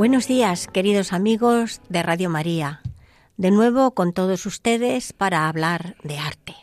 Buenos 0.00 0.26
días, 0.26 0.66
queridos 0.66 1.12
amigos 1.12 1.82
de 1.90 2.02
Radio 2.02 2.30
María. 2.30 2.80
De 3.36 3.50
nuevo 3.50 3.90
con 3.90 4.14
todos 4.14 4.46
ustedes 4.46 5.12
para 5.12 5.46
hablar 5.46 5.94
de 6.02 6.16
arte. 6.16 6.56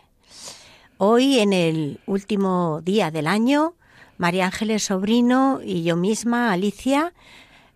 Hoy, 0.97 1.38
en 1.38 1.53
el 1.53 1.99
último 2.08 2.81
día 2.81 3.11
del 3.11 3.27
año, 3.27 3.75
María 4.17 4.45
Ángeles 4.45 4.85
Sobrino 4.85 5.59
y 5.63 5.83
yo 5.83 5.95
misma, 5.95 6.52
Alicia, 6.52 7.13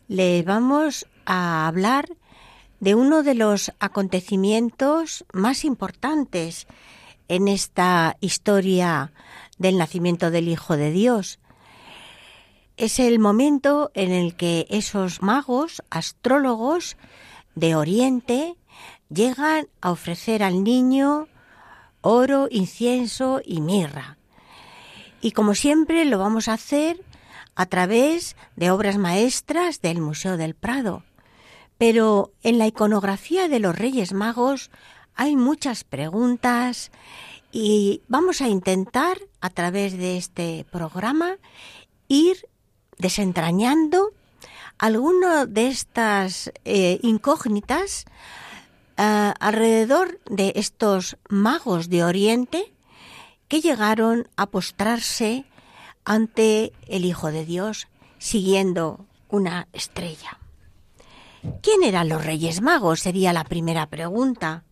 le 0.08 0.42
vamos 0.42 1.06
a 1.28 1.68
hablar 1.68 2.10
de 2.80 2.96
uno 2.96 3.22
de 3.22 3.36
los 3.36 3.72
acontecimientos 3.80 5.26
más 5.32 5.64
importantes 5.64 6.66
en 7.28 7.48
esta 7.48 8.18
historia 8.20 9.14
del 9.60 9.78
nacimiento 9.78 10.32
del 10.32 10.48
Hijo 10.48 10.76
de 10.76 10.90
Dios, 10.90 11.38
es 12.82 12.98
el 12.98 13.20
momento 13.20 13.92
en 13.94 14.12
el 14.12 14.36
que 14.36 14.66
esos 14.72 15.22
magos, 15.22 15.84
astrólogos 15.92 16.98
de 17.54 17.76
Oriente, 17.76 18.56
llegan 19.08 19.68
a 19.82 19.92
ofrecer 19.92 20.42
al 20.42 20.64
niño 20.64 21.28
oro, 22.02 22.48
incienso 22.50 23.40
y 23.46 23.62
mirra. 23.62 24.18
Y 25.22 25.34
como 25.34 25.54
siempre 25.54 26.06
lo 26.06 26.18
vamos 26.18 26.48
a 26.48 26.54
hacer 26.54 27.06
a 27.54 27.68
través 27.68 28.36
de 28.56 28.72
obras 28.72 28.98
maestras 28.98 29.80
del 29.82 30.02
Museo 30.02 30.36
del 30.36 30.56
Prado. 30.56 31.04
Pero 31.78 32.32
en 32.42 32.58
la 32.58 32.66
iconografía 32.66 33.48
de 33.48 33.60
los 33.60 33.78
Reyes 33.78 34.12
Magos 34.12 34.72
hay 35.14 35.36
muchas 35.36 35.84
preguntas 35.84 36.90
y 37.52 38.02
vamos 38.08 38.42
a 38.42 38.48
intentar 38.48 39.20
a 39.40 39.52
través 39.52 39.96
de 40.00 40.18
este 40.18 40.66
programa 40.72 41.36
ir 42.08 42.48
desentrañando 43.02 44.12
alguno 44.78 45.46
de 45.48 45.68
estas 45.68 46.52
eh, 46.64 47.00
incógnitas 47.02 48.06
eh, 48.98 49.34
alrededor 49.40 50.20
de 50.30 50.54
estos 50.56 51.18
magos 51.28 51.90
de 51.90 52.04
Oriente 52.04 52.72
que 53.48 53.60
llegaron 53.60 54.30
a 54.38 54.46
postrarse 54.46 55.46
ante 56.06 56.72
el 56.88 57.06
Hijo 57.06 57.32
de 57.32 57.44
Dios 57.46 57.88
siguiendo 58.18 59.06
una 59.30 59.68
estrella. 59.74 60.38
¿Quién 61.62 61.84
eran 61.84 62.08
los 62.08 62.24
Reyes 62.24 62.62
Magos? 62.62 63.00
Sería 63.00 63.34
la 63.34 63.44
primera 63.44 63.88
pregunta. 63.88 64.64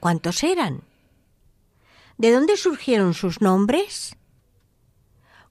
¿Cuántos 0.00 0.42
eran? 0.42 0.82
¿De 2.18 2.32
dónde 2.32 2.56
surgieron 2.56 3.14
sus 3.14 3.40
nombres? 3.40 4.16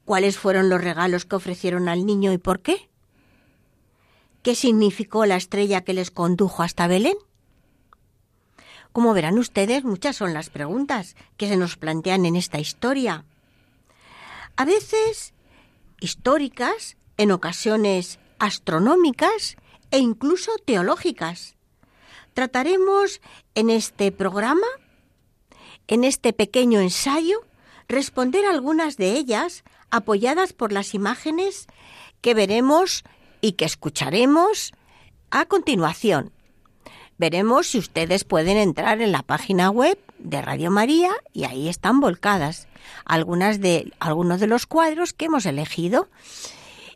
¿Cuáles 0.10 0.40
fueron 0.40 0.70
los 0.70 0.84
regalos 0.84 1.26
que 1.26 1.36
ofrecieron 1.36 1.88
al 1.88 2.04
niño 2.04 2.34
y 2.34 2.40
por 2.40 2.62
qué? 2.62 2.90
¿Qué 4.42 4.56
significó 4.56 5.28
la 5.28 5.36
estrella 5.36 5.82
que 5.82 5.94
les 5.94 6.10
condujo 6.10 6.64
hasta 6.64 6.88
Belén? 6.88 7.16
Como 8.92 9.14
verán 9.14 9.38
ustedes, 9.38 9.84
muchas 9.84 10.16
son 10.16 10.34
las 10.34 10.50
preguntas 10.50 11.16
que 11.38 11.48
se 11.48 11.58
nos 11.58 11.78
plantean 11.78 12.26
en 12.26 12.36
esta 12.36 12.58
historia. 12.58 13.24
A 14.56 14.66
veces 14.66 15.36
históricas, 16.00 16.98
en 17.18 17.32
ocasiones 17.32 18.18
astronómicas 18.40 19.58
e 19.92 20.00
incluso 20.00 20.52
teológicas. 20.66 21.56
Trataremos 22.34 23.22
en 23.54 23.70
este 23.70 24.12
programa, 24.12 24.66
en 25.86 26.04
este 26.04 26.34
pequeño 26.34 26.80
ensayo, 26.80 27.42
responder 27.88 28.46
algunas 28.46 28.98
de 28.98 29.12
ellas 29.12 29.64
apoyadas 29.92 30.54
por 30.54 30.72
las 30.72 30.94
imágenes 30.94 31.68
que 32.22 32.34
veremos 32.34 33.04
y 33.42 33.54
que 33.54 33.66
escucharemos 33.66 34.74
a 35.32 35.46
continuación. 35.46 36.32
Veremos 37.18 37.68
si 37.68 37.78
ustedes 37.78 38.24
pueden 38.24 38.58
entrar 38.58 39.02
en 39.02 39.12
la 39.12 39.24
página 39.24 39.70
web 39.70 40.00
de 40.20 40.42
Radio 40.42 40.72
María 40.72 41.12
y 41.34 41.44
ahí 41.44 41.68
están 41.68 42.00
volcadas 42.00 42.68
algunas 43.04 43.60
de 43.60 43.92
algunos 44.00 44.40
de 44.40 44.48
los 44.48 44.66
cuadros 44.66 45.14
que 45.14 45.26
hemos 45.26 45.46
elegido. 45.46 46.08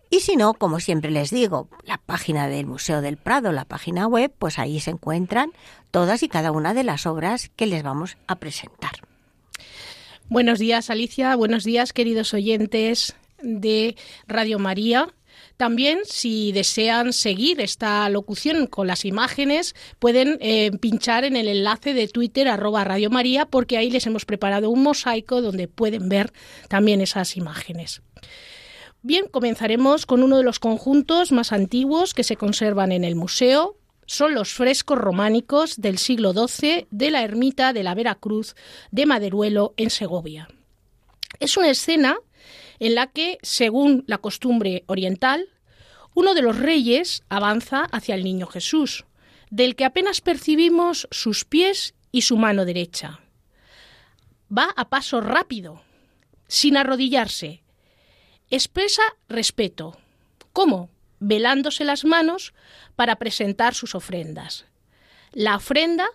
Y 0.09 0.21
si 0.21 0.35
no, 0.35 0.53
como 0.53 0.79
siempre 0.79 1.11
les 1.11 1.31
digo, 1.31 1.67
la 1.85 1.97
página 1.97 2.47
del 2.47 2.67
Museo 2.67 3.01
del 3.01 3.17
Prado, 3.17 3.51
la 3.51 3.65
página 3.65 4.07
web, 4.07 4.31
pues 4.37 4.59
ahí 4.59 4.79
se 4.79 4.91
encuentran 4.91 5.51
todas 5.91 6.23
y 6.23 6.29
cada 6.29 6.51
una 6.51 6.73
de 6.73 6.83
las 6.83 7.05
obras 7.05 7.49
que 7.55 7.65
les 7.65 7.83
vamos 7.83 8.17
a 8.27 8.35
presentar. 8.35 9.12
Buenos 10.29 10.57
días, 10.57 10.89
Alicia. 10.89 11.35
Buenos 11.35 11.63
días, 11.63 11.93
queridos 11.93 12.33
oyentes 12.33 13.15
de 13.41 13.95
Radio 14.25 14.57
María. 14.57 15.13
También, 15.57 15.99
si 16.05 16.51
desean 16.51 17.13
seguir 17.13 17.59
esta 17.59 18.07
locución 18.09 18.67
con 18.67 18.87
las 18.87 19.05
imágenes, 19.05 19.75
pueden 19.99 20.37
eh, 20.39 20.71
pinchar 20.79 21.25
en 21.25 21.35
el 21.35 21.47
enlace 21.47 21.93
de 21.93 22.07
Twitter 22.07 22.47
arroba 22.47 22.83
Radio 22.83 23.09
María, 23.09 23.45
porque 23.45 23.77
ahí 23.77 23.89
les 23.89 24.07
hemos 24.07 24.25
preparado 24.25 24.69
un 24.69 24.81
mosaico 24.81 25.41
donde 25.41 25.67
pueden 25.67 26.09
ver 26.09 26.31
también 26.69 27.01
esas 27.01 27.35
imágenes. 27.35 28.01
Bien, 29.01 29.25
comenzaremos 29.29 30.05
con 30.05 30.23
uno 30.23 30.37
de 30.37 30.43
los 30.43 30.59
conjuntos 30.59 31.33
más 31.33 31.51
antiguos 31.51 32.13
que 32.13 32.23
se 32.23 32.37
conservan 32.37 32.93
en 32.93 33.03
el 33.03 33.15
museo, 33.15 33.77
son 34.05 34.33
los 34.33 34.53
frescos 34.53 34.97
románicos 34.97 35.79
del 35.81 35.97
siglo 35.97 36.33
XII 36.33 36.87
de 36.91 37.11
la 37.11 37.23
ermita 37.23 37.73
de 37.73 37.83
la 37.83 37.95
Veracruz 37.95 38.55
de 38.91 39.05
Maderuelo 39.05 39.73
en 39.77 39.89
Segovia. 39.89 40.47
Es 41.39 41.57
una 41.57 41.69
escena 41.69 42.17
en 42.79 42.95
la 42.95 43.07
que, 43.07 43.37
según 43.41 44.03
la 44.07 44.17
costumbre 44.17 44.83
oriental, 44.87 45.49
uno 46.13 46.33
de 46.33 46.41
los 46.41 46.57
reyes 46.57 47.23
avanza 47.29 47.85
hacia 47.91 48.15
el 48.15 48.23
niño 48.23 48.47
Jesús, 48.47 49.05
del 49.49 49.75
que 49.75 49.85
apenas 49.85 50.21
percibimos 50.21 51.07
sus 51.11 51.45
pies 51.45 51.95
y 52.11 52.23
su 52.23 52.37
mano 52.37 52.65
derecha. 52.65 53.19
Va 54.55 54.69
a 54.75 54.89
paso 54.89 55.21
rápido, 55.21 55.81
sin 56.47 56.77
arrodillarse. 56.77 57.63
Expresa 58.49 59.01
respeto. 59.27 59.97
¿Cómo? 60.51 60.89
Velándose 61.25 61.85
las 61.85 62.03
manos 62.03 62.53
para 62.97 63.15
presentar 63.15 63.75
sus 63.75 63.95
ofrendas. 63.95 64.65
La 65.31 65.55
ofrenda 65.55 66.05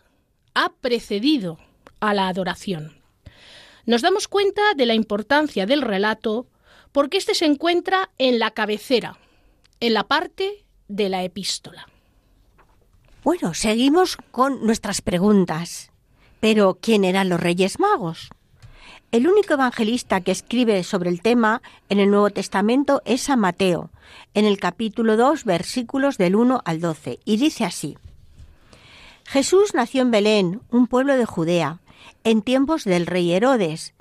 ha 0.53 0.71
precedido 0.75 1.59
a 1.99 2.13
la 2.13 2.29
adoración. 2.29 3.01
Nos 3.87 4.03
damos 4.03 4.29
cuenta 4.29 4.75
de 4.77 4.85
la 4.85 4.93
importancia 4.93 5.65
del 5.65 5.81
relato 5.81 6.47
porque 6.93 7.17
éste 7.17 7.35
se 7.35 7.47
encuentra 7.47 8.11
en 8.19 8.39
la 8.39 8.51
cabecera, 8.51 9.19
en 9.81 9.95
la 9.95 10.07
parte 10.07 10.67
de 10.89 11.09
la 11.09 11.25
epístola. 11.25 11.89
Bueno, 13.25 13.55
seguimos 13.55 14.19
con 14.31 14.67
nuestras 14.67 15.01
preguntas. 15.01 15.91
Pero, 16.39 16.79
¿quién 16.83 17.05
eran 17.05 17.31
los 17.31 17.41
Reyes 17.41 17.81
Magos? 17.81 18.29
El 19.11 19.27
único 19.27 19.55
evangelista 19.55 20.21
que 20.21 20.33
escribe 20.33 20.85
sobre 20.85 21.09
el 21.09 21.23
tema 21.23 21.63
en 21.89 21.99
el 21.99 22.11
Nuevo 22.11 22.29
Testamento 22.29 23.01
es 23.07 23.23
San 23.23 23.41
Mateo, 23.41 23.89
en 24.35 24.45
el 24.45 24.59
capítulo 24.59 25.17
2, 25.17 25.45
versículos 25.45 26.19
del 26.19 26.37
1 26.37 26.61
al 26.63 26.83
12, 26.83 27.19
y 27.25 27.39
dice 27.39 27.65
así. 27.65 27.97
Jesús 29.25 29.73
nació 29.73 30.03
en 30.03 30.11
Belén, 30.11 30.61
un 30.71 30.89
pueblo 30.89 31.17
de 31.17 31.25
Judea, 31.25 31.81
en 32.23 32.43
tiempos 32.43 32.85
del 32.85 33.07
rey 33.07 33.33
Herodes. 33.33 33.95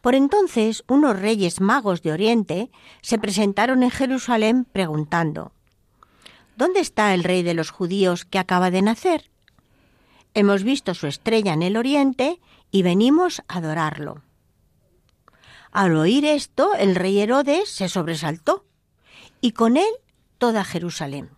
Por 0.00 0.14
entonces 0.14 0.82
unos 0.88 1.20
reyes 1.20 1.60
magos 1.60 2.00
de 2.00 2.12
Oriente 2.12 2.70
se 3.02 3.18
presentaron 3.18 3.82
en 3.82 3.90
Jerusalén 3.90 4.64
preguntando, 4.64 5.52
¿Dónde 6.56 6.80
está 6.80 7.12
el 7.12 7.22
rey 7.22 7.42
de 7.42 7.52
los 7.52 7.68
judíos 7.68 8.24
que 8.24 8.38
acaba 8.38 8.70
de 8.70 8.80
nacer? 8.80 9.28
Hemos 10.32 10.64
visto 10.64 10.94
su 10.94 11.06
estrella 11.06 11.52
en 11.52 11.62
el 11.62 11.76
Oriente 11.76 12.40
y 12.70 12.82
venimos 12.82 13.42
a 13.46 13.58
adorarlo. 13.58 14.22
Al 15.74 15.96
oír 15.96 16.24
esto, 16.24 16.72
el 16.76 16.94
rey 16.94 17.18
Herodes 17.18 17.68
se 17.68 17.88
sobresaltó, 17.88 18.64
y 19.40 19.50
con 19.50 19.76
él 19.76 19.90
toda 20.38 20.64
Jerusalén. 20.64 21.30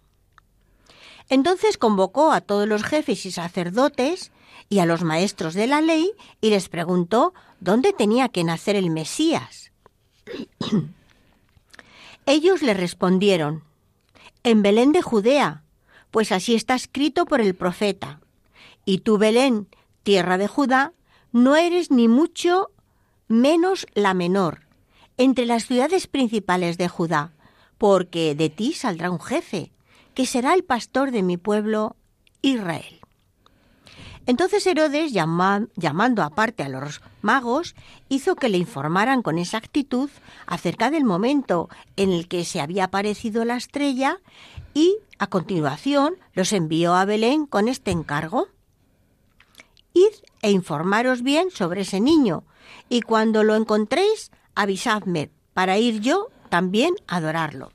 Entonces 1.31 1.79
convocó 1.79 2.33
a 2.33 2.43
todos 2.43 2.69
los 2.69 2.85
jefes 2.85 3.25
y 3.25 3.33
sacerdotes 3.33 4.33
y 4.69 4.81
a 4.81 4.87
los 4.87 5.03
maestros 5.03 5.55
de 5.55 5.67
la 5.67 5.81
ley 5.81 6.13
y 6.43 6.51
les 6.51 6.69
preguntó 6.69 7.33
dónde 7.61 7.95
tenía 7.95 8.29
que 8.29 8.45
nacer 8.45 8.77
el 8.77 8.91
Mesías. 8.91 9.73
Ellos 12.27 12.61
le 12.61 12.75
respondieron, 12.75 13.65
en 14.43 14.61
Belén 14.61 14.93
de 14.93 15.01
Judea, 15.01 15.63
pues 16.11 16.31
así 16.31 16.55
está 16.55 16.75
escrito 16.75 17.25
por 17.25 17.41
el 17.41 17.55
profeta. 17.55 18.21
Y 18.85 18.99
tú, 18.99 19.17
Belén, 19.17 19.67
tierra 20.03 20.37
de 20.37 20.47
Judá, 20.47 20.93
no 21.33 21.57
eres 21.57 21.91
ni 21.91 22.07
mucho 22.07 22.71
menos 23.29 23.87
la 23.95 24.15
menor 24.15 24.63
entre 25.17 25.47
las 25.47 25.67
ciudades 25.67 26.07
principales 26.07 26.79
de 26.79 26.89
Judá, 26.89 27.33
porque 27.79 28.35
de 28.35 28.51
ti 28.51 28.73
saldrá 28.73 29.11
un 29.11 29.21
jefe, 29.21 29.73
que 30.15 30.27
será 30.27 30.55
el 30.55 30.65
pastor 30.65 31.11
de 31.11 31.23
mi 31.23 31.37
pueblo 31.37 31.97
Israel. 32.43 33.01
Entonces 34.27 34.67
Herodes, 34.67 35.13
llamando 35.13 36.23
aparte 36.23 36.65
a 36.65 36.69
los 36.69 37.01
magos, 37.23 37.77
hizo 38.09 38.35
que 38.35 38.49
le 38.49 38.59
informaran 38.59 39.23
con 39.23 39.39
exactitud 39.39 40.11
acerca 40.47 40.91
del 40.91 41.05
momento 41.05 41.69
en 41.97 42.11
el 42.11 42.27
que 42.27 42.45
se 42.45 42.61
había 42.61 42.85
aparecido 42.85 43.45
la 43.45 43.57
estrella 43.57 44.19
y, 44.75 44.97
a 45.19 45.29
continuación, 45.29 46.17
los 46.33 46.53
envió 46.53 46.95
a 46.95 47.05
Belén 47.05 47.47
con 47.47 47.69
este 47.69 47.93
encargo. 47.93 48.49
Id 49.93 50.13
e 50.43 50.51
informaros 50.51 51.23
bien 51.23 51.51
sobre 51.53 51.83
ese 51.83 52.01
niño, 52.01 52.43
y 52.89 53.03
cuando 53.03 53.43
lo 53.43 53.55
encontréis, 53.55 54.31
avisadme, 54.55 55.31
para 55.55 55.79
ir 55.79 56.01
yo 56.01 56.29
también 56.49 56.95
a 57.07 57.17
adorarlo. 57.17 57.73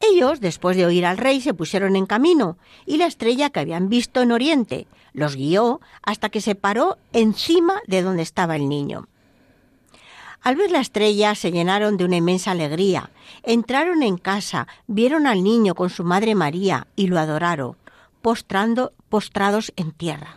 Ellos, 0.00 0.40
después 0.40 0.76
de 0.76 0.86
oír 0.86 1.06
al 1.06 1.18
rey, 1.18 1.40
se 1.40 1.54
pusieron 1.54 1.96
en 1.96 2.06
camino, 2.06 2.58
y 2.84 2.98
la 2.98 3.06
estrella 3.06 3.50
que 3.50 3.60
habían 3.60 3.88
visto 3.88 4.20
en 4.20 4.32
Oriente 4.32 4.86
los 5.12 5.34
guió 5.34 5.80
hasta 6.02 6.28
que 6.28 6.42
se 6.42 6.54
paró 6.54 6.98
encima 7.12 7.80
de 7.86 8.02
donde 8.02 8.22
estaba 8.22 8.56
el 8.56 8.68
niño. 8.68 9.08
Al 10.42 10.54
ver 10.54 10.70
la 10.70 10.80
estrella 10.80 11.34
se 11.34 11.50
llenaron 11.50 11.96
de 11.96 12.04
una 12.04 12.16
inmensa 12.16 12.52
alegría. 12.52 13.10
Entraron 13.42 14.02
en 14.02 14.18
casa, 14.18 14.68
vieron 14.86 15.26
al 15.26 15.42
niño 15.42 15.74
con 15.74 15.90
su 15.90 16.04
madre 16.04 16.34
María 16.34 16.86
y 16.94 17.08
lo 17.08 17.18
adoraron, 17.18 17.76
postrando, 18.22 18.92
postrados 19.08 19.72
en 19.74 19.90
tierra. 19.90 20.36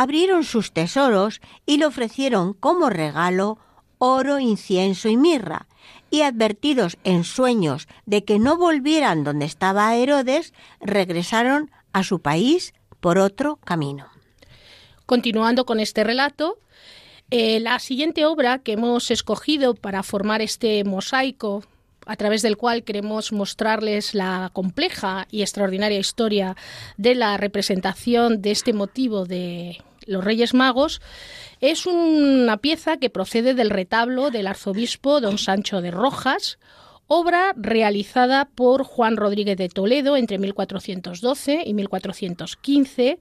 Abrieron 0.00 0.44
sus 0.44 0.70
tesoros 0.70 1.40
y 1.66 1.78
le 1.78 1.86
ofrecieron 1.86 2.54
como 2.54 2.88
regalo 2.88 3.58
oro, 3.98 4.38
incienso 4.38 5.08
y 5.08 5.16
mirra, 5.16 5.66
y 6.08 6.20
advertidos 6.20 6.98
en 7.02 7.24
sueños 7.24 7.88
de 8.06 8.22
que 8.22 8.38
no 8.38 8.56
volvieran 8.56 9.24
donde 9.24 9.44
estaba 9.46 9.92
Herodes, 9.96 10.54
regresaron 10.80 11.72
a 11.92 12.04
su 12.04 12.20
país 12.20 12.74
por 13.00 13.18
otro 13.18 13.56
camino. 13.64 14.06
Continuando 15.04 15.66
con 15.66 15.80
este 15.80 16.04
relato, 16.04 16.60
eh, 17.32 17.58
la 17.58 17.80
siguiente 17.80 18.24
obra 18.24 18.60
que 18.60 18.74
hemos 18.74 19.10
escogido 19.10 19.74
para 19.74 20.04
formar 20.04 20.42
este 20.42 20.84
mosaico 20.84 21.64
a 22.06 22.14
través 22.14 22.42
del 22.42 22.56
cual 22.56 22.84
queremos 22.84 23.32
mostrarles 23.32 24.14
la 24.14 24.50
compleja 24.52 25.26
y 25.32 25.42
extraordinaria 25.42 25.98
historia 25.98 26.56
de 26.96 27.16
la 27.16 27.36
representación 27.36 28.40
de 28.40 28.52
este 28.52 28.72
motivo 28.72 29.26
de 29.26 29.82
los 30.08 30.24
Reyes 30.24 30.54
Magos, 30.54 31.00
es 31.60 31.86
una 31.86 32.56
pieza 32.56 32.96
que 32.96 33.10
procede 33.10 33.54
del 33.54 33.70
retablo 33.70 34.30
del 34.30 34.46
arzobispo 34.46 35.20
don 35.20 35.38
Sancho 35.38 35.80
de 35.80 35.90
Rojas, 35.90 36.58
obra 37.06 37.54
realizada 37.56 38.44
por 38.46 38.84
Juan 38.84 39.16
Rodríguez 39.16 39.56
de 39.56 39.68
Toledo 39.68 40.16
entre 40.16 40.38
1412 40.38 41.62
y 41.64 41.74
1415. 41.74 43.18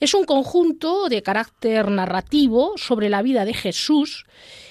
Es 0.00 0.14
un 0.14 0.24
conjunto 0.24 1.08
de 1.08 1.22
carácter 1.22 1.90
narrativo 1.90 2.74
sobre 2.76 3.08
la 3.08 3.22
vida 3.22 3.44
de 3.44 3.54
Jesús 3.54 4.26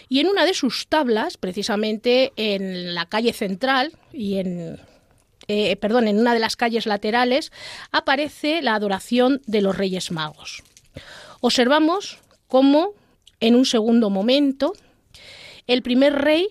y 0.09 0.19
en 0.19 0.27
una 0.27 0.45
de 0.45 0.53
sus 0.53 0.87
tablas, 0.87 1.37
precisamente 1.37 2.33
en 2.35 2.95
la 2.95 3.05
calle 3.05 3.31
central 3.31 3.93
y 4.11 4.37
en 4.39 4.79
eh, 5.47 5.75
perdón, 5.77 6.07
en 6.07 6.19
una 6.19 6.35
de 6.35 6.39
las 6.39 6.55
calles 6.55 6.85
laterales 6.85 7.51
aparece 7.91 8.61
la 8.61 8.75
adoración 8.75 9.41
de 9.47 9.61
los 9.61 9.75
Reyes 9.75 10.11
Magos. 10.11 10.61
Observamos 11.41 12.19
cómo 12.47 12.93
en 13.39 13.55
un 13.55 13.65
segundo 13.65 14.09
momento 14.09 14.73
el 15.67 15.81
primer 15.81 16.13
rey 16.13 16.47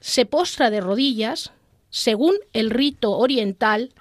se 0.00 0.24
postra 0.24 0.70
de 0.70 0.80
rodillas 0.80 1.52
según 1.90 2.36
el 2.52 2.70
rito 2.70 3.12
oriental 3.12 3.92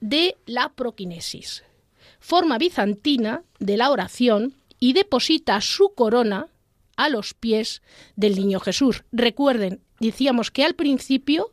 de 0.00 0.36
la 0.46 0.70
proquinesis, 0.70 1.64
forma 2.20 2.58
bizantina 2.58 3.42
de 3.58 3.76
la 3.76 3.90
oración 3.90 4.54
y 4.78 4.92
deposita 4.92 5.60
su 5.60 5.92
corona 5.94 6.46
a 6.96 7.08
los 7.08 7.34
pies 7.34 7.82
del 8.14 8.36
niño 8.36 8.60
Jesús. 8.60 9.04
Recuerden, 9.10 9.80
decíamos 9.98 10.50
que 10.50 10.64
al 10.64 10.74
principio 10.74 11.52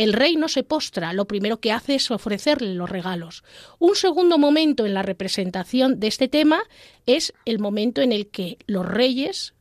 el 0.00 0.14
rey 0.14 0.36
no 0.36 0.48
se 0.48 0.62
postra, 0.62 1.12
lo 1.12 1.26
primero 1.26 1.60
que 1.60 1.72
hace 1.72 1.96
es 1.96 2.10
ofrecerle 2.10 2.74
los 2.74 2.88
regalos. 2.88 3.44
Un 3.78 3.94
segundo 3.94 4.38
momento 4.38 4.86
en 4.86 4.94
la 4.94 5.02
representación 5.02 6.00
de 6.00 6.06
este 6.06 6.26
tema 6.26 6.62
es 7.04 7.34
el 7.44 7.58
momento 7.58 8.00
en 8.00 8.10
el 8.10 8.28
que 8.28 8.56
los 8.66 8.86
reyes 8.86 9.52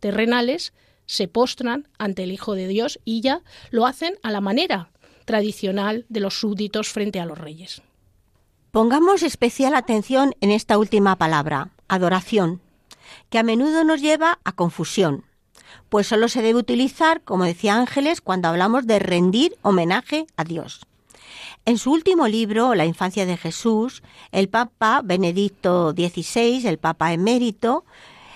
terrenales 0.00 0.74
se 1.06 1.28
postran 1.28 1.88
ante 1.98 2.24
el 2.24 2.32
Hijo 2.32 2.54
de 2.54 2.68
Dios 2.68 3.00
y 3.06 3.22
ya 3.22 3.42
lo 3.70 3.86
hacen 3.86 4.18
a 4.22 4.30
la 4.30 4.42
manera 4.42 4.90
tradicional 5.24 6.04
de 6.10 6.20
los 6.20 6.38
súbditos 6.38 6.88
frente 6.88 7.18
a 7.18 7.24
los 7.24 7.38
reyes. 7.38 7.80
Pongamos 8.72 9.22
especial 9.22 9.74
atención 9.74 10.34
en 10.42 10.50
esta 10.50 10.76
última 10.76 11.16
palabra, 11.16 11.70
adoración, 11.88 12.60
que 13.30 13.38
a 13.38 13.42
menudo 13.42 13.82
nos 13.82 14.02
lleva 14.02 14.40
a 14.44 14.52
confusión, 14.52 15.24
pues 15.88 16.06
solo 16.06 16.28
se 16.28 16.42
debe 16.42 16.58
utilizar, 16.58 17.22
como 17.22 17.44
decía 17.44 17.76
Ángeles, 17.76 18.20
cuando 18.20 18.48
hablamos 18.48 18.86
de 18.86 18.98
rendir 18.98 19.56
homenaje 19.62 20.26
a 20.36 20.44
Dios. 20.44 20.86
En 21.64 21.78
su 21.78 21.92
último 21.92 22.28
libro, 22.28 22.74
La 22.74 22.84
infancia 22.84 23.26
de 23.26 23.36
Jesús, 23.36 24.02
el 24.30 24.48
Papa 24.48 25.00
Benedicto 25.02 25.90
XVI, 25.92 26.66
el 26.66 26.78
Papa 26.78 27.12
emérito, 27.12 27.84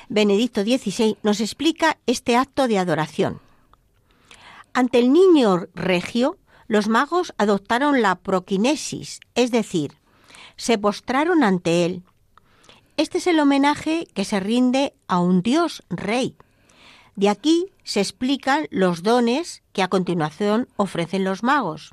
Benedicto 0.09 0.63
XVI 0.63 1.17
nos 1.23 1.41
explica 1.41 1.99
este 2.07 2.37
acto 2.37 2.67
de 2.67 2.79
adoración. 2.79 3.41
Ante 4.73 4.99
el 4.99 5.13
niño 5.13 5.67
regio, 5.75 6.39
los 6.67 6.89
magos 6.89 7.33
adoptaron 7.39 8.03
la 8.03 8.17
proquinesis, 8.17 9.21
es 9.35 9.53
decir, 9.53 9.95
se 10.57 10.79
postraron 10.79 11.45
ante 11.45 11.85
él. 11.85 12.03
Este 12.97 13.19
es 13.19 13.27
el 13.27 13.41
homenaje 13.41 14.07
que 14.13 14.25
se 14.25 14.41
rinde 14.41 14.93
a 15.07 15.21
un 15.21 15.43
Dios 15.43 15.83
rey. 15.89 16.37
De 17.17 17.29
aquí 17.29 17.67
se 17.85 18.01
explican 18.01 18.67
los 18.71 19.03
dones 19.03 19.63
que 19.73 19.83
a 19.83 19.89
continuación 19.89 20.69
ofrecen 20.77 21.25
los 21.25 21.43
magos. 21.43 21.93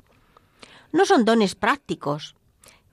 No 0.92 1.04
son 1.04 1.24
dones 1.24 1.54
prácticos, 1.54 2.34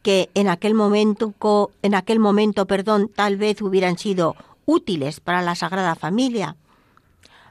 que 0.01 0.29
en 0.33 0.49
aquel 0.49 0.73
momento, 0.73 1.33
en 1.81 1.95
aquel 1.95 2.19
momento 2.19 2.67
perdón, 2.67 3.09
tal 3.13 3.37
vez 3.37 3.61
hubieran 3.61 3.97
sido 3.97 4.35
útiles 4.65 5.19
para 5.19 5.41
la 5.41 5.55
Sagrada 5.55 5.95
Familia. 5.95 6.57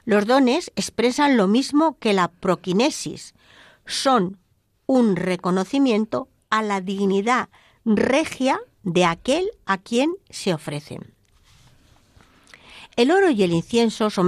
Los 0.05 0.25
dones 0.25 0.71
expresan 0.75 1.35
lo 1.35 1.47
mismo 1.47 1.97
que 1.99 2.13
la 2.13 2.27
proquinesis, 2.27 3.33
son 3.85 4.37
un 4.85 5.15
reconocimiento 5.15 6.27
a 6.49 6.61
la 6.61 6.81
dignidad 6.81 7.49
regia 7.85 8.59
de 8.83 9.05
aquel 9.05 9.49
a 9.65 9.77
quien 9.77 10.15
se 10.29 10.53
ofrecen. 10.53 11.14
El 12.95 13.11
oro 13.11 13.29
y 13.29 13.43
el 13.43 13.51
incienso 13.51 14.09
son 14.09 14.27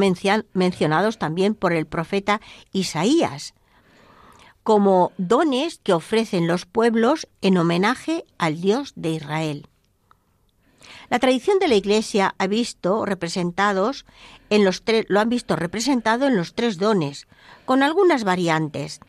mencionados 0.53 1.17
también 1.17 1.55
por 1.55 1.73
el 1.73 1.85
profeta 1.85 2.41
Isaías 2.71 3.53
como 4.67 5.13
dones 5.17 5.79
que 5.81 5.93
ofrecen 5.93 6.45
los 6.45 6.65
pueblos 6.65 7.29
en 7.39 7.57
homenaje 7.57 8.25
al 8.37 8.59
Dios 8.59 8.91
de 8.97 9.11
Israel. 9.11 9.69
La 11.09 11.19
tradición 11.19 11.57
de 11.59 11.69
la 11.69 11.75
Iglesia 11.75 12.35
ha 12.37 12.47
visto 12.47 13.05
representados 13.05 14.05
en 14.49 14.65
los 14.65 14.83
lo 15.07 15.21
han 15.21 15.29
visto 15.29 15.55
representado 15.55 16.27
en 16.27 16.35
los 16.35 16.53
tres 16.53 16.77
dones, 16.77 17.27
con 17.63 17.81
algunas 17.81 18.25
variantes. 18.25 18.99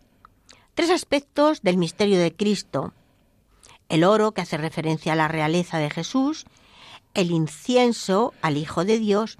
Tres 0.77 0.91
aspectos 0.91 1.63
del 1.63 1.77
misterio 1.77 2.21
de 2.21 2.33
Cristo. 2.33 2.93
El 3.89 4.05
oro, 4.05 4.31
que 4.31 4.43
hace 4.43 4.59
referencia 4.59 5.15
a 5.15 5.17
la 5.17 5.27
realeza 5.27 5.79
de 5.79 5.91
Jesús, 5.91 6.47
el 7.19 7.33
incienso 7.33 8.33
al 8.43 8.57
Hijo 8.57 8.85
de 8.85 9.01
Dios 9.01 9.39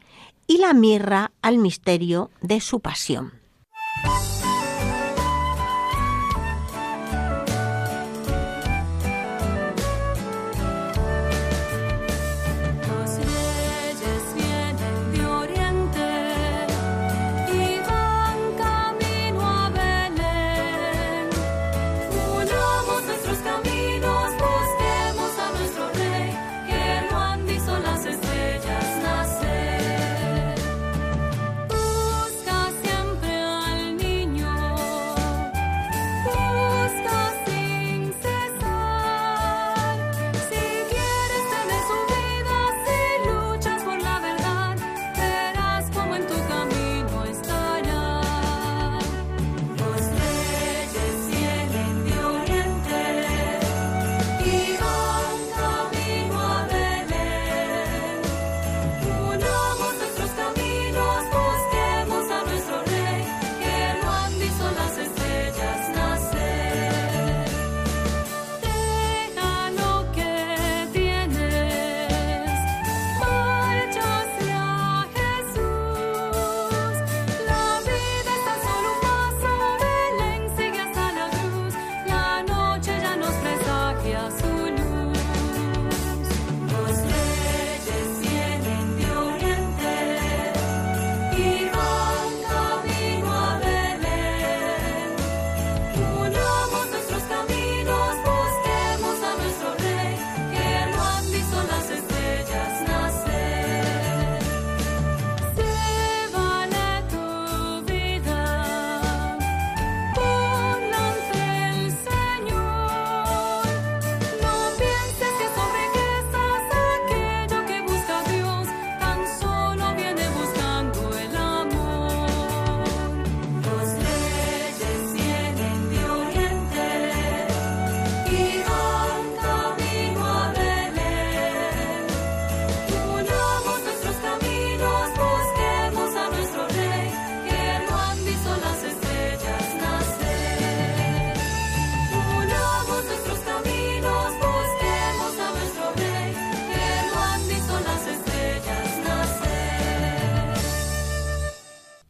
y 0.49 0.59
la 0.59 0.73
mirra 0.75 1.31
al 1.43 1.59
misterio 1.59 2.29
de 2.41 2.61
su 2.61 2.81
pasión. 2.81 3.35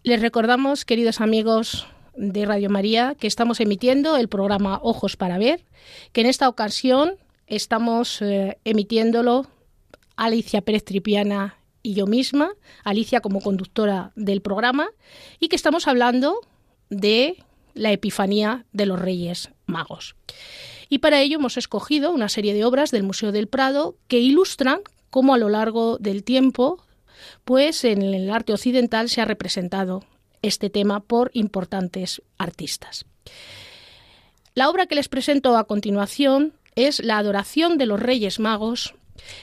Les 0.09 0.23
recordamos, 0.23 0.87
queridos 0.87 1.21
amigos 1.21 1.87
de 2.17 2.47
Radio 2.47 2.71
María, 2.71 3.15
que 3.21 3.27
estamos 3.27 3.61
emitiendo 3.61 4.17
el 4.17 4.29
programa 4.29 4.81
Ojos 4.83 5.19
para 5.19 5.37
Ver, 5.37 5.67
que 6.13 6.23
en 6.23 6.29
esta 6.29 6.49
ocasión 6.49 7.17
estamos 7.47 8.23
eh, 8.23 8.57
emitiéndolo 8.65 9.47
Alicia 10.17 10.63
Pérez 10.63 10.87
Tripiana 10.87 11.59
y 11.83 11.93
yo 11.93 12.07
misma, 12.07 12.53
Alicia 12.85 13.21
como 13.21 13.43
conductora 13.43 14.13
del 14.17 14.41
programa, 14.41 14.89
y 15.41 15.49
que 15.49 15.57
estamos 15.57 15.87
hablando 15.87 16.41
de 16.89 17.45
la 17.75 17.93
Epifanía 17.93 18.65
de 18.73 18.87
los 18.87 18.99
Reyes 18.99 19.51
Magos. 19.67 20.17
Y 20.89 21.01
para 21.01 21.21
ello 21.21 21.37
hemos 21.37 21.59
escogido 21.59 22.13
una 22.13 22.31
serie 22.31 22.55
de 22.55 22.65
obras 22.65 22.91
del 22.93 23.03
Museo 23.03 23.31
del 23.31 23.47
Prado 23.47 23.95
que 24.09 24.21
ilustran 24.21 24.81
cómo 25.11 25.35
a 25.35 25.39
lo 25.39 25.51
largo 25.51 25.99
del 25.99 26.25
tiempo 26.25 26.83
pues 27.45 27.85
en 27.85 28.03
el 28.03 28.31
arte 28.31 28.53
occidental 28.53 29.09
se 29.09 29.21
ha 29.21 29.25
representado 29.25 30.05
este 30.43 30.71
tema 30.71 31.01
por 31.01 31.31
importantes 31.35 32.23
artistas. 32.39 33.07
La 34.55 34.69
obra 34.69 34.87
que 34.87 34.95
les 34.95 35.09
presento 35.09 35.57
a 35.57 35.65
continuación 35.65 36.55
es 36.75 37.01
La 37.01 37.19
adoración 37.19 37.79
de 37.79 37.87
los 37.87 38.01
Reyes 38.01 38.39
Magos, 38.41 38.95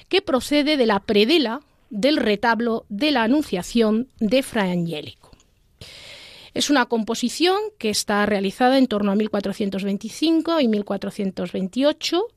que 0.10 0.22
procede 0.22 0.78
de 0.78 0.86
la 0.86 1.02
predela 1.02 1.62
del 1.90 2.18
retablo 2.18 2.86
de 2.90 3.12
la 3.12 3.24
Anunciación 3.24 4.10
de 4.20 4.44
Fra 4.44 4.64
Angelico. 4.64 5.32
Es 6.54 6.70
una 6.70 6.86
composición 6.86 7.58
que 7.78 7.90
está 7.90 8.26
realizada 8.26 8.78
en 8.78 8.88
torno 8.88 9.12
a 9.12 9.16
1425 9.16 10.62
y 10.62 10.68
1428. 10.70 12.28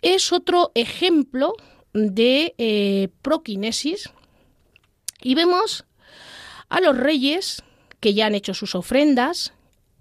Es 0.00 0.32
otro 0.32 0.72
ejemplo 0.74 1.52
de 1.92 2.54
eh, 2.56 3.08
proquinesis 3.20 4.10
y 5.26 5.34
vemos 5.34 5.84
a 6.68 6.80
los 6.80 6.96
reyes 6.96 7.64
que 7.98 8.14
ya 8.14 8.26
han 8.26 8.36
hecho 8.36 8.54
sus 8.54 8.76
ofrendas, 8.76 9.54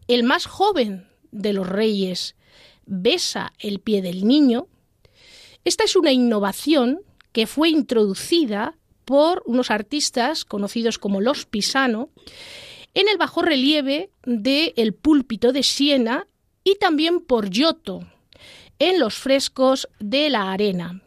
el 0.07 0.21
más 0.21 0.45
joven 0.45 1.07
de 1.31 1.51
los 1.51 1.67
reyes 1.67 2.35
besa 2.85 3.51
el 3.57 3.79
pie 3.79 4.03
del 4.03 4.27
niño. 4.27 4.67
Esta 5.63 5.83
es 5.83 5.95
una 5.95 6.11
innovación 6.11 7.01
que 7.31 7.47
fue 7.47 7.69
introducida 7.69 8.77
por 9.03 9.41
unos 9.47 9.71
artistas 9.71 10.45
conocidos 10.45 10.99
como 10.99 11.21
los 11.21 11.47
Pisano 11.47 12.11
en 12.93 13.07
el 13.09 13.17
bajo 13.17 13.41
relieve 13.41 14.11
del 14.25 14.93
púlpito 14.93 15.53
de 15.53 15.63
Siena 15.63 16.27
y 16.63 16.75
también 16.75 17.19
por 17.19 17.49
Giotto 17.49 18.01
en 18.77 18.99
los 18.99 19.15
frescos 19.15 19.89
de 19.99 20.29
la 20.29 20.51
arena. 20.51 21.01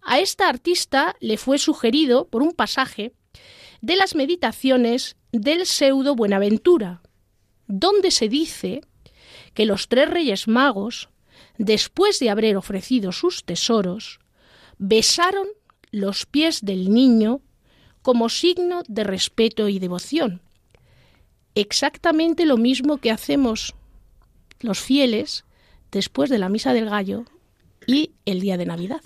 A 0.00 0.18
esta 0.20 0.48
artista 0.48 1.14
le 1.20 1.36
fue 1.36 1.58
sugerido 1.58 2.28
por 2.28 2.40
un 2.40 2.52
pasaje 2.52 3.12
de 3.80 3.96
las 3.96 4.14
meditaciones 4.14 5.16
del 5.32 5.66
pseudo 5.66 6.14
Buenaventura, 6.14 7.02
donde 7.66 8.10
se 8.10 8.28
dice 8.28 8.82
que 9.54 9.66
los 9.66 9.88
tres 9.88 10.08
reyes 10.08 10.48
magos, 10.48 11.08
después 11.58 12.18
de 12.18 12.30
haber 12.30 12.56
ofrecido 12.56 13.12
sus 13.12 13.44
tesoros, 13.44 14.20
besaron 14.78 15.46
los 15.90 16.26
pies 16.26 16.64
del 16.64 16.92
niño 16.92 17.40
como 18.02 18.28
signo 18.28 18.82
de 18.88 19.04
respeto 19.04 19.68
y 19.68 19.78
devoción. 19.78 20.40
Exactamente 21.54 22.46
lo 22.46 22.56
mismo 22.56 22.98
que 22.98 23.10
hacemos 23.10 23.74
los 24.60 24.80
fieles 24.80 25.44
después 25.90 26.30
de 26.30 26.38
la 26.38 26.48
misa 26.48 26.72
del 26.72 26.88
gallo 26.88 27.24
y 27.86 28.12
el 28.24 28.40
día 28.40 28.56
de 28.56 28.66
Navidad 28.66 29.02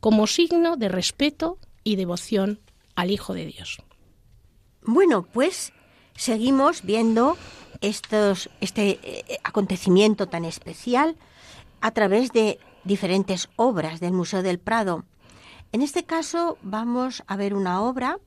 como 0.00 0.26
signo 0.26 0.76
de 0.76 0.88
respeto 0.88 1.58
y 1.84 1.96
devoción 1.96 2.58
al 3.00 3.10
Hijo 3.10 3.32
de 3.32 3.46
Dios. 3.46 3.78
Bueno, 4.82 5.22
pues 5.22 5.72
seguimos 6.16 6.82
viendo 6.82 7.36
estos, 7.80 8.50
este 8.60 9.00
eh, 9.02 9.38
acontecimiento 9.42 10.26
tan 10.26 10.44
especial 10.44 11.16
a 11.80 11.92
través 11.92 12.30
de 12.32 12.58
diferentes 12.84 13.48
obras 13.56 14.00
del 14.00 14.12
Museo 14.12 14.42
del 14.42 14.58
Prado. 14.58 15.04
En 15.72 15.80
este 15.80 16.04
caso 16.04 16.58
vamos 16.62 17.22
a 17.26 17.36
ver 17.36 17.54
una 17.54 17.80
obra 17.80 18.18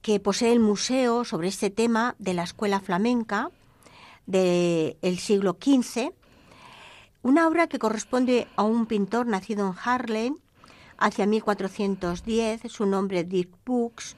que 0.00 0.20
posee 0.20 0.52
el 0.52 0.60
museo 0.60 1.24
sobre 1.24 1.48
este 1.48 1.68
tema 1.68 2.14
de 2.18 2.32
la 2.32 2.44
escuela 2.44 2.80
flamenca 2.80 3.50
del 4.24 5.18
siglo 5.18 5.58
XV, 5.60 6.12
una 7.22 7.46
obra 7.46 7.66
que 7.66 7.78
corresponde 7.78 8.48
a 8.56 8.62
un 8.62 8.86
pintor 8.86 9.26
nacido 9.26 9.66
en 9.66 9.74
Harlem 9.84 10.36
hacia 10.98 11.26
1410. 11.26 12.62
Su 12.68 12.86
nombre, 12.86 13.24
Dirk 13.24 13.50
Books, 13.64 14.16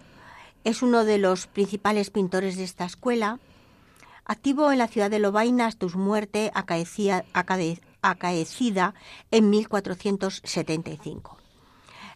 es 0.64 0.82
uno 0.82 1.04
de 1.04 1.18
los 1.18 1.46
principales 1.46 2.10
pintores 2.10 2.56
de 2.56 2.64
esta 2.64 2.84
escuela. 2.84 3.38
Activo 4.24 4.70
en 4.72 4.78
la 4.78 4.88
ciudad 4.88 5.10
de 5.10 5.18
Lovaina 5.18 5.66
hasta 5.66 5.88
su 5.88 5.98
muerte 5.98 6.50
acaecida 6.52 7.24
en 9.30 9.50
1475. 9.50 11.38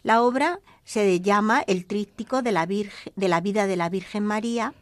La 0.03 0.21
obra 0.21 0.59
se 0.83 1.21
llama 1.21 1.63
El 1.65 1.85
tríptico 1.85 2.41
de 2.41 2.51
la, 2.51 2.67
de 2.67 3.27
la 3.27 3.41
vida 3.41 3.67
de 3.67 3.75
la 3.77 3.89
Virgen 3.89 4.25
María, 4.25 4.73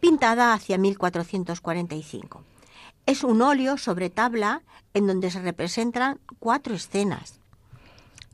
pintada 0.00 0.52
hacia 0.52 0.76
1445. 0.76 2.44
Es 3.06 3.24
un 3.24 3.40
óleo 3.40 3.78
sobre 3.78 4.10
tabla 4.10 4.62
en 4.92 5.06
donde 5.06 5.30
se 5.30 5.40
representan 5.40 6.20
cuatro 6.38 6.74
escenas 6.74 7.40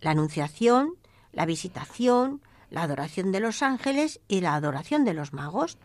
la 0.02 0.10
Anunciación, 0.10 0.96
la 1.32 1.46
Visitación, 1.46 2.42
la 2.68 2.82
adoración 2.82 3.32
de 3.32 3.40
los 3.40 3.62
ángeles 3.62 4.20
y 4.28 4.40
la 4.40 4.54
adoración 4.54 5.04
de 5.04 5.14
los 5.14 5.32
magos. 5.32 5.78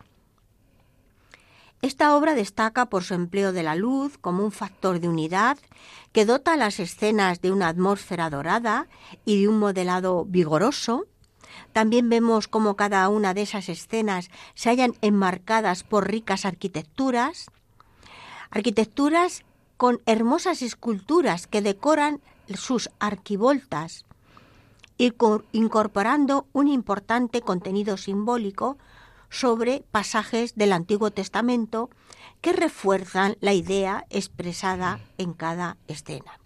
Esta 1.80 2.16
obra 2.16 2.34
destaca 2.34 2.86
por 2.86 3.04
su 3.04 3.14
empleo 3.14 3.52
de 3.52 3.62
la 3.62 3.76
luz 3.76 4.18
como 4.18 4.44
un 4.44 4.50
factor 4.50 4.98
de 4.98 5.08
unidad 5.08 5.58
que 6.12 6.26
dota 6.26 6.56
las 6.56 6.80
escenas 6.80 7.40
de 7.40 7.52
una 7.52 7.68
atmósfera 7.68 8.28
dorada 8.30 8.88
y 9.24 9.40
de 9.40 9.48
un 9.48 9.60
modelado 9.60 10.24
vigoroso. 10.24 11.06
También 11.72 12.08
vemos 12.08 12.48
cómo 12.48 12.74
cada 12.74 13.08
una 13.08 13.32
de 13.32 13.42
esas 13.42 13.68
escenas 13.68 14.28
se 14.54 14.70
hallan 14.70 14.94
enmarcadas 15.02 15.84
por 15.84 16.08
ricas 16.08 16.44
arquitecturas, 16.44 17.46
arquitecturas 18.50 19.44
con 19.76 20.00
hermosas 20.06 20.62
esculturas 20.62 21.46
que 21.46 21.62
decoran 21.62 22.20
sus 22.56 22.90
arquivoltas 22.98 24.04
incorporando 24.98 26.46
un 26.52 26.68
importante 26.68 27.40
contenido 27.40 27.96
simbólico 27.96 28.76
sobre 29.30 29.84
pasajes 29.90 30.54
del 30.56 30.72
Antiguo 30.72 31.10
Testamento 31.10 31.90
que 32.40 32.52
refuerzan 32.52 33.36
la 33.40 33.52
idea 33.52 34.06
expresada 34.10 35.00
en 35.18 35.34
cada 35.34 35.76
escena. 35.86 36.40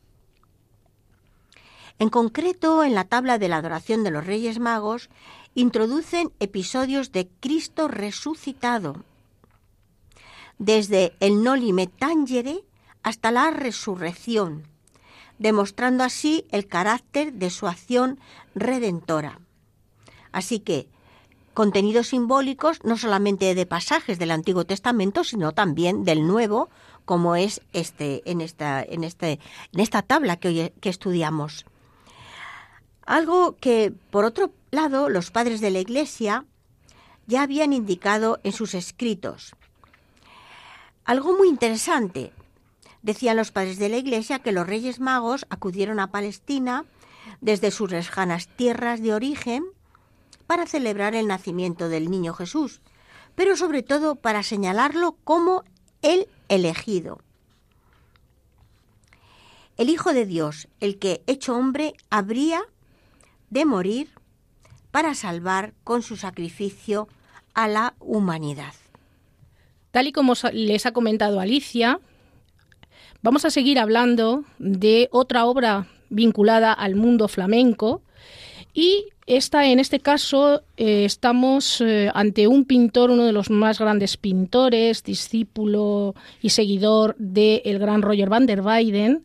En 1.99 2.09
concreto, 2.09 2.85
en 2.85 2.95
la 2.95 3.05
tabla 3.05 3.39
de 3.39 3.49
la 3.49 3.59
adoración 3.59 4.03
de 4.03 4.11
los 4.11 4.27
Reyes 4.27 4.59
Magos, 4.59 5.09
introducen 5.55 6.33
episodios 6.41 7.13
de 7.13 7.29
Cristo 7.41 7.87
resucitado, 7.89 9.05
desde 10.59 11.15
el 11.21 11.43
Noli 11.43 11.73
Tangere 11.99 12.65
hasta 13.03 13.31
la 13.31 13.51
resurrección, 13.51 14.67
demostrando 15.39 16.05
así 16.05 16.47
el 16.51 16.67
carácter 16.67 17.33
de 17.33 17.51
su 17.51 17.67
acción 17.67 18.19
redentora. 18.55 19.41
Así 20.33 20.61
que 20.61 20.89
contenidos 21.55 22.09
simbólicos 22.09 22.83
no 22.85 22.97
solamente 22.97 23.55
de 23.55 23.67
pasajes 23.67 24.19
del 24.19 24.31
Antiguo 24.31 24.65
Testamento, 24.65 25.25
sino 25.25 25.53
también 25.53 26.05
del 26.05 26.27
Nuevo, 26.27 26.71
como 27.05 27.37
es 27.37 27.61
este 27.73 28.23
en 28.31 28.41
esta 28.41 28.83
en 28.83 29.05
este 29.05 29.39
en 29.73 29.81
esta 29.81 30.03
tabla 30.03 30.37
que 30.37 30.49
hoy 30.49 30.73
que 30.81 30.89
estudiamos. 30.89 31.67
Algo 33.05 33.57
que 33.57 33.93
por 34.11 34.25
otro 34.25 34.53
lado 34.71 35.09
los 35.09 35.31
padres 35.31 35.61
de 35.61 35.71
la 35.71 35.81
Iglesia 35.81 36.47
ya 37.27 37.43
habían 37.43 37.73
indicado 37.73 38.41
en 38.45 38.53
sus 38.53 38.75
escritos. 38.75 39.55
Algo 41.05 41.37
muy 41.37 41.49
interesante. 41.49 42.33
Decían 43.03 43.37
los 43.37 43.51
padres 43.51 43.79
de 43.79 43.89
la 43.89 43.97
Iglesia 43.97 44.39
que 44.39 44.53
los 44.53 44.67
Reyes 44.67 45.01
Magos 45.01 45.47
acudieron 45.51 45.99
a 45.99 46.11
Palestina 46.11 46.85
desde 47.41 47.71
sus 47.71 47.91
lejanas 47.91 48.49
tierras 48.57 49.03
de 49.03 49.13
origen 49.13 49.65
para 50.47 50.67
celebrar 50.67 51.15
el 51.15 51.27
nacimiento 51.27 51.89
del 51.89 52.11
niño 52.11 52.33
Jesús, 52.35 52.81
pero 53.35 53.57
sobre 53.57 53.83
todo 53.83 54.17
para 54.17 54.43
señalarlo 54.43 55.17
como 55.25 55.65
el 56.03 56.29
elegido. 56.49 57.21
El 59.77 59.89
Hijo 59.89 60.13
de 60.13 60.27
Dios, 60.27 60.69
el 60.81 60.99
que, 60.99 61.23
hecho 61.27 61.57
hombre, 61.57 61.95
habría 62.11 62.61
de 63.51 63.65
morir 63.65 64.11
para 64.91 65.15
salvar 65.15 65.75
con 65.83 66.03
su 66.03 66.17
sacrificio 66.17 67.09
a 67.55 67.67
la 67.67 67.95
humanidad. 67.99 68.75
Tal 69.91 70.07
y 70.07 70.13
como 70.13 70.35
les 70.53 70.87
ha 70.87 70.93
comentado 70.93 71.41
Alicia, 71.41 72.01
vamos 73.23 73.45
a 73.45 73.51
seguir 73.51 73.79
hablando 73.79 74.45
de 74.59 75.09
otra 75.13 75.47
obra 75.47 75.87
vinculada 76.11 76.73
al 76.73 76.97
mundo 76.97 77.29
flamenco 77.29 78.03
y 78.75 79.07
esta, 79.27 79.67
en 79.67 79.79
este 79.79 80.01
caso, 80.01 80.63
eh, 80.77 81.05
estamos 81.05 81.81
eh, 81.81 82.11
ante 82.13 82.49
un 82.49 82.65
pintor, 82.65 83.11
uno 83.11 83.25
de 83.25 83.33
los 83.33 83.51
más 83.51 83.79
grandes 83.79 84.17
pintores, 84.17 85.05
discípulo 85.05 86.15
y 86.41 86.51
seguidor 86.51 87.15
del 87.19 87.79
gran 87.79 88.03
Roger 88.03 88.29
van 88.29 88.47
der 88.47 88.63
Weyden, 88.63 89.25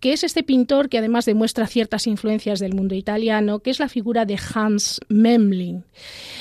que 0.00 0.12
es 0.12 0.24
este 0.24 0.42
pintor 0.42 0.88
que 0.88 0.98
además 0.98 1.24
demuestra 1.24 1.66
ciertas 1.66 2.06
influencias 2.06 2.60
del 2.60 2.74
mundo 2.74 2.94
italiano, 2.94 3.60
que 3.60 3.70
es 3.70 3.80
la 3.80 3.88
figura 3.88 4.24
de 4.24 4.38
Hans 4.54 5.00
Memling. 5.08 5.84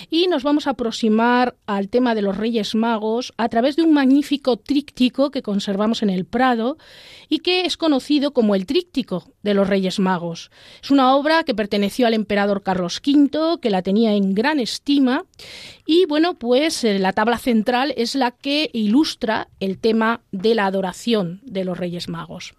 Y 0.09 0.27
nos 0.27 0.43
vamos 0.43 0.67
a 0.67 0.71
aproximar 0.71 1.55
al 1.65 1.89
tema 1.89 2.15
de 2.15 2.21
los 2.21 2.37
Reyes 2.37 2.75
Magos 2.75 3.33
a 3.37 3.49
través 3.49 3.75
de 3.75 3.83
un 3.83 3.93
magnífico 3.93 4.57
tríptico 4.57 5.31
que 5.31 5.41
conservamos 5.41 6.03
en 6.03 6.09
el 6.09 6.25
Prado 6.25 6.77
y 7.29 7.39
que 7.39 7.61
es 7.61 7.77
conocido 7.77 8.31
como 8.31 8.55
el 8.55 8.65
tríptico 8.65 9.31
de 9.43 9.53
los 9.53 9.67
Reyes 9.67 9.99
Magos. 9.99 10.51
Es 10.81 10.91
una 10.91 11.15
obra 11.15 11.43
que 11.43 11.55
perteneció 11.55 12.07
al 12.07 12.13
emperador 12.13 12.63
Carlos 12.63 13.01
V, 13.05 13.59
que 13.61 13.69
la 13.69 13.81
tenía 13.81 14.13
en 14.13 14.33
gran 14.33 14.59
estima 14.59 15.25
y 15.85 16.05
bueno, 16.05 16.35
pues 16.35 16.83
eh, 16.83 16.99
la 16.99 17.13
tabla 17.13 17.37
central 17.37 17.93
es 17.97 18.15
la 18.15 18.31
que 18.31 18.69
ilustra 18.73 19.49
el 19.59 19.79
tema 19.79 20.21
de 20.31 20.53
la 20.55 20.65
adoración 20.65 21.41
de 21.43 21.65
los 21.65 21.77
Reyes 21.77 22.09
Magos. 22.09 22.53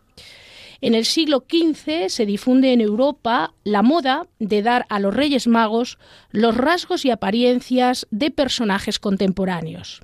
En 0.80 0.94
el 0.94 1.04
siglo 1.04 1.44
XV 1.48 2.08
se 2.08 2.24
difunde 2.24 2.72
en 2.72 2.80
Europa 2.80 3.54
la 3.64 3.82
moda 3.82 4.28
de 4.38 4.62
dar 4.62 4.86
a 4.88 5.00
los 5.00 5.14
Reyes 5.14 5.48
Magos 5.48 5.98
los 6.30 6.56
rasgos 6.56 7.04
y 7.04 7.10
apariencias 7.10 8.06
de 8.10 8.30
personajes 8.30 9.00
contemporáneos, 9.00 10.00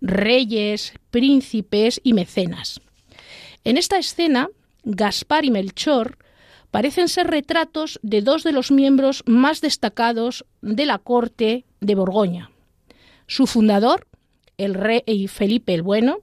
reyes, 0.00 0.92
príncipes 1.10 2.00
y 2.04 2.12
mecenas. 2.12 2.80
En 3.64 3.76
esta 3.76 3.98
escena, 3.98 4.48
Gaspar 4.84 5.44
y 5.44 5.50
Melchor 5.50 6.18
parecen 6.70 7.08
ser 7.08 7.26
retratos 7.26 7.98
de 8.02 8.22
dos 8.22 8.44
de 8.44 8.52
los 8.52 8.70
miembros 8.70 9.24
más 9.26 9.60
destacados 9.60 10.44
de 10.62 10.86
la 10.86 10.98
corte 10.98 11.64
de 11.80 11.94
Borgoña. 11.96 12.50
Su 13.26 13.48
fundador, 13.48 14.06
el 14.56 14.74
rey 14.74 15.26
Felipe 15.26 15.74
el 15.74 15.82
Bueno, 15.82 16.18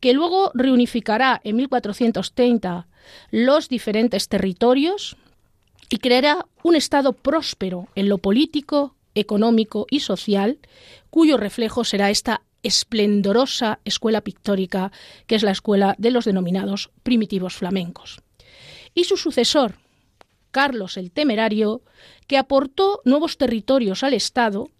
que 0.00 0.12
luego 0.12 0.50
reunificará 0.54 1.40
en 1.44 1.56
1430 1.56 2.86
los 3.30 3.68
diferentes 3.68 4.28
territorios 4.28 5.16
y 5.88 5.98
creará 5.98 6.46
un 6.62 6.76
Estado 6.76 7.12
próspero 7.12 7.88
en 7.94 8.08
lo 8.08 8.18
político, 8.18 8.96
económico 9.14 9.86
y 9.90 10.00
social, 10.00 10.58
cuyo 11.10 11.36
reflejo 11.36 11.84
será 11.84 12.10
esta 12.10 12.42
esplendorosa 12.62 13.78
escuela 13.84 14.22
pictórica 14.22 14.90
que 15.26 15.36
es 15.36 15.42
la 15.42 15.52
escuela 15.52 15.94
de 15.98 16.10
los 16.10 16.24
denominados 16.24 16.90
primitivos 17.02 17.54
flamencos. 17.54 18.20
Y 18.94 19.04
su 19.04 19.16
sucesor, 19.16 19.76
Carlos 20.50 20.96
el 20.96 21.12
Temerario, 21.12 21.82
que 22.26 22.38
aportó 22.38 23.00
nuevos 23.04 23.38
territorios 23.38 24.02
al 24.02 24.14
Estado, 24.14 24.70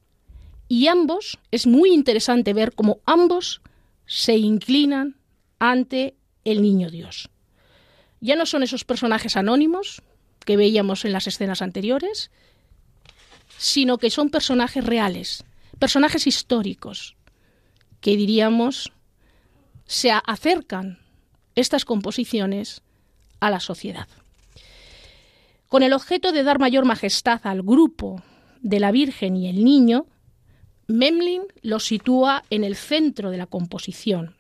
y 0.68 0.88
ambos, 0.88 1.38
es 1.52 1.66
muy 1.66 1.92
interesante 1.92 2.52
ver 2.52 2.74
cómo 2.74 2.98
ambos 3.06 3.60
se 4.06 4.36
inclinan 4.36 5.16
ante 5.58 6.16
el 6.44 6.62
niño 6.62 6.90
Dios. 6.90 7.28
Ya 8.20 8.36
no 8.36 8.46
son 8.46 8.62
esos 8.62 8.84
personajes 8.84 9.36
anónimos 9.36 10.02
que 10.44 10.56
veíamos 10.56 11.04
en 11.04 11.12
las 11.12 11.26
escenas 11.26 11.60
anteriores, 11.60 12.30
sino 13.58 13.98
que 13.98 14.10
son 14.10 14.30
personajes 14.30 14.84
reales, 14.84 15.44
personajes 15.78 16.26
históricos, 16.26 17.16
que 18.00 18.16
diríamos 18.16 18.92
se 19.86 20.10
acercan 20.10 20.98
estas 21.54 21.84
composiciones 21.84 22.82
a 23.40 23.50
la 23.50 23.60
sociedad. 23.60 24.08
Con 25.68 25.82
el 25.82 25.92
objeto 25.92 26.32
de 26.32 26.42
dar 26.42 26.58
mayor 26.58 26.84
majestad 26.84 27.40
al 27.44 27.62
grupo 27.62 28.22
de 28.60 28.80
la 28.80 28.92
Virgen 28.92 29.36
y 29.36 29.48
el 29.48 29.64
Niño, 29.64 30.06
Memling 30.88 31.42
lo 31.62 31.80
sitúa 31.80 32.44
en 32.50 32.64
el 32.64 32.76
centro 32.76 33.30
de 33.30 33.38
la 33.38 33.46
composición, 33.46 34.36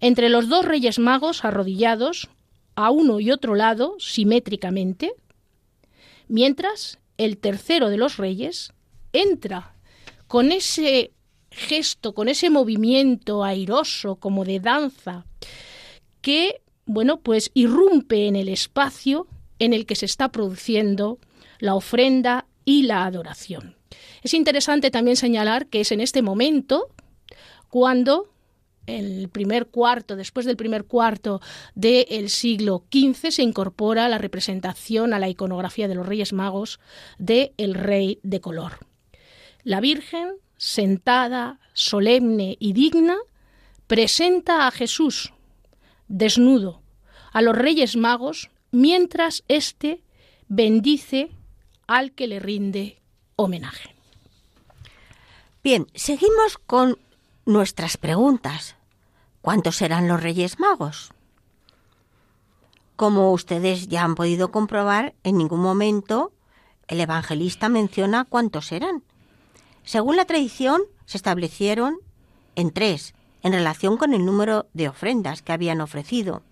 entre 0.00 0.28
los 0.28 0.48
dos 0.48 0.64
reyes 0.64 0.98
magos 0.98 1.44
arrodillados, 1.44 2.30
a 2.74 2.90
uno 2.90 3.20
y 3.20 3.30
otro 3.30 3.54
lado, 3.54 3.96
simétricamente, 3.98 5.12
mientras 6.28 6.98
el 7.18 7.36
tercero 7.36 7.90
de 7.90 7.98
los 7.98 8.16
reyes 8.16 8.72
entra 9.12 9.74
con 10.26 10.52
ese 10.52 11.12
gesto, 11.50 12.14
con 12.14 12.28
ese 12.28 12.48
movimiento 12.48 13.44
airoso 13.44 14.16
como 14.16 14.44
de 14.44 14.60
danza, 14.60 15.26
que, 16.22 16.62
bueno, 16.86 17.20
pues 17.20 17.50
irrumpe 17.52 18.28
en 18.28 18.36
el 18.36 18.48
espacio 18.48 19.26
en 19.58 19.74
el 19.74 19.84
que 19.84 19.96
se 19.96 20.06
está 20.06 20.30
produciendo 20.30 21.18
la 21.58 21.74
ofrenda 21.74 22.46
y 22.64 22.84
la 22.84 23.04
adoración. 23.04 23.79
Es 24.22 24.34
interesante 24.34 24.90
también 24.90 25.16
señalar 25.16 25.66
que 25.66 25.80
es 25.80 25.92
en 25.92 26.00
este 26.00 26.22
momento 26.22 26.88
cuando 27.68 28.28
el 28.86 29.28
primer 29.28 29.66
cuarto, 29.66 30.16
después 30.16 30.46
del 30.46 30.56
primer 30.56 30.84
cuarto 30.84 31.40
del 31.74 32.28
siglo 32.28 32.84
XV, 32.92 33.30
se 33.30 33.42
incorpora 33.42 34.08
la 34.08 34.18
representación 34.18 35.14
a 35.14 35.18
la 35.18 35.28
iconografía 35.28 35.88
de 35.88 35.94
los 35.94 36.06
Reyes 36.06 36.32
Magos 36.32 36.80
de 37.18 37.52
Rey 37.58 38.18
de 38.22 38.40
color. 38.40 38.86
La 39.62 39.80
Virgen, 39.80 40.34
sentada, 40.56 41.60
solemne 41.72 42.56
y 42.58 42.72
digna, 42.72 43.16
presenta 43.86 44.66
a 44.66 44.70
Jesús, 44.70 45.32
desnudo, 46.08 46.82
a 47.32 47.42
los 47.42 47.56
Reyes 47.56 47.96
Magos, 47.96 48.50
mientras 48.70 49.44
éste 49.48 50.02
bendice 50.48 51.30
al 51.86 52.12
que 52.12 52.26
le 52.26 52.40
rinde 52.40 53.00
homenaje. 53.36 53.99
Bien, 55.62 55.88
seguimos 55.94 56.56
con 56.56 56.98
nuestras 57.44 57.98
preguntas. 57.98 58.76
¿Cuántos 59.42 59.76
serán 59.76 60.08
los 60.08 60.22
Reyes 60.22 60.58
Magos? 60.58 61.12
Como 62.96 63.30
ustedes 63.32 63.86
ya 63.88 64.04
han 64.04 64.14
podido 64.14 64.52
comprobar, 64.52 65.14
en 65.22 65.36
ningún 65.36 65.60
momento 65.60 66.32
el 66.88 66.98
evangelista 66.98 67.68
menciona 67.68 68.24
cuántos 68.24 68.72
eran. 68.72 69.02
Según 69.84 70.16
la 70.16 70.24
tradición, 70.24 70.80
se 71.04 71.18
establecieron 71.18 71.98
en 72.56 72.70
tres, 72.70 73.12
en 73.42 73.52
relación 73.52 73.98
con 73.98 74.14
el 74.14 74.24
número 74.24 74.66
de 74.72 74.88
ofrendas 74.88 75.42
que 75.42 75.52
habían 75.52 75.82
ofrecido. 75.82 76.42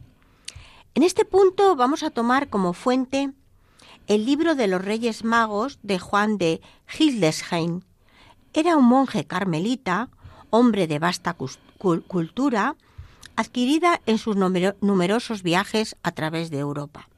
En 0.95 1.03
este 1.03 1.25
punto 1.25 1.77
vamos 1.77 2.03
a 2.03 2.11
tomar 2.11 2.51
como 2.51 2.75
fuente 2.75 3.33
el 4.07 4.27
libro 4.27 4.55
de 4.55 4.67
los 4.67 4.85
Reyes 4.85 5.25
Magos 5.25 5.79
de 5.83 5.99
Juan 5.99 6.37
de 6.37 6.61
Hildesheim, 6.99 7.81
era 8.53 8.77
un 8.77 8.85
monje 8.85 9.25
carmelita, 9.25 10.09
hombre 10.51 10.87
de 10.87 10.99
vasta 10.99 11.35
cultura, 11.35 12.77
adquirida 13.37 14.01
en 14.07 14.19
sus 14.19 14.37
numerosos 14.37 15.43
viajes 15.43 15.97
a 16.03 16.13
través 16.13 16.51
de 16.51 16.59
Europa. 16.59 17.09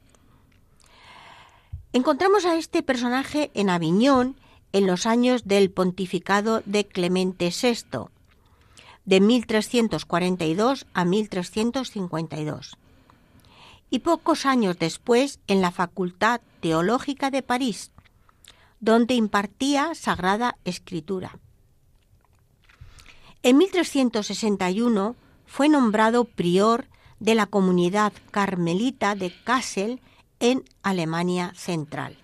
Encontramos 1.93 2.45
a 2.45 2.55
este 2.55 2.83
personaje 2.83 3.51
en 3.53 3.69
Aviñón 3.69 4.35
en 4.71 4.87
los 4.87 5.05
años 5.05 5.45
del 5.45 5.71
pontificado 5.71 6.61
de 6.65 6.87
Clemente 6.87 7.51
VI, 7.51 8.05
de 9.05 9.19
1342 9.19 10.85
a 10.93 11.05
1352. 11.05 12.77
y 13.93 13.99
pocos 13.99 14.45
años 14.45 14.79
después 14.79 15.39
en 15.47 15.59
la 15.59 15.69
Facultad 15.69 16.39
Teológica 16.61 17.29
de 17.29 17.43
París, 17.43 17.91
donde 18.81 19.13
impartía 19.13 19.95
Sagrada 19.95 20.57
Escritura. 20.65 21.39
En 23.43 23.57
1361 23.57 25.15
fue 25.45 25.69
nombrado 25.69 26.25
prior 26.25 26.87
de 27.19 27.35
la 27.35 27.45
comunidad 27.45 28.11
carmelita 28.31 29.15
de 29.15 29.31
Kassel 29.43 30.01
en 30.39 30.63
Alemania 30.81 31.53
Central. 31.55 32.17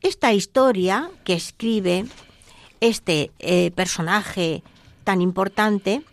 Esta 0.00 0.32
historia 0.32 1.10
que 1.24 1.32
escribe 1.32 2.06
este 2.80 3.32
eh, 3.38 3.70
personaje 3.72 4.62
tan 5.04 5.22
importante 5.22 6.04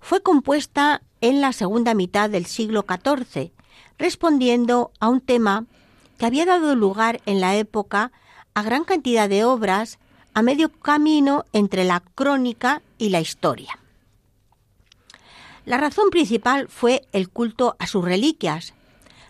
fue 0.00 0.22
compuesta 0.22 1.02
en 1.20 1.40
la 1.40 1.52
segunda 1.52 1.94
mitad 1.94 2.28
del 2.28 2.46
siglo 2.46 2.84
XIV, 2.86 3.52
respondiendo 3.98 4.90
a 5.00 5.08
un 5.08 5.20
tema 5.20 5.66
que 6.18 6.26
había 6.26 6.46
dado 6.46 6.74
lugar 6.74 7.20
en 7.26 7.40
la 7.40 7.56
época 7.56 8.12
a 8.54 8.62
gran 8.62 8.84
cantidad 8.84 9.28
de 9.28 9.44
obras 9.44 9.98
a 10.34 10.42
medio 10.42 10.70
camino 10.70 11.44
entre 11.52 11.84
la 11.84 12.00
crónica 12.14 12.82
y 12.98 13.08
la 13.10 13.20
historia. 13.20 13.78
La 15.64 15.78
razón 15.78 16.10
principal 16.10 16.68
fue 16.68 17.02
el 17.12 17.28
culto 17.28 17.74
a 17.78 17.86
sus 17.86 18.04
reliquias, 18.04 18.74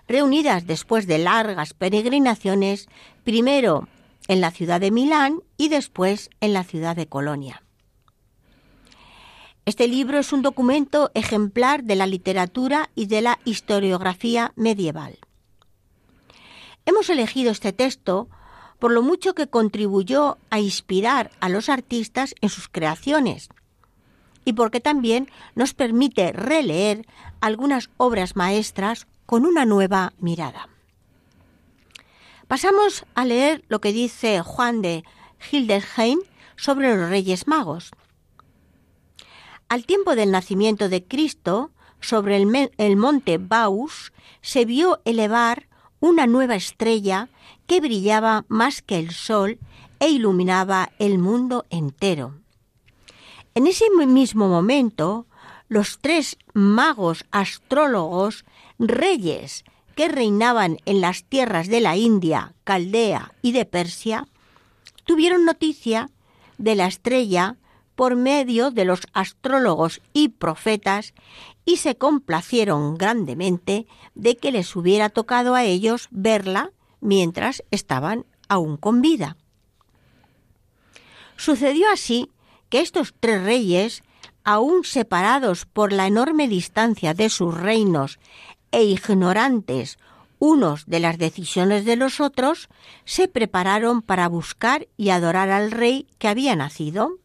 reunidas 0.07 0.66
después 0.66 1.07
de 1.07 1.18
largas 1.18 1.75
peregrinaciones, 1.75 2.88
primero 3.25 3.88
en 4.29 4.40
la 4.40 4.51
ciudad 4.51 4.81
de 4.81 4.90
Milán 4.90 5.40
y 5.57 5.68
después 5.68 6.31
en 6.40 6.53
la 6.53 6.64
ciudad 6.64 6.94
de 6.96 7.07
Colonia. 7.07 7.62
Este 9.64 9.88
libro 9.88 10.18
es 10.18 10.33
un 10.33 10.42
documento 10.42 11.11
ejemplar 11.14 11.83
de 11.83 11.96
la 11.96 12.07
literatura 12.07 12.90
y 12.94 13.07
de 13.07 13.22
la 13.22 13.38
historiografía 13.44 14.53
medieval. 14.55 15.18
Hemos 16.87 17.11
elegido 17.11 17.51
este 17.51 17.72
texto 17.72 18.29
por 18.79 18.92
lo 18.92 19.03
mucho 19.03 19.35
que 19.35 19.49
contribuyó 19.49 20.38
a 20.51 20.61
inspirar 20.61 21.31
a 21.40 21.49
los 21.49 21.68
artistas 21.68 22.35
en 22.40 22.49
sus 22.49 22.68
creaciones 22.68 23.49
y 24.44 24.53
porque 24.53 24.81
también 24.81 25.29
nos 25.55 25.75
permite 25.75 26.33
releer 26.33 27.05
algunas 27.40 27.90
obras 27.96 28.37
maestras 28.37 29.09
con 29.27 29.44
una 29.44 29.64
nueva 29.64 30.12
mirada. 30.20 30.68
Pasamos 32.46 33.05
a 33.16 33.25
leer 33.25 33.64
lo 33.68 33.81
que 33.81 33.92
dice 33.92 34.40
Juan 34.42 34.83
de 34.83 35.03
Hildesheim 35.51 36.20
sobre 36.55 36.96
los 36.96 37.11
Reyes 37.11 37.49
Magos. 37.49 37.90
Al 39.68 39.85
tiempo 39.85 40.14
del 40.14 40.31
nacimiento 40.31 40.88
de 40.88 41.05
Cristo, 41.05 41.72
sobre 42.01 42.37
el, 42.37 42.70
el 42.79 42.96
monte 42.96 43.38
Baus 43.38 44.12
se 44.42 44.64
vio 44.64 45.01
elevar 45.05 45.66
una 46.01 46.27
nueva 46.27 46.57
estrella 46.57 47.29
que 47.67 47.81
brillaba 47.81 48.45
más 48.49 48.83
que 48.83 48.99
el 48.99 49.11
sol 49.11 49.59
e 49.99 50.09
iluminaba 50.09 50.91
el 50.99 51.19
mundo 51.19 51.65
entero. 51.71 52.35
En 53.55 53.67
ese 53.67 53.87
mismo 53.91 54.49
momento, 54.49 55.27
los 55.69 55.99
tres 55.99 56.37
magos 56.53 57.25
astrólogos, 57.31 58.45
reyes 58.79 59.65
que 59.95 60.09
reinaban 60.09 60.79
en 60.85 61.01
las 61.01 61.25
tierras 61.25 61.69
de 61.69 61.81
la 61.81 61.97
India, 61.97 62.55
Caldea 62.65 63.33
y 63.41 63.53
de 63.53 63.65
Persia, 63.65 64.29
tuvieron 65.05 65.45
noticia 65.45 66.11
de 66.59 66.75
la 66.75 66.87
estrella 66.87 67.57
por 67.97 68.15
medio 68.15 68.71
de 68.71 68.85
los 68.85 69.01
astrólogos 69.13 70.01
y 70.13 70.29
profetas 70.29 71.15
y 71.65 71.79
se 71.79 71.97
complacieron 71.97 72.97
grandemente 72.97 73.87
de 74.15 74.37
que 74.37 74.53
les 74.53 74.77
hubiera 74.77 75.09
tocado 75.09 75.55
a 75.55 75.65
ellos 75.65 76.09
verla 76.13 76.71
mientras 77.01 77.65
estaban 77.71 78.27
aún 78.49 78.77
con 78.77 79.03
vida. 79.03 79.37
Sucedió 81.37 81.91
así 81.93 82.31
que 82.69 82.81
estos 82.81 83.15
tres 83.19 83.43
reyes, 83.43 84.03
aún 84.45 84.85
separados 84.85 85.67
por 85.67 85.93
la 85.93 86.07
enorme 86.07 86.49
distancia 86.49 87.15
de 87.15 87.29
sus 87.31 87.55
reinos 87.55 88.19
e 88.71 88.85
ignorantes 88.85 89.99
unos 90.39 90.87
de 90.87 91.01
las 91.01 91.19
decisiones 91.19 91.85
de 91.85 91.97
los 91.97 92.21
otros, 92.21 92.69
se 93.05 93.27
prepararon 93.27 94.03
para 94.03 94.29
buscar 94.29 94.87
y 94.97 95.09
adorar 95.09 95.51
al 95.51 95.71
rey 95.71 96.07
que 96.19 96.29
había 96.29 96.55
nacido, 96.57 97.19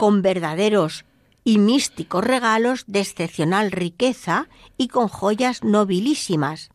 con 0.00 0.22
verdaderos 0.22 1.04
y 1.44 1.58
místicos 1.58 2.24
regalos 2.24 2.84
de 2.86 3.00
excepcional 3.00 3.70
riqueza 3.70 4.48
y 4.78 4.88
con 4.88 5.08
joyas 5.08 5.62
nobilísimas, 5.62 6.70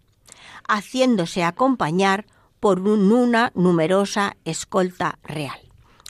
haciéndose 0.68 1.44
acompañar 1.44 2.28
por 2.60 2.80
una 2.82 3.52
numerosa 3.56 4.38
escolta 4.46 5.18
real. 5.24 5.58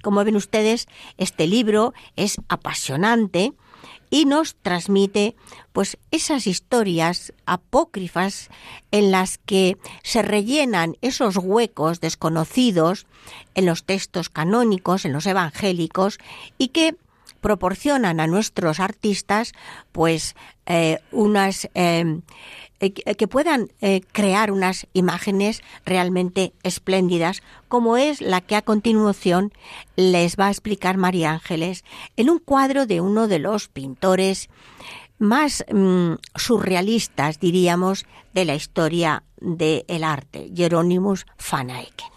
Como 0.04 0.26
ven 0.26 0.36
ustedes, 0.36 0.88
este 1.16 1.48
libro 1.48 1.94
es 2.18 2.36
apasionante 2.50 3.54
y 4.10 4.26
nos 4.26 4.56
transmite 4.56 5.38
pues 5.72 5.98
esas 6.12 6.48
historias 6.48 7.34
apócrifas 7.46 8.50
en 8.92 9.12
las 9.12 9.38
que 9.38 9.78
se 10.04 10.22
rellenan 10.22 10.98
esos 11.02 11.38
huecos 11.38 12.02
desconocidos 12.02 13.08
en 13.54 13.66
los 13.66 13.86
textos 13.86 14.30
canónicos, 14.30 15.06
en 15.06 15.14
los 15.14 15.26
evangélicos 15.26 16.20
y 16.58 16.70
que 16.70 16.98
proporcionan 17.46 18.20
a 18.20 18.26
nuestros 18.26 18.80
artistas 18.80 19.52
pues 19.92 20.36
eh, 20.66 20.98
unas 21.12 21.70
eh, 21.76 22.22
eh, 22.80 22.92
que 22.92 23.28
puedan 23.28 23.68
crear 24.12 24.50
unas 24.50 24.88
imágenes 24.94 25.62
realmente 25.86 26.54
espléndidas, 26.64 27.44
como 27.68 27.98
es 27.98 28.20
la 28.20 28.42
que 28.42 28.56
a 28.56 28.64
continuación 28.64 29.54
les 29.96 30.38
va 30.38 30.48
a 30.48 30.50
explicar 30.50 30.98
María 30.98 31.34
Ángeles 31.34 31.84
en 32.18 32.32
un 32.32 32.40
cuadro 32.40 32.88
de 32.88 33.00
uno 33.00 33.28
de 33.28 33.38
los 33.38 33.68
pintores 33.68 34.50
más 35.20 35.64
mm, 35.72 36.14
surrealistas, 36.34 37.40
diríamos, 37.40 38.08
de 38.34 38.46
la 38.46 38.56
historia 38.56 39.24
del 39.38 40.04
arte, 40.04 40.50
Jerónimos 40.56 41.28
van 41.52 41.70
Eycken. 41.70 42.15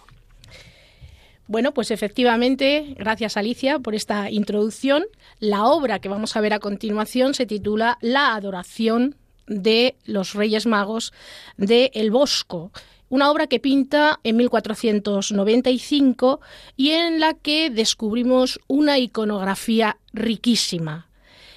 Bueno, 1.48 1.72
pues 1.72 1.90
efectivamente, 1.90 2.94
gracias 2.98 3.38
Alicia 3.38 3.78
por 3.78 3.94
esta 3.94 4.30
introducción. 4.30 5.06
La 5.40 5.64
obra 5.64 5.98
que 5.98 6.10
vamos 6.10 6.36
a 6.36 6.42
ver 6.42 6.52
a 6.52 6.58
continuación 6.58 7.32
se 7.32 7.46
titula 7.46 7.96
La 8.02 8.34
adoración 8.34 9.16
de 9.46 9.96
los 10.04 10.34
Reyes 10.34 10.66
Magos 10.66 11.14
de 11.56 11.90
El 11.94 12.10
Bosco, 12.10 12.70
una 13.08 13.30
obra 13.30 13.46
que 13.46 13.60
pinta 13.60 14.20
en 14.24 14.36
1495 14.36 16.42
y 16.76 16.90
en 16.90 17.18
la 17.18 17.32
que 17.32 17.70
descubrimos 17.70 18.60
una 18.66 18.98
iconografía 18.98 19.96
riquísima. 20.12 21.08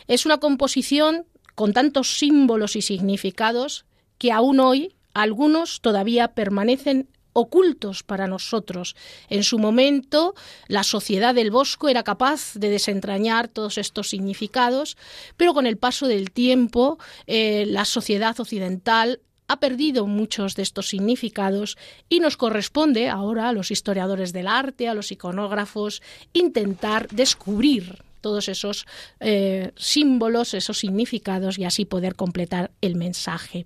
Es 0.08 0.26
una 0.26 0.38
composición 0.38 1.26
con 1.54 1.74
tantos 1.74 2.18
símbolos 2.18 2.78
y 2.78 2.82
significados 2.82 3.84
que 4.18 4.32
aún 4.32 4.62
hoy 4.62 4.96
algunos 5.14 5.82
todavía 5.82 6.30
permanecen 6.30 7.10
ocultos 7.34 8.04
para 8.04 8.28
nosotros. 8.28 8.96
En 9.30 9.44
su 9.44 9.60
momento, 9.60 10.36
la 10.68 10.84
sociedad 10.84 11.36
del 11.36 11.52
Bosco 11.52 11.90
era 11.90 12.04
capaz 12.04 12.54
de 12.56 12.70
desentrañar 12.70 13.48
todos 13.48 13.78
estos 13.78 14.10
significados, 14.10 14.98
pero 15.38 15.54
con 15.54 15.66
el 15.66 15.78
paso 15.78 16.08
del 16.08 16.32
tiempo, 16.32 16.98
eh, 17.28 17.66
la 17.68 17.86
sociedad 17.86 18.40
occidental 18.40 19.20
ha 19.48 19.60
perdido 19.60 20.08
muchos 20.08 20.56
de 20.56 20.64
estos 20.64 20.88
significados 20.88 21.78
y 22.08 22.22
nos 22.22 22.38
corresponde 22.38 23.10
ahora 23.10 23.50
a 23.50 23.54
los 23.54 23.70
historiadores 23.70 24.32
del 24.32 24.48
arte, 24.48 24.88
a 24.88 24.94
los 24.94 25.12
iconógrafos, 25.12 26.02
intentar 26.32 27.10
descubrir 27.10 28.02
todos 28.22 28.48
esos 28.48 28.86
eh, 29.20 29.72
símbolos, 29.76 30.54
esos 30.54 30.78
significados 30.78 31.58
y 31.58 31.66
así 31.66 31.86
poder 31.86 32.16
completar 32.16 32.72
el 32.82 32.96
mensaje. 32.96 33.66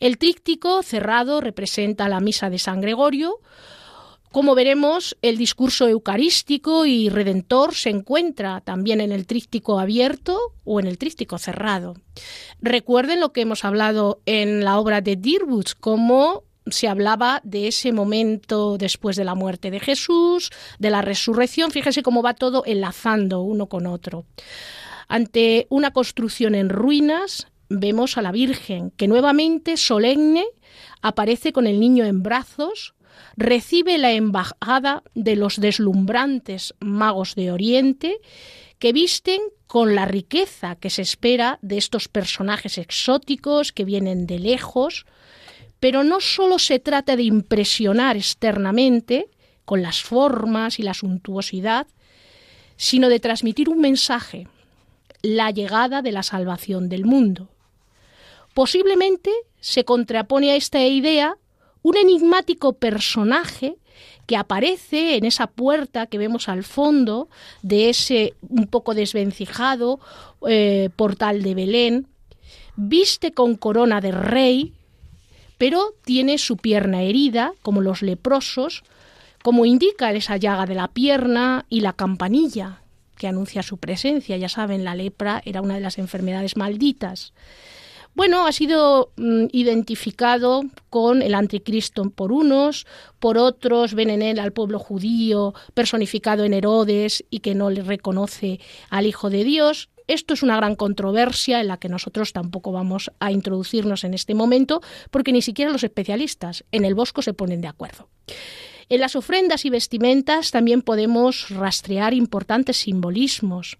El 0.00 0.18
tríptico 0.18 0.82
cerrado 0.82 1.40
representa 1.40 2.08
la 2.08 2.20
misa 2.20 2.50
de 2.50 2.58
San 2.58 2.80
Gregorio. 2.80 3.40
Como 4.32 4.56
veremos, 4.56 5.16
el 5.22 5.38
discurso 5.38 5.86
eucarístico 5.86 6.86
y 6.86 7.08
redentor 7.08 7.74
se 7.74 7.90
encuentra 7.90 8.60
también 8.62 9.00
en 9.00 9.12
el 9.12 9.26
tríptico 9.26 9.78
abierto 9.78 10.40
o 10.64 10.80
en 10.80 10.86
el 10.86 10.98
tríptico 10.98 11.38
cerrado. 11.38 11.94
Recuerden 12.60 13.20
lo 13.20 13.32
que 13.32 13.42
hemos 13.42 13.64
hablado 13.64 14.20
en 14.26 14.64
la 14.64 14.80
obra 14.80 15.02
de 15.02 15.14
Dirwitz, 15.14 15.74
como 15.74 16.43
se 16.66 16.88
hablaba 16.88 17.40
de 17.44 17.68
ese 17.68 17.92
momento 17.92 18.78
después 18.78 19.16
de 19.16 19.24
la 19.24 19.34
muerte 19.34 19.70
de 19.70 19.80
Jesús, 19.80 20.50
de 20.78 20.90
la 20.90 21.02
resurrección. 21.02 21.70
Fíjese 21.70 22.02
cómo 22.02 22.22
va 22.22 22.34
todo 22.34 22.62
enlazando 22.66 23.42
uno 23.42 23.68
con 23.68 23.86
otro. 23.86 24.24
Ante 25.08 25.66
una 25.68 25.92
construcción 25.92 26.54
en 26.54 26.70
ruinas, 26.70 27.48
vemos 27.68 28.16
a 28.16 28.22
la 28.22 28.32
Virgen 28.32 28.90
que 28.92 29.08
nuevamente 29.08 29.76
solemne 29.76 30.46
aparece 31.02 31.52
con 31.52 31.66
el 31.66 31.80
niño 31.80 32.04
en 32.04 32.22
brazos, 32.22 32.94
recibe 33.36 33.98
la 33.98 34.12
embajada 34.12 35.02
de 35.14 35.36
los 35.36 35.60
deslumbrantes 35.60 36.74
magos 36.80 37.34
de 37.34 37.52
Oriente, 37.52 38.20
que 38.78 38.92
visten 38.92 39.40
con 39.66 39.94
la 39.94 40.04
riqueza 40.04 40.76
que 40.76 40.90
se 40.90 41.02
espera 41.02 41.58
de 41.62 41.78
estos 41.78 42.08
personajes 42.08 42.78
exóticos 42.78 43.72
que 43.72 43.84
vienen 43.84 44.26
de 44.26 44.38
lejos, 44.38 45.06
pero 45.84 46.02
no 46.02 46.18
solo 46.18 46.58
se 46.58 46.78
trata 46.78 47.14
de 47.14 47.24
impresionar 47.24 48.16
externamente 48.16 49.28
con 49.66 49.82
las 49.82 50.00
formas 50.02 50.78
y 50.78 50.82
la 50.82 50.94
suntuosidad, 50.94 51.86
sino 52.78 53.10
de 53.10 53.20
transmitir 53.20 53.68
un 53.68 53.82
mensaje, 53.82 54.48
la 55.20 55.50
llegada 55.50 56.00
de 56.00 56.10
la 56.10 56.22
salvación 56.22 56.88
del 56.88 57.04
mundo. 57.04 57.50
Posiblemente 58.54 59.30
se 59.60 59.84
contrapone 59.84 60.52
a 60.52 60.56
esta 60.56 60.82
idea 60.82 61.36
un 61.82 61.98
enigmático 61.98 62.72
personaje 62.72 63.76
que 64.24 64.38
aparece 64.38 65.16
en 65.16 65.26
esa 65.26 65.48
puerta 65.48 66.06
que 66.06 66.16
vemos 66.16 66.48
al 66.48 66.64
fondo 66.64 67.28
de 67.60 67.90
ese 67.90 68.32
un 68.48 68.68
poco 68.68 68.94
desvencijado 68.94 70.00
eh, 70.48 70.88
portal 70.96 71.42
de 71.42 71.54
Belén, 71.54 72.08
viste 72.74 73.32
con 73.32 73.56
corona 73.56 74.00
de 74.00 74.12
rey, 74.12 74.72
pero 75.64 75.94
tiene 76.04 76.36
su 76.36 76.58
pierna 76.58 77.04
herida, 77.04 77.54
como 77.62 77.80
los 77.80 78.02
leprosos, 78.02 78.82
como 79.42 79.64
indica 79.64 80.12
esa 80.12 80.36
llaga 80.36 80.66
de 80.66 80.74
la 80.74 80.88
pierna 80.88 81.64
y 81.70 81.80
la 81.80 81.94
campanilla 81.94 82.82
que 83.16 83.28
anuncia 83.28 83.62
su 83.62 83.78
presencia. 83.78 84.36
Ya 84.36 84.50
saben, 84.50 84.84
la 84.84 84.94
lepra 84.94 85.40
era 85.42 85.62
una 85.62 85.76
de 85.76 85.80
las 85.80 85.96
enfermedades 85.96 86.58
malditas. 86.58 87.32
Bueno, 88.14 88.46
ha 88.46 88.52
sido 88.52 89.12
mm, 89.16 89.46
identificado 89.52 90.64
con 90.90 91.22
el 91.22 91.34
anticristo 91.34 92.10
por 92.10 92.30
unos, 92.30 92.86
por 93.18 93.38
otros 93.38 93.94
ven 93.94 94.10
en 94.10 94.20
él 94.20 94.40
al 94.40 94.52
pueblo 94.52 94.78
judío 94.78 95.54
personificado 95.72 96.44
en 96.44 96.52
Herodes 96.52 97.24
y 97.30 97.40
que 97.40 97.54
no 97.54 97.70
le 97.70 97.80
reconoce 97.80 98.60
al 98.90 99.06
Hijo 99.06 99.30
de 99.30 99.44
Dios. 99.44 99.88
Esto 100.06 100.34
es 100.34 100.42
una 100.42 100.56
gran 100.56 100.76
controversia 100.76 101.60
en 101.60 101.68
la 101.68 101.78
que 101.78 101.88
nosotros 101.88 102.32
tampoco 102.32 102.72
vamos 102.72 103.10
a 103.20 103.32
introducirnos 103.32 104.04
en 104.04 104.14
este 104.14 104.34
momento 104.34 104.82
porque 105.10 105.32
ni 105.32 105.40
siquiera 105.40 105.72
los 105.72 105.84
especialistas 105.84 106.64
en 106.72 106.84
el 106.84 106.94
bosco 106.94 107.22
se 107.22 107.32
ponen 107.32 107.60
de 107.60 107.68
acuerdo. 107.68 108.08
En 108.90 109.00
las 109.00 109.16
ofrendas 109.16 109.64
y 109.64 109.70
vestimentas 109.70 110.50
también 110.50 110.82
podemos 110.82 111.48
rastrear 111.48 112.12
importantes 112.12 112.76
simbolismos. 112.76 113.78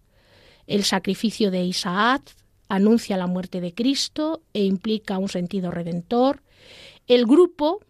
El 0.67 0.85
sacrificio 0.85 1.51
de 1.51 1.63
Isaac, 1.65 2.23
anuncia 2.69 3.19
la 3.19 3.27
muerte 3.27 3.61
de 3.61 3.75
Cristo 3.75 4.43
e 4.55 4.65
implica 4.65 5.19
un 5.19 5.29
sentido 5.29 5.71
redentor. 5.71 6.43
El 7.07 7.27
grupo 7.27 7.81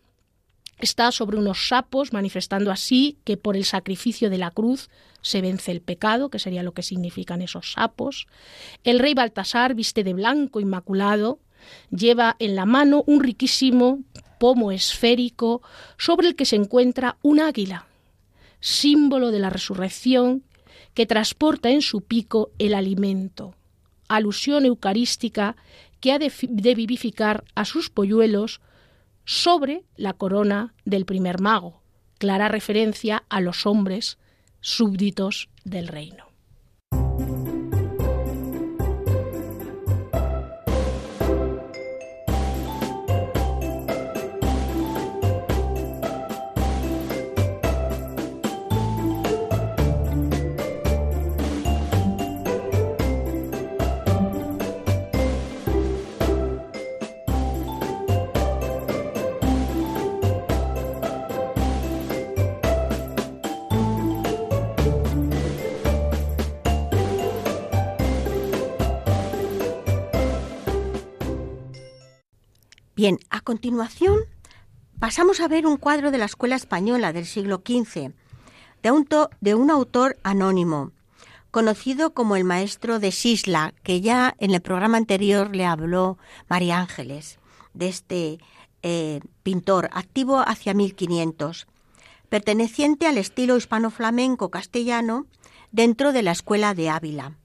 está 0.81 1.13
sobre 1.13 1.37
unos 1.37 1.69
sapos, 1.69 2.13
manifestando 2.13 2.73
así 2.73 3.19
que 3.25 3.37
por 3.37 3.57
el 3.57 3.65
sacrificio 3.65 4.29
de 4.29 4.39
la 4.39 4.51
cruz 4.51 4.91
se 5.25 5.41
vence 5.41 5.73
el 5.73 5.81
pecado, 5.81 6.31
que 6.31 6.39
sería 6.39 6.63
lo 6.63 6.73
que 6.73 6.85
significan 6.85 7.43
esos 7.43 7.73
sapos. 7.73 8.29
El 8.85 9.01
rey 9.01 9.15
Baltasar 9.15 9.75
viste 9.75 10.05
de 10.05 10.15
blanco 10.15 10.61
inmaculado, 10.61 11.41
lleva 11.91 12.37
en 12.39 12.55
la 12.55 12.67
mano 12.67 13.03
un 13.09 13.25
riquísimo 13.25 14.05
pomo 14.39 14.71
esférico 14.71 15.63
sobre 15.99 16.29
el 16.29 16.37
que 16.37 16.45
se 16.45 16.55
encuentra 16.55 17.17
un 17.23 17.41
águila, 17.41 17.87
símbolo 18.61 19.33
de 19.33 19.41
la 19.41 19.51
resurrección 19.51 20.45
que 20.95 21.07
transporta 21.07 21.71
en 21.71 21.83
su 21.83 22.03
pico 22.03 22.51
el 22.59 22.75
alimento 22.75 23.57
alusión 24.09 24.65
eucarística 24.65 25.57
que 26.01 26.13
ha 26.13 26.19
de, 26.19 26.31
vivificar 26.75 27.45
a 27.55 27.65
sus 27.65 27.91
polluelos 27.91 28.61
sobre 29.25 29.85
la 29.97 30.13
corona 30.13 30.75
del 30.85 31.07
primer 31.07 31.41
mago, 31.41 31.83
clara 32.19 32.49
referencia 32.49 33.25
a 33.29 33.41
los 33.41 33.67
hombres 33.67 34.19
súbditos 34.65 35.51
del 35.65 35.89
reino. 35.89 36.24
Bien, 73.05 73.19
a 73.29 73.43
continuación 73.43 74.21
pasamos 74.99 75.41
a 75.41 75.49
ver 75.49 75.67
un 75.67 75.77
cuadro 75.77 76.11
de 76.11 76.17
la 76.17 76.25
Escuela 76.25 76.57
Española 76.57 77.13
del 77.13 77.27
siglo 77.27 77.57
XV, 77.63 78.15
de 78.81 79.55
un, 79.55 79.71
autor 79.71 80.17
anónimo, 80.23 80.91
conocido 81.51 82.15
como 82.15 82.35
el 82.35 82.45
maestro 82.45 83.01
de 83.01 83.13
Sisla, 83.13 83.75
que 83.83 84.01
ya 84.01 84.35
en 84.39 84.53
el 84.55 84.63
programa 84.63 84.97
anterior 84.97 85.55
le 85.55 85.67
habló 85.67 86.17
María 86.49 86.79
Ángeles, 86.79 87.39
de 87.75 87.89
este 87.89 88.39
eh, 88.83 89.21
pintor 89.43 89.91
activo 89.93 90.39
hacia 90.39 90.73
1500, 90.73 91.67
perteneciente 92.31 93.07
al 93.07 93.19
estilo 93.19 93.59
hispano-flamenco 93.59 94.51
castellano 94.51 95.27
dentro 95.73 96.15
de 96.15 96.23
la 96.23 96.33
Escuela 96.33 96.73
de 96.73 96.89
Ávila. 96.89 97.37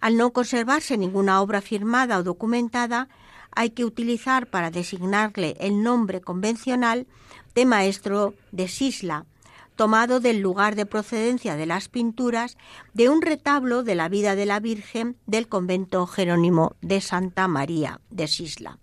Al 0.00 0.16
no 0.16 0.32
conservarse 0.32 0.96
ninguna 0.96 1.42
obra 1.42 1.60
firmada 1.60 2.16
o 2.16 2.22
documentada, 2.22 3.10
hay 3.56 3.70
que 3.70 3.84
utilizar 3.84 4.46
para 4.46 4.70
designarle 4.70 5.56
el 5.58 5.82
nombre 5.82 6.20
convencional 6.20 7.06
de 7.54 7.66
maestro 7.66 8.34
de 8.52 8.68
Sisla, 8.68 9.26
tomado 9.74 10.20
del 10.20 10.40
lugar 10.40 10.76
de 10.76 10.86
procedencia 10.86 11.56
de 11.56 11.66
las 11.66 11.88
pinturas 11.88 12.56
de 12.94 13.08
un 13.08 13.22
retablo 13.22 13.82
de 13.82 13.94
la 13.94 14.08
vida 14.08 14.36
de 14.36 14.46
la 14.46 14.60
Virgen 14.60 15.16
del 15.26 15.48
convento 15.48 16.06
jerónimo 16.06 16.76
de 16.82 17.00
Santa 17.00 17.48
María 17.48 18.00
de 18.10 18.28
Sisla. 18.28 18.78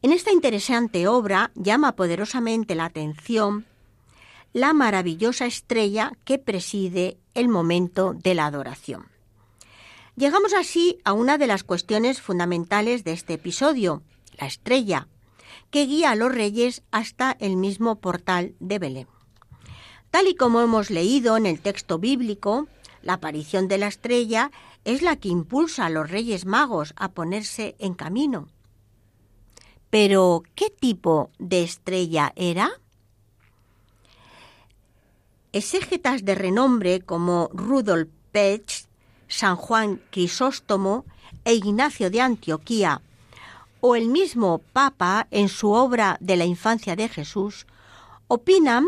En 0.00 0.12
esta 0.12 0.32
interesante 0.32 1.06
obra 1.06 1.50
llama 1.54 1.92
poderosamente 1.92 2.74
la 2.74 2.86
atención 2.86 3.66
la 4.52 4.72
maravillosa 4.72 5.46
estrella 5.46 6.12
que 6.24 6.38
preside 6.38 7.16
el 7.34 7.48
momento 7.48 8.12
de 8.14 8.34
la 8.34 8.46
adoración. 8.46 9.11
Llegamos 10.22 10.54
así 10.54 11.00
a 11.02 11.14
una 11.14 11.36
de 11.36 11.48
las 11.48 11.64
cuestiones 11.64 12.20
fundamentales 12.22 13.02
de 13.02 13.10
este 13.10 13.32
episodio, 13.32 14.04
la 14.38 14.46
estrella, 14.46 15.08
que 15.72 15.84
guía 15.84 16.12
a 16.12 16.14
los 16.14 16.32
reyes 16.32 16.84
hasta 16.92 17.36
el 17.40 17.56
mismo 17.56 17.96
portal 17.96 18.54
de 18.60 18.78
Belén. 18.78 19.08
Tal 20.12 20.28
y 20.28 20.36
como 20.36 20.60
hemos 20.60 20.90
leído 20.90 21.36
en 21.36 21.44
el 21.44 21.60
texto 21.60 21.98
bíblico, 21.98 22.68
la 23.02 23.14
aparición 23.14 23.66
de 23.66 23.78
la 23.78 23.88
estrella 23.88 24.52
es 24.84 25.02
la 25.02 25.16
que 25.16 25.26
impulsa 25.28 25.86
a 25.86 25.90
los 25.90 26.08
reyes 26.08 26.46
magos 26.46 26.94
a 26.94 27.10
ponerse 27.10 27.74
en 27.80 27.94
camino. 27.94 28.46
Pero, 29.90 30.44
¿qué 30.54 30.70
tipo 30.70 31.32
de 31.40 31.64
estrella 31.64 32.32
era? 32.36 32.70
Exégetas 35.50 36.24
de 36.24 36.36
renombre 36.36 37.00
como 37.00 37.50
Rudolf 37.52 38.08
Pech 38.30 38.86
San 39.32 39.56
Juan 39.56 40.02
Crisóstomo 40.10 41.06
e 41.44 41.54
Ignacio 41.54 42.10
de 42.10 42.20
Antioquía, 42.20 43.00
o 43.80 43.96
el 43.96 44.08
mismo 44.08 44.60
Papa 44.74 45.26
en 45.30 45.48
su 45.48 45.72
obra 45.72 46.18
de 46.20 46.36
la 46.36 46.44
infancia 46.44 46.96
de 46.96 47.08
Jesús, 47.08 47.66
opinan, 48.28 48.84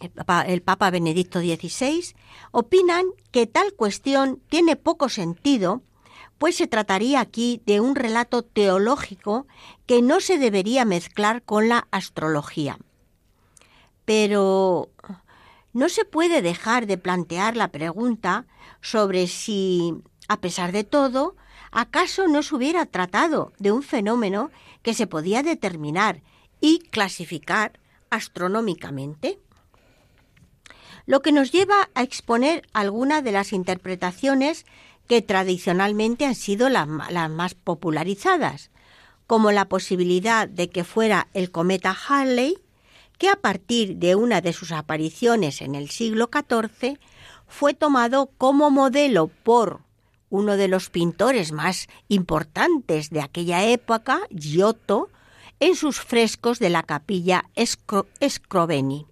el 0.00 0.62
Papa, 0.62 0.90
Benedicto 0.90 1.40
XVI, 1.40 2.14
opinan 2.52 3.04
que 3.30 3.46
tal 3.46 3.74
cuestión 3.74 4.40
tiene 4.48 4.76
poco 4.76 5.10
sentido, 5.10 5.82
pues 6.38 6.56
se 6.56 6.66
trataría 6.66 7.20
aquí 7.20 7.60
de 7.66 7.80
un 7.80 7.94
relato 7.94 8.42
teológico 8.42 9.46
que 9.84 10.00
no 10.00 10.20
se 10.20 10.38
debería 10.38 10.86
mezclar 10.86 11.42
con 11.42 11.68
la 11.68 11.86
astrología. 11.90 12.78
Pero 14.06 14.88
no 15.72 15.88
se 15.88 16.04
puede 16.04 16.42
dejar 16.42 16.86
de 16.86 16.98
plantear 16.98 17.56
la 17.56 17.68
pregunta 17.68 18.46
sobre 18.80 19.26
si, 19.26 19.94
a 20.28 20.40
pesar 20.40 20.72
de 20.72 20.84
todo, 20.84 21.36
acaso 21.70 22.28
no 22.28 22.42
se 22.42 22.54
hubiera 22.54 22.86
tratado 22.86 23.52
de 23.58 23.72
un 23.72 23.82
fenómeno 23.82 24.50
que 24.82 24.94
se 24.94 25.06
podía 25.06 25.42
determinar 25.42 26.22
y 26.60 26.80
clasificar 26.90 27.80
astronómicamente. 28.10 29.40
Lo 31.06 31.20
que 31.22 31.32
nos 31.32 31.50
lleva 31.50 31.88
a 31.94 32.02
exponer 32.02 32.68
algunas 32.72 33.24
de 33.24 33.32
las 33.32 33.52
interpretaciones 33.52 34.66
que 35.08 35.22
tradicionalmente 35.22 36.26
han 36.26 36.34
sido 36.34 36.68
las, 36.68 36.86
más 36.86 37.54
popularizadas, 37.54 38.70
como 39.26 39.50
la 39.50 39.68
posibilidad 39.68 40.48
de 40.48 40.70
que 40.70 40.84
fuera 40.84 41.28
el 41.32 41.50
cometa 41.50 41.96
Halley, 42.08 42.58
que 43.18 43.28
a 43.28 43.36
partir 43.36 43.96
de 43.96 44.14
una 44.14 44.40
de 44.40 44.52
sus 44.52 44.72
apariciones 44.72 45.60
en 45.60 45.74
el 45.74 45.90
siglo 45.90 46.28
XIV 46.32 46.98
fue 47.46 47.74
tomado 47.74 48.30
como 48.38 48.70
modelo 48.70 49.28
por 49.28 49.80
uno 50.30 50.56
de 50.56 50.66
los 50.66 50.88
pintores 50.88 51.52
más 51.52 51.88
importantes 52.08 53.10
de 53.10 53.20
aquella 53.20 53.64
época, 53.64 54.20
Giotto, 54.30 55.10
en 55.60 55.76
sus 55.76 56.00
frescos 56.00 56.58
de 56.58 56.70
la 56.70 56.82
capilla 56.82 57.44
Scroveni. 58.26 59.06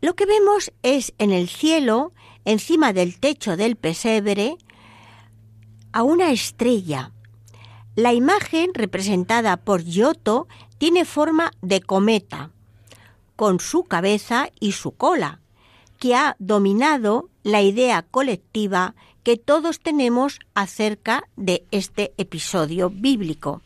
Lo 0.00 0.14
que 0.14 0.24
vemos 0.26 0.72
es 0.82 1.12
en 1.18 1.32
el 1.32 1.48
cielo, 1.48 2.12
encima 2.44 2.92
del 2.92 3.18
techo 3.18 3.56
del 3.56 3.76
pesebre, 3.76 4.56
a 5.92 6.02
una 6.04 6.30
estrella. 6.30 7.12
La 7.96 8.14
imagen 8.14 8.70
representada 8.72 9.58
por 9.58 9.82
Giotto 9.82 10.46
tiene 10.80 11.04
forma 11.04 11.52
de 11.60 11.82
cometa, 11.82 12.48
con 13.36 13.60
su 13.60 13.84
cabeza 13.84 14.48
y 14.60 14.72
su 14.72 14.92
cola, 14.92 15.38
que 15.98 16.14
ha 16.14 16.36
dominado 16.38 17.28
la 17.42 17.60
idea 17.60 18.00
colectiva 18.00 18.94
que 19.22 19.36
todos 19.36 19.80
tenemos 19.80 20.38
acerca 20.54 21.24
de 21.36 21.66
este 21.70 22.14
episodio 22.16 22.88
bíblico. 22.88 23.60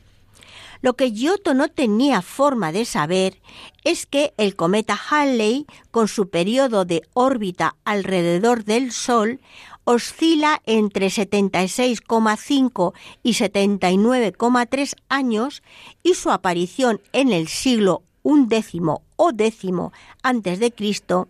Lo 0.83 0.94
que 0.94 1.12
Giotto 1.12 1.55
no 1.55 1.68
tenía 1.68 2.20
forma 2.20 2.72
de 2.72 2.85
saber 2.85 3.40
es 3.85 4.07
que 4.07 4.35
el 4.37 4.57
cometa 4.57 4.98
Halley, 5.09 5.66
con 5.92 6.09
su 6.09 6.31
periodo 6.31 6.85
de 6.85 7.03
órbita 7.12 7.77
alrededor 7.85 8.64
del 8.64 8.90
Sol, 8.90 9.38
oscila 9.85 10.62
entre 10.66 11.07
76,5 11.07 12.92
y 13.23 13.33
79,3 13.33 14.94
años 15.09 15.62
y 16.03 16.14
su 16.14 16.31
aparición 16.31 17.01
en 17.12 17.33
el 17.33 17.49
siglo 17.49 18.03
undécimo 18.23 19.03
o 19.16 19.33
décimo 19.33 19.92
antes 20.23 20.59
de 20.59 20.73
Cristo 20.73 21.29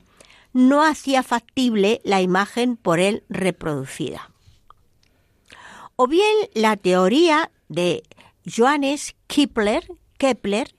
no 0.53 0.85
hacía 0.85 1.23
factible 1.23 2.01
la 2.05 2.23
imagen 2.23 2.77
por 2.77 3.01
él 3.01 3.25
reproducida. 3.29 4.31
O 5.97 6.07
bien 6.07 6.35
la 6.55 6.77
teoría 6.77 7.51
de 7.69 8.05
Johannes 8.47 9.17
Kepler, 9.27 9.85
Kepler, 10.17 10.75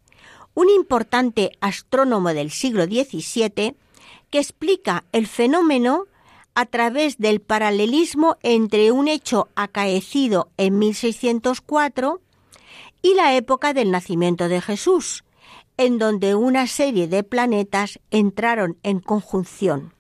un 0.54 0.70
importante 0.70 1.52
astrónomo 1.60 2.34
del 2.34 2.52
siglo 2.52 2.86
XVII, 2.86 3.76
que 4.30 4.40
explica 4.40 5.04
el 5.12 5.28
fenómeno 5.28 6.06
a 6.56 6.66
través 6.66 7.18
del 7.18 7.42
paralelismo 7.42 8.38
entre 8.42 8.92
un 8.92 9.08
hecho 9.08 9.50
acaecido 9.56 10.50
en 10.58 10.80
1604 10.80 12.22
y 13.02 13.14
la 13.14 13.36
época 13.36 13.74
del 13.74 13.92
nacimiento 13.92 14.48
de 14.48 14.62
Jesús, 14.62 15.26
en 15.78 16.00
donde 16.00 16.34
una 16.34 16.66
serie 16.66 17.08
de 17.08 17.24
planetas 17.24 18.00
entraron 18.10 18.78
en 18.84 19.02
conjunción, 19.02 19.94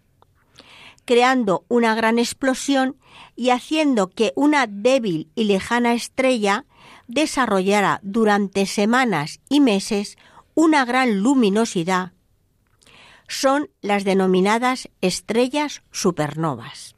creando 1.03 1.65
una 1.67 1.93
gran 1.93 2.17
explosión 2.17 2.95
y 3.35 3.49
haciendo 3.49 4.09
que 4.09 4.31
una 4.35 4.65
débil 4.65 5.29
y 5.35 5.43
lejana 5.43 5.93
estrella 5.93 6.65
desarrollara 7.07 7.99
durante 8.01 8.65
semanas 8.65 9.41
y 9.49 9.59
meses 9.59 10.17
una 10.53 10.85
gran 10.85 11.19
luminosidad. 11.19 12.14
Son 13.27 13.69
las 13.81 14.03
denominadas 14.03 14.89
estrellas 15.01 15.81
supernovas. 15.91 16.95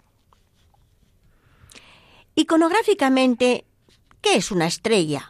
Iconográficamente, 2.35 3.65
¿qué 4.21 4.35
es 4.35 4.51
una 4.51 4.67
estrella? 4.67 5.29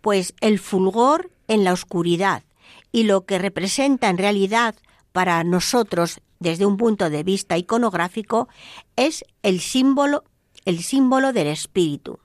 Pues 0.00 0.34
el 0.40 0.58
fulgor 0.58 1.30
en 1.48 1.64
la 1.64 1.72
oscuridad, 1.72 2.44
y 2.92 3.04
lo 3.04 3.24
que 3.26 3.38
representa 3.38 4.08
en 4.08 4.18
realidad 4.18 4.76
para 5.12 5.42
nosotros 5.44 6.20
desde 6.38 6.66
un 6.66 6.76
punto 6.76 7.10
de 7.10 7.22
vista 7.22 7.56
iconográfico 7.56 8.48
es 8.96 9.24
el 9.42 9.60
símbolo, 9.60 10.24
el 10.64 10.82
símbolo 10.82 11.32
del 11.32 11.48
espíritu. 11.48 12.20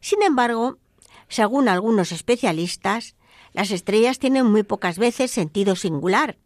Sin 0.00 0.22
embargo, 0.22 0.78
según 1.28 1.68
algunos 1.68 2.12
especialistas, 2.12 3.16
las 3.52 3.70
estrellas 3.70 4.18
tienen 4.18 4.46
muy 4.46 4.62
pocas 4.62 4.98
veces 4.98 5.30
sentido 5.30 5.76
singular 5.76 6.38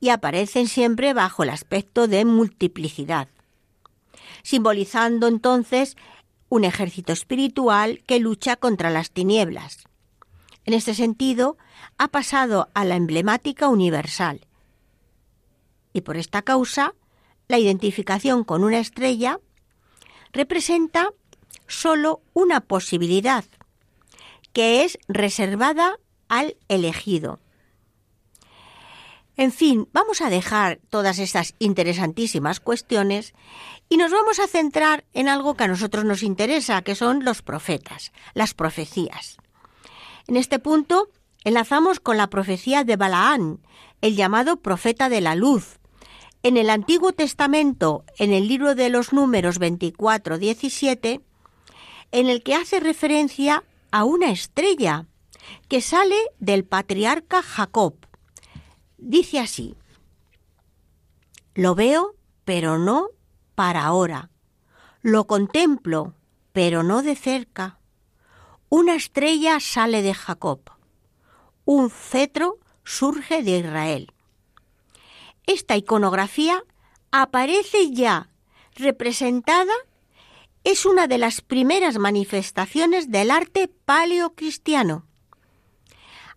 y 0.00 0.08
aparecen 0.08 0.68
siempre 0.68 1.14
bajo 1.14 1.42
el 1.42 1.50
aspecto 1.50 2.08
de 2.08 2.24
multiplicidad, 2.24 3.28
simbolizando 4.42 5.28
entonces 5.28 5.96
un 6.48 6.64
ejército 6.64 7.12
espiritual 7.12 8.02
que 8.06 8.18
lucha 8.18 8.56
contra 8.56 8.90
las 8.90 9.10
tinieblas. 9.10 9.84
En 10.64 10.74
este 10.74 10.94
sentido, 10.94 11.56
ha 11.98 12.08
pasado 12.08 12.68
a 12.74 12.84
la 12.84 12.96
emblemática 12.96 13.68
universal. 13.68 14.46
Y 15.92 16.02
por 16.02 16.16
esta 16.16 16.42
causa, 16.42 16.94
la 17.48 17.58
identificación 17.58 18.44
con 18.44 18.64
una 18.64 18.78
estrella 18.78 19.40
representa 20.32 21.10
solo 21.66 22.20
una 22.32 22.60
posibilidad, 22.60 23.44
que 24.52 24.84
es 24.84 24.98
reservada 25.08 25.98
al 26.28 26.56
elegido. 26.68 27.38
En 29.36 29.50
fin, 29.50 29.88
vamos 29.92 30.20
a 30.20 30.28
dejar 30.28 30.78
todas 30.90 31.18
estas 31.18 31.54
interesantísimas 31.58 32.60
cuestiones 32.60 33.32
y 33.88 33.96
nos 33.96 34.12
vamos 34.12 34.38
a 34.40 34.46
centrar 34.46 35.04
en 35.14 35.28
algo 35.28 35.54
que 35.54 35.64
a 35.64 35.68
nosotros 35.68 36.04
nos 36.04 36.22
interesa, 36.22 36.82
que 36.82 36.94
son 36.94 37.24
los 37.24 37.40
profetas, 37.40 38.12
las 38.34 38.52
profecías. 38.52 39.38
En 40.26 40.36
este 40.36 40.58
punto 40.58 41.08
enlazamos 41.44 41.98
con 41.98 42.18
la 42.18 42.28
profecía 42.28 42.84
de 42.84 42.96
Balaán, 42.96 43.60
el 44.02 44.16
llamado 44.16 44.56
profeta 44.56 45.08
de 45.08 45.22
la 45.22 45.34
luz. 45.34 45.78
En 46.42 46.56
el 46.56 46.68
Antiguo 46.70 47.12
Testamento, 47.12 48.04
en 48.18 48.32
el 48.32 48.48
libro 48.48 48.74
de 48.74 48.90
los 48.90 49.12
números 49.12 49.58
24, 49.58 50.38
17, 50.38 51.20
en 52.10 52.28
el 52.28 52.42
que 52.42 52.54
hace 52.54 52.80
referencia 52.80 53.64
a 53.90 54.04
una 54.04 54.30
estrella 54.30 55.06
que 55.68 55.80
sale 55.80 56.16
del 56.38 56.64
patriarca 56.64 57.42
Jacob. 57.42 57.94
Dice 59.04 59.40
así, 59.40 59.74
lo 61.54 61.74
veo, 61.74 62.14
pero 62.44 62.78
no 62.78 63.08
para 63.56 63.84
ahora. 63.84 64.30
Lo 65.00 65.26
contemplo, 65.26 66.14
pero 66.52 66.84
no 66.84 67.02
de 67.02 67.16
cerca. 67.16 67.80
Una 68.68 68.94
estrella 68.94 69.58
sale 69.58 70.02
de 70.02 70.14
Jacob. 70.14 70.60
Un 71.64 71.90
cetro 71.90 72.60
surge 72.84 73.42
de 73.42 73.58
Israel. 73.58 74.12
Esta 75.48 75.76
iconografía 75.76 76.62
aparece 77.10 77.90
ya 77.90 78.30
representada 78.76 79.74
es 80.62 80.86
una 80.86 81.08
de 81.08 81.18
las 81.18 81.40
primeras 81.40 81.98
manifestaciones 81.98 83.10
del 83.10 83.32
arte 83.32 83.66
paleocristiano. 83.66 85.06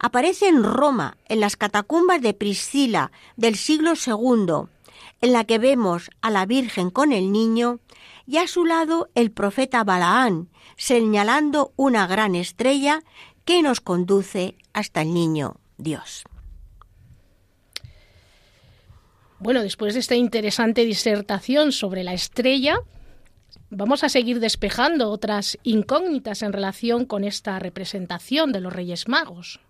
Aparece 0.06 0.48
en 0.48 0.64
Roma, 0.64 1.18
en 1.30 1.40
las 1.40 1.58
catacumbas 1.58 2.22
de 2.22 2.36
Priscila 2.36 3.12
del 3.38 3.56
siglo 3.56 3.94
II, 3.94 4.70
en 5.20 5.34
la 5.34 5.46
que 5.46 5.58
vemos 5.58 6.12
a 6.22 6.30
la 6.30 6.46
Virgen 6.46 6.92
con 6.92 7.12
el 7.12 7.32
niño 7.32 7.80
y 8.28 8.38
a 8.38 8.48
su 8.48 8.66
lado 8.66 9.10
el 9.16 9.32
profeta 9.32 9.84
Balaán, 9.84 10.50
señalando 10.78 11.74
una 11.76 12.06
gran 12.06 12.36
estrella 12.36 13.02
que 13.46 13.64
nos 13.64 13.82
conduce 13.82 14.60
hasta 14.74 15.02
el 15.02 15.12
niño 15.12 15.56
Dios. 15.80 16.24
Bueno, 19.40 19.64
después 19.64 19.96
de 19.96 20.02
esta 20.02 20.14
interesante 20.14 20.86
disertación 20.86 21.72
sobre 21.72 22.04
la 22.04 22.14
estrella, 22.14 22.78
vamos 23.72 24.04
a 24.04 24.10
seguir 24.10 24.40
despejando 24.40 25.10
otras 25.10 25.58
incógnitas 25.64 26.44
en 26.44 26.54
relación 26.54 27.06
con 27.06 27.24
esta 27.24 27.58
representación 27.58 28.52
de 28.52 28.60
los 28.60 28.72
Reyes 28.72 29.08
Magos. 29.08 29.65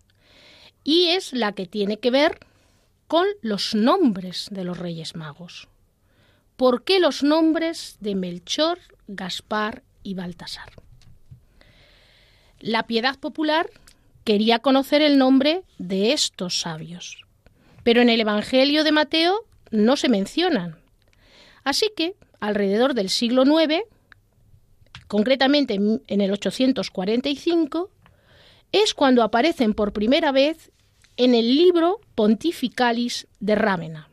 Y 0.86 1.07
es 1.07 1.33
la 1.33 1.51
que 1.51 1.65
tiene 1.65 1.97
que 1.97 2.11
ver 2.11 2.39
con 3.07 3.25
los 3.41 3.73
nombres 3.75 4.47
de 4.51 4.63
los 4.63 4.77
Reyes 4.77 5.15
Magos. 5.15 5.67
¿Por 6.55 6.83
qué 6.83 6.99
los 6.99 7.23
nombres 7.23 7.97
de 7.99 8.15
Melchor, 8.15 8.79
Gaspar 9.07 9.83
y 10.03 10.13
Baltasar? 10.13 10.71
La 12.59 12.83
piedad 12.83 13.19
popular 13.19 13.69
quería 14.23 14.59
conocer 14.59 15.01
el 15.01 15.17
nombre 15.17 15.63
de 15.79 16.13
estos 16.13 16.59
sabios, 16.61 17.25
pero 17.83 18.01
en 18.01 18.09
el 18.09 18.21
Evangelio 18.21 18.83
de 18.83 18.91
Mateo 18.91 19.43
no 19.71 19.97
se 19.97 20.07
mencionan. 20.07 20.77
Así 21.63 21.91
que, 21.97 22.15
alrededor 22.39 22.93
del 22.93 23.09
siglo 23.09 23.43
IX, 23.43 23.81
concretamente 25.07 25.73
en 25.73 26.21
el 26.21 26.31
845, 26.31 27.89
es 28.72 28.93
cuando 28.93 29.24
aparecen 29.24 29.74
por 29.74 29.93
primera 29.93 30.32
vez 30.32 30.72
en 31.18 31.34
el 31.34 31.55
libro 31.55 32.01
Pontificalis 32.16 33.28
de 33.39 33.55
Rávena. 33.55 34.09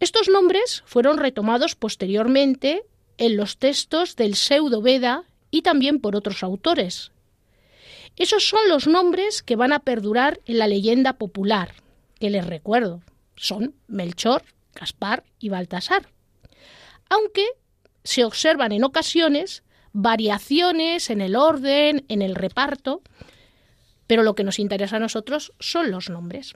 Estos 0.00 0.28
nombres 0.28 0.82
fueron 0.86 1.18
retomados 1.18 1.74
posteriormente 1.74 2.84
en 3.16 3.36
los 3.36 3.58
textos 3.58 4.16
del 4.16 4.34
Pseudo 4.34 4.82
Veda 4.82 5.24
y 5.50 5.62
también 5.62 6.00
por 6.00 6.16
otros 6.16 6.42
autores. 6.42 7.12
Esos 8.16 8.46
son 8.46 8.68
los 8.68 8.86
nombres 8.86 9.42
que 9.42 9.56
van 9.56 9.72
a 9.72 9.80
perdurar 9.80 10.40
en 10.46 10.58
la 10.58 10.68
leyenda 10.68 11.14
popular, 11.14 11.74
que 12.20 12.30
les 12.30 12.46
recuerdo, 12.46 13.02
son 13.36 13.74
Melchor, 13.88 14.44
Gaspar 14.74 15.24
y 15.40 15.48
Baltasar. 15.48 16.08
Aunque 17.08 17.44
se 18.04 18.24
observan 18.24 18.72
en 18.72 18.84
ocasiones 18.84 19.63
variaciones 19.94 21.08
en 21.08 21.22
el 21.22 21.36
orden, 21.36 22.04
en 22.08 22.20
el 22.20 22.34
reparto, 22.34 23.00
pero 24.06 24.22
lo 24.22 24.34
que 24.34 24.44
nos 24.44 24.58
interesa 24.58 24.96
a 24.96 25.00
nosotros 25.00 25.52
son 25.60 25.90
los 25.90 26.10
nombres. 26.10 26.54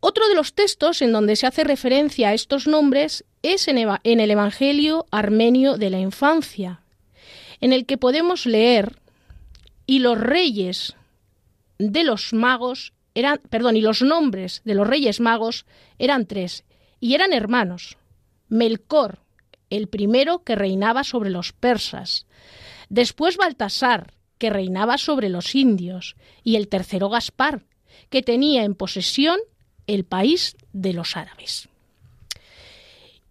Otro 0.00 0.28
de 0.28 0.36
los 0.36 0.54
textos 0.54 1.02
en 1.02 1.12
donde 1.12 1.34
se 1.34 1.46
hace 1.46 1.64
referencia 1.64 2.28
a 2.28 2.34
estos 2.34 2.68
nombres 2.68 3.24
es 3.42 3.66
en, 3.66 3.78
el 3.78 4.30
Evangelio 4.30 5.06
armenio 5.10 5.76
de 5.76 5.90
la 5.90 5.98
infancia, 5.98 6.80
en 7.60 7.72
el 7.72 7.84
que 7.84 7.98
podemos 7.98 8.46
leer 8.46 9.00
y 9.84 9.98
los 9.98 10.18
reyes 10.18 10.94
de 11.78 12.04
los 12.04 12.32
magos 12.32 12.92
eran, 13.14 13.40
perdón, 13.50 13.76
y 13.76 13.80
los 13.80 14.00
nombres 14.00 14.62
de 14.64 14.74
los 14.74 14.86
reyes 14.86 15.18
magos 15.18 15.66
eran 15.98 16.26
tres, 16.26 16.62
y 17.00 17.14
eran 17.14 17.32
hermanos. 17.32 17.96
Melcor, 18.48 19.18
el 19.70 19.88
primero 19.88 20.42
que 20.44 20.56
reinaba 20.56 21.04
sobre 21.04 21.30
los 21.30 21.52
persas, 21.52 22.26
después 22.88 23.36
Baltasar, 23.36 24.14
que 24.38 24.50
reinaba 24.50 24.98
sobre 24.98 25.28
los 25.28 25.54
indios, 25.54 26.16
y 26.44 26.56
el 26.56 26.68
tercero 26.68 27.08
Gaspar, 27.08 27.64
que 28.10 28.22
tenía 28.22 28.64
en 28.64 28.74
posesión 28.74 29.38
el 29.86 30.04
país 30.04 30.56
de 30.72 30.92
los 30.92 31.16
árabes. 31.16 31.68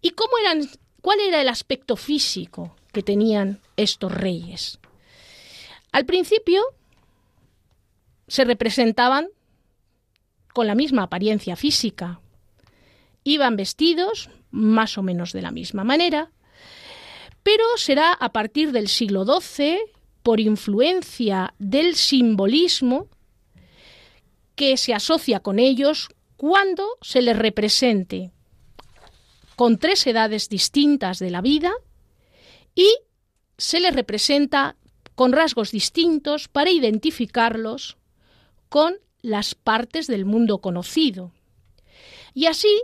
¿Y 0.00 0.10
cómo 0.10 0.32
eran, 0.38 0.68
cuál 1.00 1.20
era 1.20 1.40
el 1.40 1.48
aspecto 1.48 1.96
físico 1.96 2.76
que 2.92 3.02
tenían 3.02 3.60
estos 3.76 4.12
reyes? 4.12 4.78
Al 5.92 6.04
principio 6.04 6.62
se 8.26 8.44
representaban 8.44 9.28
con 10.52 10.66
la 10.66 10.74
misma 10.74 11.04
apariencia 11.04 11.56
física. 11.56 12.20
Iban 13.24 13.56
vestidos 13.56 14.30
más 14.50 14.98
o 14.98 15.02
menos 15.02 15.32
de 15.32 15.42
la 15.42 15.50
misma 15.50 15.84
manera, 15.84 16.30
pero 17.42 17.64
será 17.76 18.12
a 18.12 18.32
partir 18.32 18.72
del 18.72 18.88
siglo 18.88 19.24
XII, 19.24 19.78
por 20.22 20.40
influencia 20.40 21.54
del 21.58 21.94
simbolismo 21.94 23.08
que 24.56 24.76
se 24.76 24.92
asocia 24.92 25.40
con 25.40 25.58
ellos, 25.58 26.08
cuando 26.36 26.98
se 27.00 27.22
les 27.22 27.36
represente 27.36 28.30
con 29.56 29.78
tres 29.78 30.06
edades 30.06 30.48
distintas 30.48 31.18
de 31.18 31.30
la 31.30 31.40
vida 31.40 31.72
y 32.74 32.94
se 33.56 33.80
les 33.80 33.92
representa 33.94 34.76
con 35.16 35.32
rasgos 35.32 35.72
distintos 35.72 36.46
para 36.46 36.70
identificarlos 36.70 37.96
con 38.68 38.98
las 39.20 39.56
partes 39.56 40.06
del 40.06 40.24
mundo 40.24 40.58
conocido. 40.58 41.32
Y 42.34 42.46
así 42.46 42.82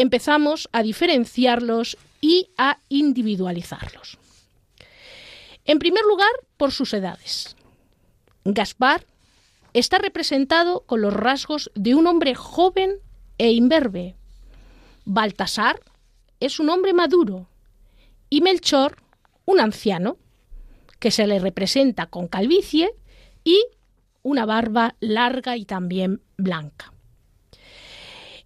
empezamos 0.00 0.68
a 0.72 0.82
diferenciarlos 0.82 1.96
y 2.20 2.50
a 2.56 2.78
individualizarlos. 2.88 4.18
En 5.64 5.78
primer 5.78 6.04
lugar, 6.04 6.30
por 6.56 6.72
sus 6.72 6.92
edades. 6.94 7.56
Gaspar 8.44 9.06
está 9.72 9.98
representado 9.98 10.80
con 10.86 11.00
los 11.00 11.14
rasgos 11.14 11.70
de 11.74 11.94
un 11.94 12.06
hombre 12.06 12.34
joven 12.34 12.96
e 13.38 13.52
imberbe. 13.52 14.16
Baltasar 15.04 15.80
es 16.40 16.58
un 16.58 16.70
hombre 16.70 16.92
maduro 16.92 17.48
y 18.28 18.40
Melchor 18.40 18.96
un 19.44 19.60
anciano, 19.60 20.16
que 20.98 21.10
se 21.10 21.26
le 21.26 21.38
representa 21.38 22.06
con 22.06 22.28
calvicie 22.28 22.94
y 23.42 23.64
una 24.22 24.46
barba 24.46 24.94
larga 25.00 25.56
y 25.56 25.64
también 25.64 26.22
blanca. 26.36 26.92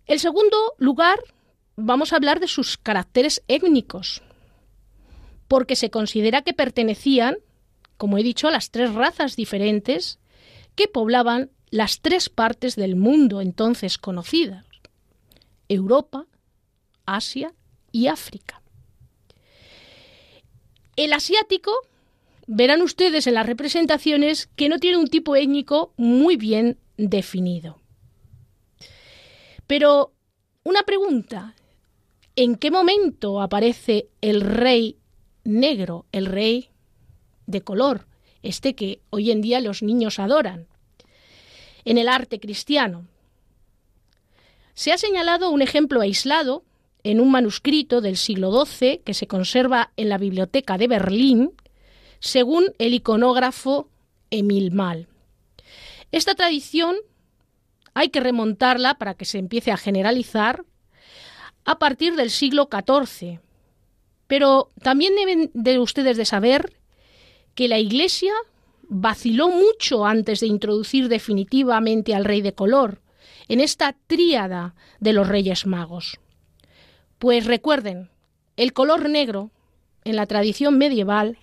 El 0.07 0.21
segundo 0.21 0.75
lugar, 0.79 1.19
vamos 1.77 2.13
a 2.13 2.17
hablar 2.17 2.41
de 2.41 2.49
sus 2.49 2.77
caracteres 2.77 3.43
étnicos, 3.49 4.23
porque 5.49 5.77
se 5.77 5.91
considera 5.91 6.43
que 6.43 6.53
pertenecían, 6.53 7.37
como 7.97 8.19
he 8.19 8.23
dicho, 8.23 8.49
a 8.49 8.51
las 8.51 8.71
tres 8.71 8.95
razas 8.95 9.37
diferentes 9.37 10.19
que 10.75 10.89
poblaban 10.89 11.51
las 11.71 12.01
tres 12.01 12.29
partes 12.29 12.77
del 12.77 12.97
mundo 12.97 13.41
entonces 13.41 13.99
conocidas, 13.99 14.65
Europa, 15.69 16.27
Asia 17.07 17.53
y 17.91 18.07
África. 18.07 18.63
El 20.97 21.13
asiático 21.13 21.73
verán 22.47 22.83
ustedes 22.83 23.27
en 23.27 23.35
las 23.35 23.47
representaciones 23.47 24.49
que 24.55 24.69
no 24.69 24.79
tiene 24.79 24.99
un 24.99 25.09
tipo 25.09 25.35
étnico 25.35 25.93
muy 25.97 26.37
bien 26.37 26.79
definido. 26.97 27.81
Pero 29.67 30.13
una 30.63 30.83
pregunta, 30.83 31.55
¿en 32.37 32.57
qué 32.57 32.71
momento 32.71 33.41
aparece 33.41 34.09
el 34.21 34.41
rey 34.41 34.97
negro, 35.45 36.07
el 36.13 36.27
rey 36.27 36.71
de 37.47 37.61
color, 37.63 38.07
este 38.43 38.75
que 38.75 39.01
hoy 39.11 39.31
en 39.31 39.41
día 39.41 39.61
los 39.61 39.83
niños 39.83 40.19
adoran, 40.19 40.67
en 41.85 41.99
el 41.99 42.09
arte 42.09 42.41
cristiano? 42.41 43.07
Se 44.75 44.93
ha 44.93 44.99
señalado 44.99 45.51
un 45.51 45.63
ejemplo 45.63 46.01
aislado 46.01 46.65
en 47.05 47.21
un 47.21 47.31
manuscrito 47.31 48.01
del 48.01 48.17
siglo 48.17 48.65
XII 48.65 49.03
que 49.05 49.15
se 49.15 49.27
conserva 49.27 49.93
en 49.97 50.09
la 50.09 50.19
Biblioteca 50.19 50.79
de 50.79 50.89
Berlín, 50.89 51.53
según 52.19 52.73
el 52.79 52.95
iconógrafo 52.95 53.89
Emil 54.31 54.73
Mal. 54.73 55.07
Esta 56.11 56.35
tradición 56.35 56.97
hay 57.93 58.09
que 58.09 58.21
remontarla 58.21 58.95
para 58.95 59.15
que 59.15 59.27
se 59.27 59.39
empiece 59.39 59.71
a 59.71 59.77
generalizar 59.77 60.65
a 61.65 61.79
partir 61.79 62.17
del 62.17 62.31
siglo 62.31 62.69
XIV. 62.71 63.41
Pero 64.27 64.71
también 64.83 65.15
deben 65.17 65.51
de 65.55 65.79
ustedes 65.79 66.17
de 66.17 66.25
saber 66.25 66.79
que 67.55 67.69
la 67.69 67.79
Iglesia 67.79 68.33
vaciló 68.89 69.49
mucho 69.49 70.07
antes 70.07 70.41
de 70.41 70.47
introducir 70.47 71.09
definitivamente 71.09 72.15
al 72.15 72.25
rey 72.25 72.43
de 72.43 72.55
color 72.55 73.01
en 73.49 73.61
esta 73.61 73.95
tríada 74.07 74.75
de 75.01 75.13
los 75.13 75.29
Reyes 75.29 75.67
Magos. 75.67 76.19
Pues 77.19 77.47
recuerden, 77.47 78.11
el 78.57 78.73
color 78.73 79.09
negro 79.09 79.51
en 80.05 80.17
la 80.17 80.27
tradición 80.27 80.79
medieval 80.79 81.39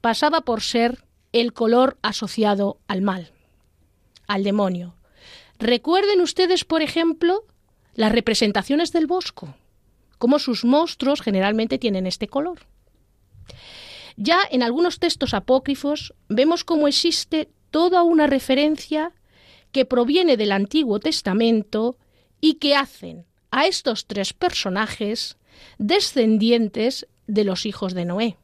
pasaba 0.00 0.42
por 0.42 0.62
ser 0.62 1.04
el 1.32 1.52
color 1.52 1.96
asociado 2.02 2.78
al 2.86 3.02
mal, 3.02 3.32
al 4.26 4.44
demonio. 4.44 4.94
Recuerden 5.58 6.20
ustedes, 6.20 6.64
por 6.64 6.82
ejemplo, 6.82 7.44
las 7.94 8.12
representaciones 8.12 8.92
del 8.92 9.06
bosco, 9.06 9.54
cómo 10.18 10.38
sus 10.38 10.64
monstruos 10.64 11.20
generalmente 11.20 11.78
tienen 11.78 12.06
este 12.06 12.28
color. 12.28 12.60
Ya 14.16 14.38
en 14.50 14.62
algunos 14.62 14.98
textos 14.98 15.34
apócrifos 15.34 16.14
vemos 16.28 16.64
cómo 16.64 16.88
existe 16.88 17.48
toda 17.70 18.02
una 18.02 18.26
referencia 18.26 19.12
que 19.72 19.84
proviene 19.84 20.36
del 20.36 20.52
Antiguo 20.52 21.00
Testamento 21.00 21.98
y 22.40 22.54
que 22.54 22.76
hacen 22.76 23.26
a 23.50 23.66
estos 23.66 24.06
tres 24.06 24.32
personajes 24.32 25.36
descendientes 25.78 27.06
de 27.26 27.44
los 27.44 27.66
hijos 27.66 27.94
de 27.94 28.04
Noé. 28.04 28.36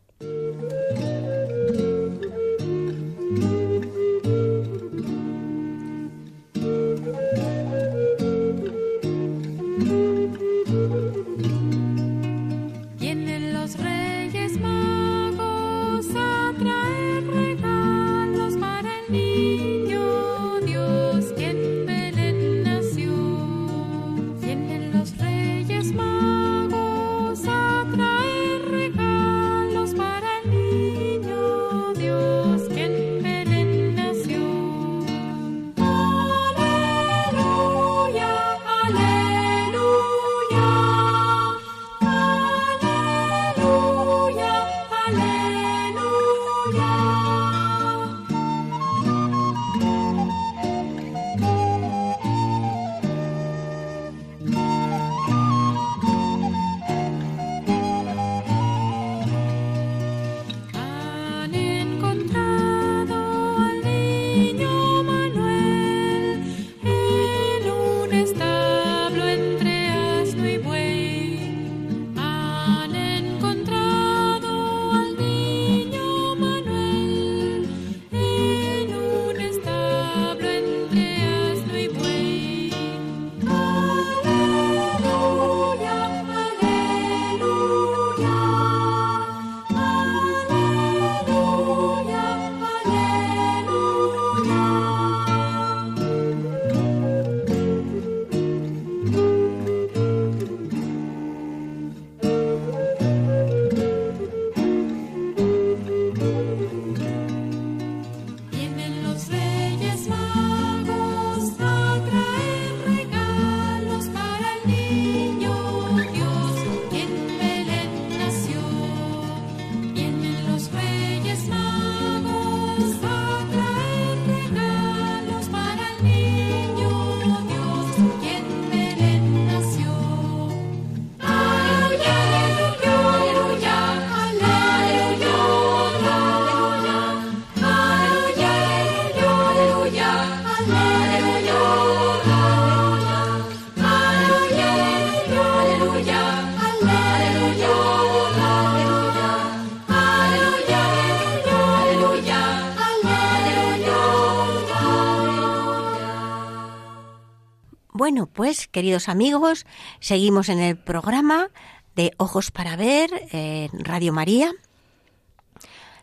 Queridos 158.50 159.08
amigos, 159.08 159.64
seguimos 160.00 160.48
en 160.48 160.58
el 160.58 160.76
programa 160.76 161.50
de 161.94 162.12
Ojos 162.16 162.50
para 162.50 162.74
Ver 162.74 163.10
en 163.30 163.70
Radio 163.84 164.12
María. 164.12 164.50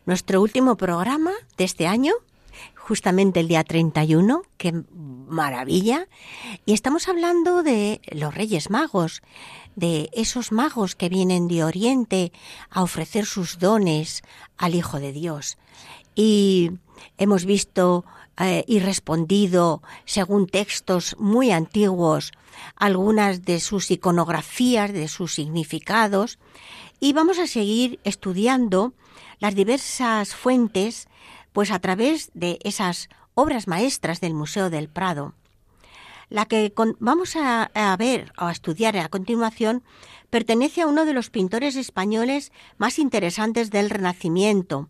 Nuestro 0.06 0.40
último 0.40 0.78
programa 0.78 1.32
de 1.58 1.64
este 1.64 1.86
año, 1.86 2.14
justamente 2.74 3.40
el 3.40 3.48
día 3.48 3.64
31, 3.64 4.42
qué 4.56 4.72
maravilla. 4.94 6.08
Y 6.64 6.72
estamos 6.72 7.08
hablando 7.08 7.62
de 7.62 8.00
los 8.12 8.34
Reyes 8.34 8.70
Magos, 8.70 9.20
de 9.76 10.08
esos 10.14 10.50
magos 10.50 10.94
que 10.94 11.10
vienen 11.10 11.48
de 11.48 11.64
Oriente 11.64 12.32
a 12.70 12.82
ofrecer 12.82 13.26
sus 13.26 13.58
dones 13.58 14.22
al 14.56 14.74
Hijo 14.74 15.00
de 15.00 15.12
Dios. 15.12 15.58
Y 16.14 16.70
hemos 17.18 17.44
visto 17.44 18.06
eh, 18.40 18.64
y 18.66 18.78
respondido, 18.78 19.82
según 20.04 20.46
textos 20.46 21.16
muy 21.18 21.50
antiguos, 21.50 22.32
algunas 22.76 23.44
de 23.44 23.58
sus 23.58 23.90
iconografías, 23.90 24.92
de 24.92 25.08
sus 25.08 25.34
significados, 25.34 26.38
y 27.00 27.12
vamos 27.12 27.38
a 27.38 27.46
seguir 27.46 27.98
estudiando 28.04 28.92
las 29.40 29.54
diversas 29.54 30.34
fuentes, 30.34 31.08
pues 31.52 31.70
a 31.70 31.80
través 31.80 32.30
de 32.34 32.58
esas 32.62 33.08
obras 33.34 33.66
maestras 33.66 34.20
del 34.20 34.34
Museo 34.34 34.70
del 34.70 34.88
Prado. 34.88 35.34
La 36.28 36.44
que 36.44 36.72
vamos 37.00 37.34
a 37.36 37.96
ver 37.98 38.32
o 38.38 38.44
a 38.44 38.52
estudiar 38.52 38.96
a 38.98 39.08
continuación 39.08 39.82
pertenece 40.30 40.82
a 40.82 40.86
uno 40.86 41.04
de 41.06 41.14
los 41.14 41.30
pintores 41.30 41.74
españoles 41.74 42.52
más 42.76 42.98
interesantes 42.98 43.70
del 43.70 43.90
Renacimiento, 43.90 44.88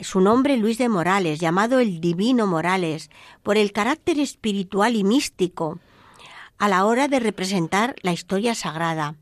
su 0.00 0.20
nombre 0.20 0.56
Luis 0.56 0.78
de 0.78 0.88
Morales, 0.88 1.40
llamado 1.40 1.78
el 1.78 2.00
Divino 2.00 2.46
Morales, 2.46 3.10
por 3.42 3.56
el 3.56 3.72
carácter 3.72 4.18
espiritual 4.18 4.96
y 4.96 5.04
místico 5.04 5.78
a 6.58 6.68
la 6.68 6.84
hora 6.84 7.08
de 7.08 7.20
representar 7.20 7.96
la 8.02 8.12
historia 8.12 8.54
sagrada. 8.54 9.16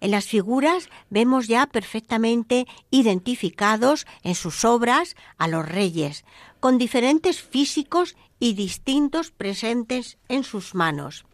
En 0.00 0.10
las 0.10 0.26
figuras 0.26 0.90
vemos 1.10 1.46
ya 1.46 1.66
perfectamente 1.66 2.66
identificados 2.90 4.06
en 4.22 4.34
sus 4.34 4.64
obras 4.64 5.16
a 5.38 5.48
los 5.48 5.66
reyes, 5.66 6.24
con 6.60 6.76
diferentes 6.76 7.40
físicos 7.40 8.16
y 8.38 8.54
distintos 8.54 9.30
presentes 9.30 10.18
en 10.28 10.44
sus 10.44 10.74
manos. 10.74 11.24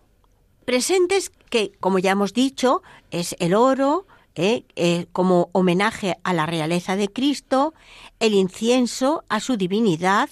Presentes 0.65 1.31
que, 1.51 1.73
como 1.81 1.99
ya 1.99 2.13
hemos 2.13 2.35
dicho, 2.35 2.83
es 3.11 3.35
el 3.41 3.55
oro, 3.55 4.07
¿eh? 4.35 4.65
Eh, 4.77 5.07
como 5.13 5.51
homenaje 5.53 6.19
a 6.25 6.33
la 6.33 6.47
realeza 6.47 6.97
de 6.97 7.09
Cristo, 7.09 7.75
el 8.21 8.35
incienso 8.35 9.25
a 9.29 9.41
su 9.41 9.57
divinidad 9.57 10.29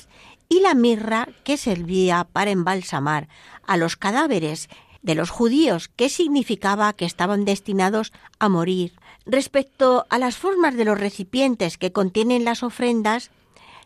y 0.48 0.61
la 0.61 0.74
mirra 0.74 1.28
que 1.44 1.57
servía 1.57 2.26
para 2.32 2.51
embalsamar 2.51 3.28
a 3.66 3.76
los 3.76 3.96
cadáveres 3.96 4.68
de 5.03 5.14
los 5.14 5.30
judíos, 5.30 5.88
que 5.88 6.09
significaba 6.09 6.92
que 6.92 7.05
estaban 7.05 7.44
destinados 7.44 8.12
a 8.38 8.48
morir. 8.48 8.92
Respecto 9.24 10.07
a 10.11 10.18
las 10.18 10.36
formas 10.36 10.76
de 10.76 10.84
los 10.84 10.98
recipientes 10.98 11.78
que 11.78 11.92
contienen 11.92 12.44
las 12.44 12.62
ofrendas, 12.62 13.30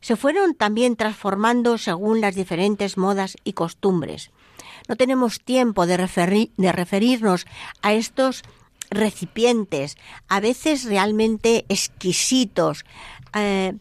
se 0.00 0.16
fueron 0.16 0.54
también 0.54 0.96
transformando 0.96 1.78
según 1.78 2.20
las 2.20 2.34
diferentes 2.34 2.96
modas 2.98 3.36
y 3.44 3.52
costumbres. 3.52 4.30
No 4.88 4.96
tenemos 4.96 5.40
tiempo 5.40 5.86
de, 5.86 6.50
de 6.56 6.72
referirnos 6.72 7.46
a 7.80 7.94
estos 7.94 8.42
recipientes, 8.90 9.96
a 10.28 10.40
veces 10.40 10.84
realmente 10.84 11.64
exquisitos, 11.68 12.84
eh, 13.34 13.74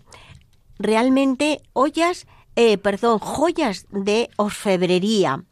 realmente 0.80 1.62
ollas, 1.74 2.28
eh, 2.56 2.78
perdón, 2.78 3.20
joyas 3.20 3.86
de 3.91 4.30
orfebrería. 4.38 5.43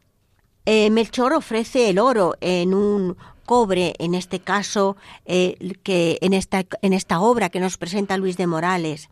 Eh, 0.66 0.90
Melchor 0.90 1.34
ofrece 1.34 1.90
el 1.90 2.00
oro 2.00 2.36
en 2.42 2.74
un 2.74 3.18
cobre, 3.46 3.94
en 4.00 4.16
este 4.16 4.40
caso, 4.40 4.96
que 5.26 6.18
en 6.22 6.34
esta, 6.34 6.64
en 6.82 6.94
esta 6.94 7.20
obra 7.20 7.50
que 7.50 7.60
nos 7.60 7.78
presenta 7.78 8.18
Luis 8.18 8.38
de 8.38 8.48
Morales. 8.48 9.10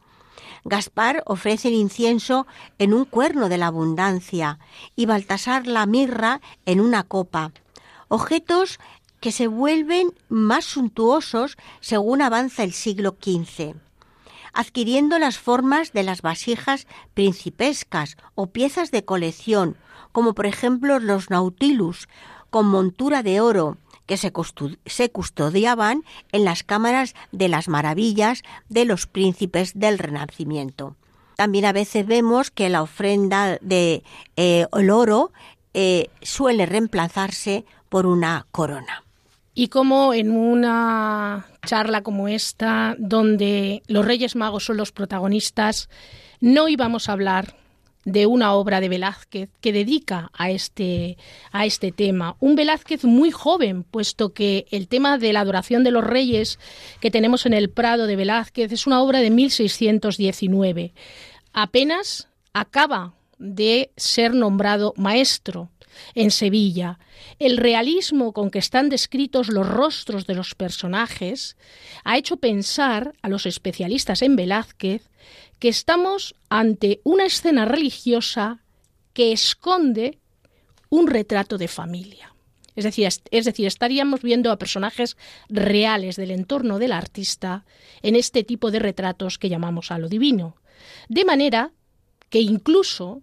Gaspar 0.65 1.23
ofrece 1.25 1.69
el 1.69 1.73
incienso 1.73 2.45
en 2.77 2.93
un 2.93 3.05
cuerno 3.05 3.49
de 3.49 3.57
la 3.57 3.67
abundancia 3.67 4.59
y 4.95 5.05
Baltasar 5.05 5.67
la 5.67 5.85
mirra 5.85 6.41
en 6.65 6.79
una 6.79 7.03
copa. 7.03 7.51
Objetos 8.07 8.79
que 9.19 9.31
se 9.31 9.47
vuelven 9.47 10.13
más 10.29 10.65
suntuosos 10.65 11.57
según 11.81 12.21
avanza 12.21 12.63
el 12.63 12.73
siglo 12.73 13.17
XV, 13.21 13.75
adquiriendo 14.53 15.19
las 15.19 15.37
formas 15.37 15.93
de 15.93 16.03
las 16.03 16.21
vasijas 16.21 16.87
principescas 17.13 18.17
o 18.35 18.47
piezas 18.47 18.91
de 18.91 19.05
colección, 19.05 19.77
como 20.11 20.33
por 20.33 20.45
ejemplo 20.45 20.99
los 20.99 21.29
nautilus, 21.29 22.07
con 22.49 22.65
montura 22.65 23.21
de 23.21 23.41
oro, 23.41 23.77
que 24.07 24.17
se, 24.17 25.11
custodiaban 25.11 26.03
en 26.31 26.43
las 26.43 26.63
cámaras 26.63 27.13
de 27.31 27.47
las 27.47 27.67
maravillas 27.67 28.41
de 28.67 28.85
los 28.85 29.05
príncipes 29.05 29.77
del 29.77 29.99
Renacimiento. 29.99 30.95
También 31.35 31.65
a 31.65 31.73
veces 31.73 32.07
vemos 32.07 32.49
que 32.49 32.69
la 32.69 32.81
ofrenda 32.81 33.59
de 33.61 34.03
eh, 34.35 34.65
el 34.73 34.89
oro 34.89 35.31
eh, 35.75 36.09
suele 36.23 36.65
reemplazarse 36.65 37.65
por 37.87 38.07
una 38.07 38.47
corona 38.51 39.03
y 39.53 39.67
como 39.67 40.13
en 40.13 40.31
una 40.31 41.47
charla 41.65 42.01
como 42.01 42.27
esta, 42.27 42.95
donde 42.97 43.83
los 43.87 44.05
Reyes 44.05 44.35
Magos 44.35 44.65
son 44.65 44.77
los 44.77 44.91
protagonistas, 44.91 45.89
no 46.39 46.69
íbamos 46.69 47.09
a 47.09 47.13
hablar 47.13 47.55
de 48.05 48.25
una 48.25 48.53
obra 48.53 48.79
de 48.79 48.89
Velázquez 48.89 49.49
que 49.61 49.73
dedica 49.73 50.31
a 50.33 50.49
este, 50.51 51.17
a 51.51 51.65
este 51.65 51.91
tema. 51.91 52.35
Un 52.39 52.55
Velázquez 52.55 53.03
muy 53.03 53.31
joven, 53.31 53.83
puesto 53.83 54.33
que 54.33 54.65
el 54.71 54.87
tema 54.87 55.17
de 55.17 55.33
la 55.33 55.41
adoración 55.41 55.83
de 55.83 55.91
los 55.91 56.03
reyes 56.03 56.59
que 57.01 57.11
tenemos 57.11 57.45
en 57.45 57.53
el 57.53 57.69
Prado 57.69 58.07
de 58.07 58.15
Velázquez 58.15 58.71
es 58.71 58.87
una 58.87 59.01
obra 59.01 59.19
de 59.19 59.29
1619. 59.29 60.93
Apenas 61.53 62.29
acaba 62.53 63.13
de 63.37 63.91
ser 63.95 64.33
nombrado 64.33 64.93
maestro 64.97 65.69
en 66.15 66.31
Sevilla. 66.31 66.99
El 67.39 67.57
realismo 67.57 68.33
con 68.33 68.51
que 68.51 68.59
están 68.59 68.89
descritos 68.89 69.49
los 69.49 69.67
rostros 69.67 70.25
de 70.25 70.35
los 70.35 70.55
personajes 70.55 71.57
ha 72.03 72.17
hecho 72.17 72.37
pensar 72.37 73.13
a 73.21 73.29
los 73.29 73.45
especialistas 73.45 74.21
en 74.21 74.35
Velázquez 74.35 75.09
que 75.59 75.69
estamos 75.69 76.35
ante 76.49 77.01
una 77.03 77.25
escena 77.25 77.65
religiosa 77.65 78.63
que 79.13 79.31
esconde 79.31 80.19
un 80.89 81.07
retrato 81.07 81.57
de 81.57 81.67
familia. 81.67 82.33
Es 82.75 82.85
decir, 82.85 83.09
es 83.31 83.45
decir, 83.45 83.67
estaríamos 83.67 84.21
viendo 84.21 84.51
a 84.51 84.57
personajes 84.57 85.17
reales 85.49 86.15
del 86.15 86.31
entorno 86.31 86.79
del 86.79 86.93
artista 86.93 87.65
en 88.01 88.15
este 88.15 88.43
tipo 88.45 88.71
de 88.71 88.79
retratos 88.79 89.37
que 89.37 89.49
llamamos 89.49 89.91
a 89.91 89.97
lo 89.97 90.07
divino. 90.07 90.55
De 91.09 91.25
manera 91.25 91.73
que 92.29 92.39
incluso 92.39 93.21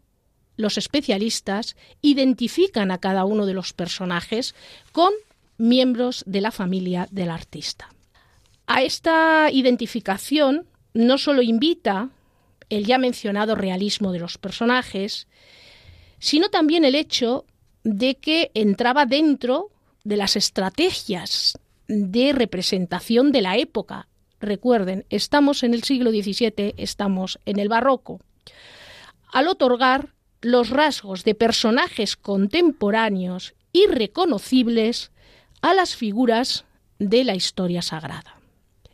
los 0.56 0.78
especialistas 0.78 1.76
identifican 2.02 2.90
a 2.90 2.98
cada 2.98 3.24
uno 3.24 3.46
de 3.46 3.54
los 3.54 3.72
personajes 3.72 4.54
con 4.92 5.12
miembros 5.58 6.22
de 6.26 6.40
la 6.40 6.50
familia 6.50 7.08
del 7.10 7.30
artista. 7.30 7.88
A 8.66 8.82
esta 8.82 9.50
identificación 9.52 10.66
no 10.92 11.18
solo 11.18 11.42
invita 11.42 12.10
el 12.68 12.84
ya 12.84 12.98
mencionado 12.98 13.54
realismo 13.54 14.12
de 14.12 14.18
los 14.18 14.38
personajes, 14.38 15.28
sino 16.18 16.48
también 16.48 16.84
el 16.84 16.94
hecho 16.94 17.44
de 17.84 18.16
que 18.16 18.50
entraba 18.54 19.06
dentro 19.06 19.70
de 20.02 20.16
las 20.16 20.36
estrategias 20.36 21.58
de 21.86 22.32
representación 22.32 23.30
de 23.30 23.42
la 23.42 23.56
época. 23.56 24.08
Recuerden, 24.40 25.04
estamos 25.10 25.62
en 25.62 25.74
el 25.74 25.84
siglo 25.84 26.10
XVII, 26.10 26.74
estamos 26.76 27.38
en 27.46 27.58
el 27.58 27.68
barroco. 27.68 28.20
Al 29.32 29.48
otorgar 29.48 30.15
los 30.40 30.70
rasgos 30.70 31.24
de 31.24 31.34
personajes 31.34 32.16
contemporáneos 32.16 33.54
y 33.72 33.86
reconocibles 33.86 35.10
a 35.62 35.74
las 35.74 35.96
figuras 35.96 36.64
de 36.98 37.24
la 37.24 37.34
historia 37.34 37.82
sagrada. 37.82 38.38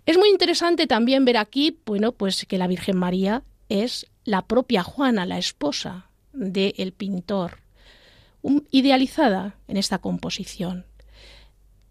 Es 0.07 0.19
muy 0.19 0.29
interesante 0.29 0.87
también 0.87 1.25
ver 1.25 1.37
aquí, 1.37 1.79
bueno, 1.87 2.13
pues 2.13 2.45
que 2.47 2.59
la 2.59 2.67
Virgen 2.67 2.97
María 2.97 3.45
es 3.69 4.07
la 4.25 4.43
propia 4.47 4.83
Juana, 4.83 5.27
la 5.27 5.39
esposa 5.39 6.09
del 6.33 6.93
pintor, 6.93 7.59
idealizada 8.71 9.57
en 9.69 9.77
esta 9.77 9.99
composición. 9.99 10.87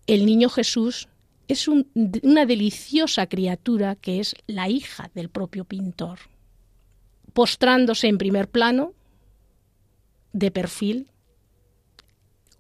El 0.08 0.26
niño 0.26 0.49
Jesús 0.49 1.08
es 1.47 1.68
una 1.68 2.45
deliciosa 2.45 3.28
criatura 3.28 3.95
que 3.95 4.20
es 4.20 4.36
la 4.47 4.70
hija 4.70 5.12
del 5.14 5.30
propio 5.30 5.66
pintor. 5.66 6.20
Postrándose 7.34 8.08
en 8.08 8.18
primer 8.18 8.49
plano, 8.49 8.93
de 10.34 10.52
perfil 10.52 11.10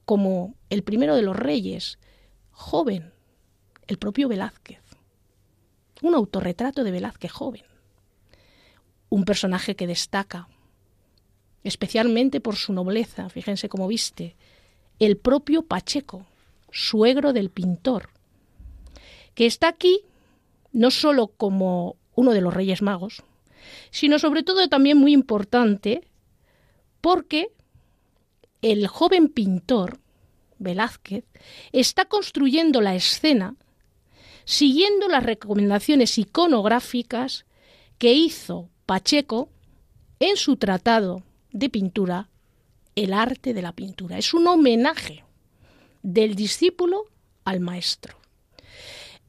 como 0.05 0.55
el 0.69 0.83
primero 0.83 1.15
de 1.15 1.21
los 1.21 1.35
reyes, 1.35 1.97
joven, 2.51 3.13
el 3.87 3.97
propio 3.97 4.27
Velázquez. 4.27 4.81
Un 6.01 6.15
autorretrato 6.15 6.83
de 6.83 6.91
Velázquez 6.91 7.31
joven. 7.31 7.63
Un 9.09 9.25
personaje 9.25 9.75
que 9.75 9.87
destaca, 9.87 10.47
especialmente 11.63 12.41
por 12.41 12.55
su 12.55 12.73
nobleza, 12.73 13.29
fíjense 13.29 13.69
cómo 13.69 13.87
viste, 13.87 14.35
el 14.99 15.17
propio 15.17 15.63
Pacheco, 15.63 16.25
suegro 16.71 17.33
del 17.33 17.49
pintor, 17.49 18.09
que 19.33 19.45
está 19.45 19.67
aquí 19.67 20.01
no 20.71 20.91
solo 20.91 21.27
como 21.27 21.97
uno 22.15 22.31
de 22.31 22.41
los 22.41 22.53
Reyes 22.53 22.81
Magos, 22.81 23.23
sino 23.91 24.19
sobre 24.19 24.43
todo 24.43 24.67
también 24.67 24.97
muy 24.97 25.13
importante 25.13 26.01
porque 27.01 27.51
el 28.61 28.87
joven 28.87 29.27
pintor 29.27 29.99
Velázquez 30.59 31.25
está 31.71 32.05
construyendo 32.05 32.81
la 32.81 32.95
escena 32.95 33.55
siguiendo 34.45 35.07
las 35.07 35.23
recomendaciones 35.23 36.17
iconográficas 36.17 37.45
que 37.97 38.13
hizo 38.13 38.69
Pacheco 38.85 39.49
en 40.19 40.37
su 40.37 40.57
tratado 40.57 41.23
de 41.51 41.69
pintura, 41.69 42.29
El 42.95 43.13
arte 43.13 43.53
de 43.53 43.61
la 43.61 43.71
pintura. 43.71 44.17
Es 44.17 44.33
un 44.33 44.47
homenaje 44.47 45.23
del 46.03 46.35
discípulo 46.35 47.05
al 47.45 47.59
maestro. 47.59 48.20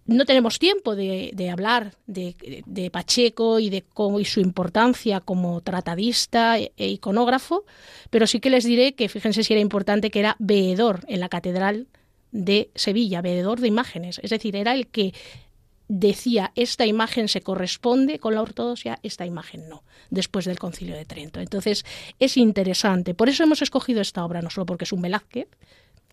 No 0.04 0.24
tenemos 0.24 0.58
tiempo 0.58 0.96
de, 0.96 1.48
hablar 1.50 1.94
de, 2.06 2.90
Pacheco 2.92 3.60
y 3.60 3.70
de 3.70 3.84
su 4.24 4.40
importancia 4.40 5.20
como 5.20 5.60
tratadista 5.60 6.58
e, 6.58 6.72
e, 6.76 6.88
iconógrafo, 6.88 7.64
pero 8.10 8.26
sí 8.26 8.40
que 8.40 8.50
les 8.50 8.64
diré 8.64 8.94
que 8.94 9.08
fíjense 9.08 9.44
si 9.44 9.52
era 9.52 9.60
importante 9.60 10.10
que 10.10 10.20
era 10.20 10.36
veedor 10.40 11.04
en 11.06 11.20
la 11.20 11.28
catedral 11.28 11.86
de 12.32 12.70
Sevilla, 12.74 13.22
veedor 13.22 13.60
de 13.60 13.68
imágenes, 13.68 14.18
es 14.22 14.30
decir, 14.30 14.56
era 14.56 14.74
el 14.74 14.88
que 14.88 15.12
decía 15.88 16.52
esta 16.54 16.86
imagen 16.86 17.28
se 17.28 17.42
corresponde 17.42 18.18
con 18.18 18.34
la 18.34 18.42
ortodoxia, 18.42 18.98
esta 19.02 19.26
imagen 19.26 19.68
no, 19.68 19.84
después 20.10 20.46
del 20.46 20.58
concilio 20.58 20.96
de 20.96 21.04
Trento. 21.04 21.40
Entonces 21.40 21.84
es 22.18 22.36
interesante, 22.36 23.14
por 23.14 23.28
eso 23.28 23.44
hemos 23.44 23.62
escogido 23.62 24.00
esta 24.00 24.24
obra, 24.24 24.42
no 24.42 24.50
solo 24.50 24.66
porque 24.66 24.84
es 24.84 24.92
un 24.92 25.02
Velázquez, 25.02 25.48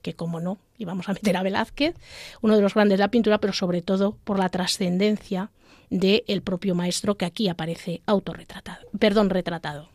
que 0.02 0.14
como 0.14 0.40
no, 0.40 0.58
íbamos 0.78 1.10
a 1.10 1.14
meter 1.14 1.38
a 1.38 1.44
Velázquez, 1.44 1.96
uno 2.42 2.56
de 2.56 2.62
los 2.62 2.74
grandes 2.74 2.98
de 2.98 3.04
la 3.04 3.12
pintura, 3.12 3.40
pero 3.40 3.54
sobre 3.54 3.82
todo 3.82 4.18
por 4.24 4.40
la 4.40 4.50
trascendencia 4.50 5.52
del 5.90 6.42
propio 6.42 6.76
maestro 6.76 7.16
que 7.16 7.26
aquí 7.26 7.50
aparece 7.50 8.02
autorretratado, 8.06 8.88
perdón, 8.98 9.30
retratado. 9.30 9.90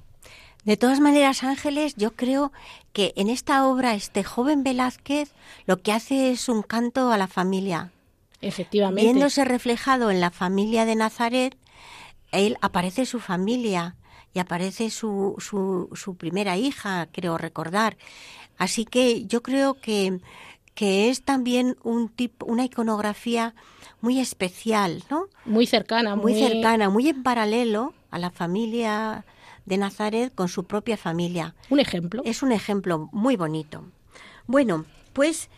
De 0.65 0.79
todas 0.79 0.99
maneras, 0.99 1.45
Ángeles, 1.45 1.95
yo 1.97 2.13
creo 2.13 2.51
que 2.95 3.13
en 3.17 3.29
esta 3.29 3.67
obra 3.67 3.95
este 3.95 4.25
joven 4.25 4.65
Velázquez 4.65 5.31
lo 5.67 5.83
que 5.83 5.93
hace 5.93 6.31
es 6.31 6.49
un 6.49 6.63
canto 6.63 7.13
a 7.13 7.19
la 7.19 7.27
familia. 7.27 7.93
Efectivamente. 8.41 9.03
Viéndose 9.03 9.45
reflejado 9.45 10.11
en 10.11 10.21
la 10.21 10.31
familia 10.31 10.87
de 10.87 10.97
Nazaret, 10.97 11.57
él 12.33 12.57
aparece 12.63 13.05
su 13.05 13.21
familia 13.21 13.95
y 14.35 14.41
aparece 14.41 14.91
su, 14.91 15.37
su, 15.39 15.89
su 15.95 16.17
primera 16.17 16.57
hija, 16.57 17.09
creo 17.13 17.39
recordar. 17.39 17.97
Así 18.59 18.85
que 18.85 19.25
yo 19.27 19.43
creo 19.43 19.75
que, 19.75 20.19
que 20.75 21.09
es 21.09 21.23
también 21.23 21.77
un 21.85 22.09
tipo, 22.09 22.45
una 22.47 22.65
iconografía 22.65 23.55
muy 24.01 24.21
especial, 24.21 25.03
¿no? 25.09 25.27
Muy 25.45 25.67
cercana, 25.67 26.17
muy 26.17 26.35
cercana, 26.35 26.91
muy 26.91 27.09
en 27.09 27.23
paralelo 27.23 27.95
a 28.11 28.19
la 28.19 28.31
familia 28.31 29.25
de 29.65 29.79
Nazaret 29.79 30.35
con 30.35 30.49
su 30.49 30.65
propia 30.65 30.97
familia. 30.97 31.55
Un 31.71 31.81
ejemplo. 31.81 32.23
Es 32.25 32.43
un 32.43 32.53
ejemplo 32.53 33.09
muy 33.13 33.37
bonito. 33.37 33.85
Bueno, 34.47 34.85
pues 35.13 35.49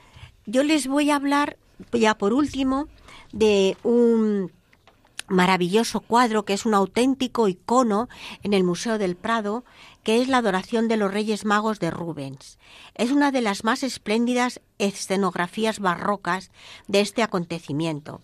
yo 0.44 0.62
les 0.62 0.86
voy 0.86 1.10
a 1.10 1.16
hablar 1.16 1.56
ya 1.92 2.16
por 2.16 2.32
último 2.32 2.88
de 3.32 3.76
un 3.82 4.52
maravilloso 5.28 6.00
cuadro 6.00 6.44
que 6.44 6.52
es 6.52 6.66
un 6.66 6.74
auténtico 6.74 7.48
icono 7.48 8.08
en 8.42 8.54
el 8.54 8.64
Museo 8.64 8.98
del 8.98 9.16
Prado, 9.16 9.64
que 10.02 10.20
es 10.20 10.28
la 10.28 10.38
adoración 10.38 10.88
de 10.88 10.96
los 10.96 11.12
Reyes 11.12 11.44
Magos 11.44 11.80
de 11.80 11.90
Rubens. 11.90 12.58
Es 12.94 13.10
una 13.10 13.32
de 13.32 13.40
las 13.40 13.64
más 13.64 13.82
espléndidas 13.82 14.60
escenografías 14.78 15.80
barrocas 15.80 16.50
de 16.86 17.00
este 17.00 17.22
acontecimiento. 17.22 18.20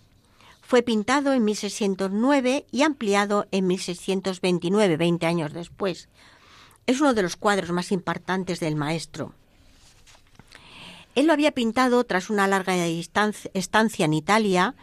Fue 0.61 0.81
pintado 0.81 1.33
en 1.33 1.43
1609 1.43 2.65
y 2.71 2.81
ampliado 2.83 3.47
en 3.51 3.67
1629, 3.67 4.97
20 4.97 5.25
años 5.25 5.53
después. 5.53 6.09
Es 6.87 7.01
uno 7.01 7.13
de 7.13 7.21
los 7.21 7.35
cuadros 7.35 7.71
más 7.71 7.91
importantes 7.91 8.59
del 8.59 8.75
maestro. 8.75 9.33
Él 11.15 11.27
lo 11.27 11.33
había 11.33 11.51
pintado 11.51 12.03
tras 12.05 12.29
una 12.29 12.47
larga 12.47 12.75
estancia 12.87 14.05
en 14.05 14.13
Italia, 14.13 14.75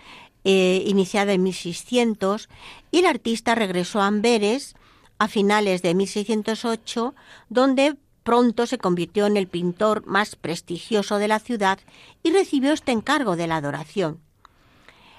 eh, 0.45 0.83
iniciada 0.87 1.33
en 1.33 1.43
1600, 1.43 2.49
y 2.91 2.99
el 2.99 3.07
artista 3.07 3.55
regresó 3.55 4.01
a 4.01 4.07
Amberes 4.07 4.75
a 5.19 5.29
finales 5.29 5.83
de 5.83 5.95
1608, 5.95 7.15
donde 7.49 7.97
pronto 8.23 8.67
se 8.67 8.79
convirtió 8.79 9.27
en 9.27 9.37
el 9.37 9.49
pintor 9.49 10.07
más 10.07 10.37
prestigioso 10.37 11.19
de 11.19 11.29
la 11.29 11.39
ciudad 11.39 11.79
y 12.23 12.31
recibió 12.31 12.73
este 12.73 12.93
encargo 12.93 13.37
de 13.37 13.47
la 13.47 13.57
adoración. 13.57 14.21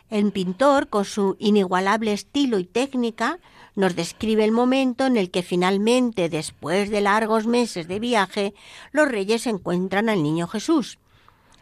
El 0.10 0.32
pintor, 0.32 0.90
con 0.90 1.06
su 1.06 1.38
inigualable 1.40 2.12
estilo 2.12 2.60
y 2.60 2.66
técnica, 2.66 3.40
nos 3.76 3.96
describe 3.96 4.44
el 4.44 4.52
momento 4.52 5.06
en 5.06 5.16
el 5.16 5.32
que 5.32 5.44
finalmente, 5.44 6.28
después 6.28 6.90
de 6.90 7.02
largos 7.02 7.48
meses 7.48 7.88
de 7.88 8.00
viaje, 8.00 8.54
los 8.92 9.08
reyes 9.08 9.48
encuentran 9.48 10.10
al 10.10 10.22
niño 10.22 10.48
Jesús. 10.48 11.00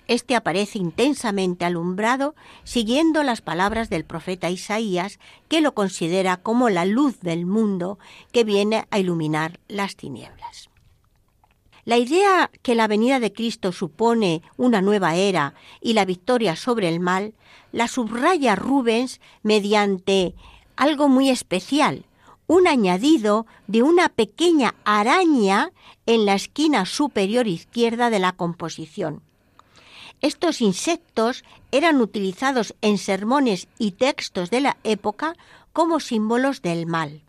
Este 0.09 0.35
aparece 0.35 0.79
intensamente 0.79 1.65
alumbrado, 1.65 2.33
siguiendo 2.63 3.21
las 3.21 3.41
palabras 3.41 3.91
del 3.91 4.05
profeta 4.05 4.49
Isaías, 4.49 5.19
que 5.49 5.61
lo 5.61 5.75
considera 5.75 6.37
como 6.37 6.71
la 6.71 6.83
luz 6.85 7.19
del 7.19 7.45
mundo 7.45 7.99
que 8.31 8.43
viene 8.43 8.87
a 8.89 8.97
iluminar 8.97 9.59
las 9.67 9.95
tinieblas. 9.95 10.71
La 11.85 11.97
idea 11.97 12.49
que 12.63 12.73
la 12.73 12.87
venida 12.87 13.19
de 13.19 13.31
Cristo 13.31 13.71
supone 13.71 14.41
una 14.57 14.81
nueva 14.81 15.15
era 15.15 15.53
y 15.79 15.93
la 15.93 16.05
victoria 16.05 16.55
sobre 16.55 16.89
el 16.89 16.99
mal, 16.99 17.35
la 17.71 17.87
subraya 17.87 18.55
Rubens 18.55 19.21
mediante 19.43 20.33
algo 20.75 21.07
muy 21.07 21.29
especial, 21.29 22.07
un 22.47 22.67
añadido 22.67 23.45
de 23.67 23.83
una 23.83 24.09
pequeña 24.09 24.73
araña 24.85 25.71
en 26.07 26.25
la 26.25 26.33
esquina 26.33 26.87
superior 26.87 27.45
izquierda 27.45 28.09
de 28.09 28.17
la 28.17 28.31
composición. 28.31 29.21
Estos 30.21 30.61
insectos 30.61 31.43
eran 31.71 32.01
utilizados 32.01 32.75
en 32.81 32.97
sermones 32.97 33.67
y 33.77 33.91
textos 33.91 34.49
de 34.49 34.61
la 34.61 34.77
época 34.83 35.35
como 35.71 35.99
símbolos 35.99 36.61
del 36.61 36.85
mal. 36.85 37.23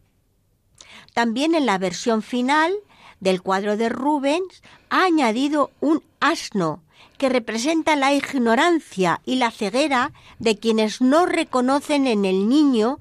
También 1.14 1.55
en 1.55 1.66
la 1.66 1.78
versión 1.78 2.22
final 2.22 2.72
del 3.20 3.43
cuadro 3.43 3.76
de 3.76 3.88
Rubens 3.88 4.62
ha 4.88 5.05
añadido 5.05 5.70
un 5.80 6.03
asno 6.20 6.82
que 7.18 7.28
representa 7.28 7.97
la 7.97 8.14
ignorancia 8.14 9.20
y 9.24 9.36
la 9.36 9.51
ceguera 9.51 10.12
de 10.38 10.59
quienes 10.59 11.01
no 11.01 11.26
reconocen 11.26 12.07
en 12.07 12.24
el 12.24 12.49
niño 12.49 12.99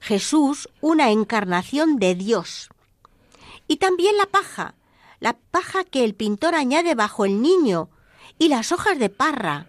Jesús 0.00 0.68
una 0.80 1.10
encarnación 1.10 1.98
de 1.98 2.14
Dios. 2.14 2.68
Y 3.68 3.76
también 3.76 4.16
la 4.16 4.26
paja, 4.26 4.74
la 5.20 5.34
paja 5.34 5.84
que 5.84 6.04
el 6.04 6.14
pintor 6.14 6.54
añade 6.54 6.94
bajo 6.94 7.24
el 7.24 7.40
niño, 7.40 7.88
y 8.40 8.48
las 8.48 8.72
hojas 8.72 8.98
de 8.98 9.10
parra, 9.10 9.66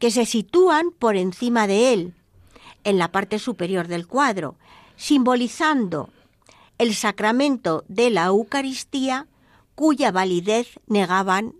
que 0.00 0.10
se 0.10 0.26
sitúan 0.26 0.90
por 0.90 1.16
encima 1.16 1.68
de 1.68 1.92
él, 1.92 2.14
en 2.82 2.98
la 2.98 3.12
parte 3.12 3.38
superior 3.38 3.86
del 3.86 4.08
cuadro, 4.08 4.56
simbolizando 4.96 6.10
el 6.78 6.96
sacramento 6.96 7.84
de 7.86 8.10
la 8.10 8.24
Eucaristía 8.24 9.28
cuya 9.76 10.10
validez 10.10 10.80
negaban 10.88 11.54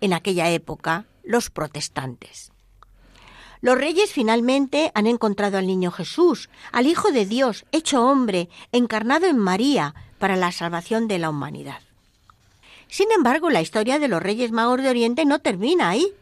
en 0.00 0.12
aquella 0.12 0.50
época 0.50 1.06
los 1.22 1.50
protestantes. 1.50 2.50
Los 3.60 3.78
reyes 3.78 4.10
finalmente 4.12 4.90
han 4.96 5.06
encontrado 5.06 5.56
al 5.56 5.68
niño 5.68 5.92
Jesús, 5.92 6.50
al 6.72 6.88
Hijo 6.88 7.12
de 7.12 7.26
Dios, 7.26 7.64
hecho 7.70 8.04
hombre, 8.04 8.48
encarnado 8.72 9.26
en 9.26 9.38
María, 9.38 9.94
para 10.18 10.34
la 10.34 10.50
salvación 10.50 11.06
de 11.06 11.20
la 11.20 11.30
humanidad. 11.30 11.80
Sin 12.92 13.10
embargo, 13.10 13.48
la 13.48 13.62
historia 13.62 13.98
de 13.98 14.06
los 14.06 14.22
reyes 14.22 14.52
magos 14.52 14.82
de 14.82 14.90
Oriente 14.90 15.24
no 15.24 15.38
termina 15.38 15.88
ahí. 15.88 16.12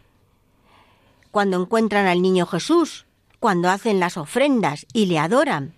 Cuando 1.32 1.60
encuentran 1.60 2.06
al 2.06 2.22
niño 2.22 2.46
Jesús, 2.46 3.06
cuando 3.40 3.68
hacen 3.68 3.98
las 3.98 4.16
ofrendas 4.16 4.86
y 4.92 5.06
le 5.06 5.18
adoran. 5.18 5.74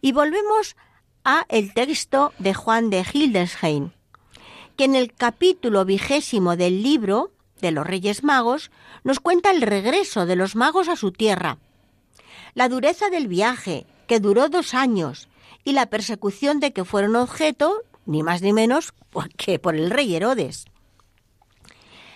Y 0.00 0.10
volvemos 0.10 0.74
a 1.22 1.46
el 1.48 1.72
texto 1.72 2.32
de 2.40 2.52
Juan 2.52 2.90
de 2.90 3.06
Hildesheim, 3.12 3.90
que 4.76 4.86
en 4.86 4.96
el 4.96 5.14
capítulo 5.14 5.84
vigésimo 5.84 6.56
del 6.56 6.82
libro 6.82 7.30
de 7.60 7.70
los 7.70 7.86
Reyes 7.86 8.24
Magos 8.24 8.72
nos 9.04 9.20
cuenta 9.20 9.52
el 9.52 9.62
regreso 9.62 10.26
de 10.26 10.34
los 10.34 10.56
magos 10.56 10.88
a 10.88 10.96
su 10.96 11.12
tierra, 11.12 11.58
la 12.54 12.68
dureza 12.68 13.08
del 13.08 13.28
viaje, 13.28 13.86
que 14.08 14.18
duró 14.18 14.48
dos 14.48 14.74
años, 14.74 15.28
y 15.62 15.74
la 15.74 15.86
persecución 15.86 16.58
de 16.58 16.72
que 16.72 16.84
fueron 16.84 17.14
objeto, 17.14 17.84
ni 18.06 18.22
más 18.22 18.42
ni 18.42 18.52
menos, 18.52 18.94
que 19.36 19.58
por 19.58 19.74
el 19.74 19.90
rey 19.90 20.14
Herodes. 20.14 20.66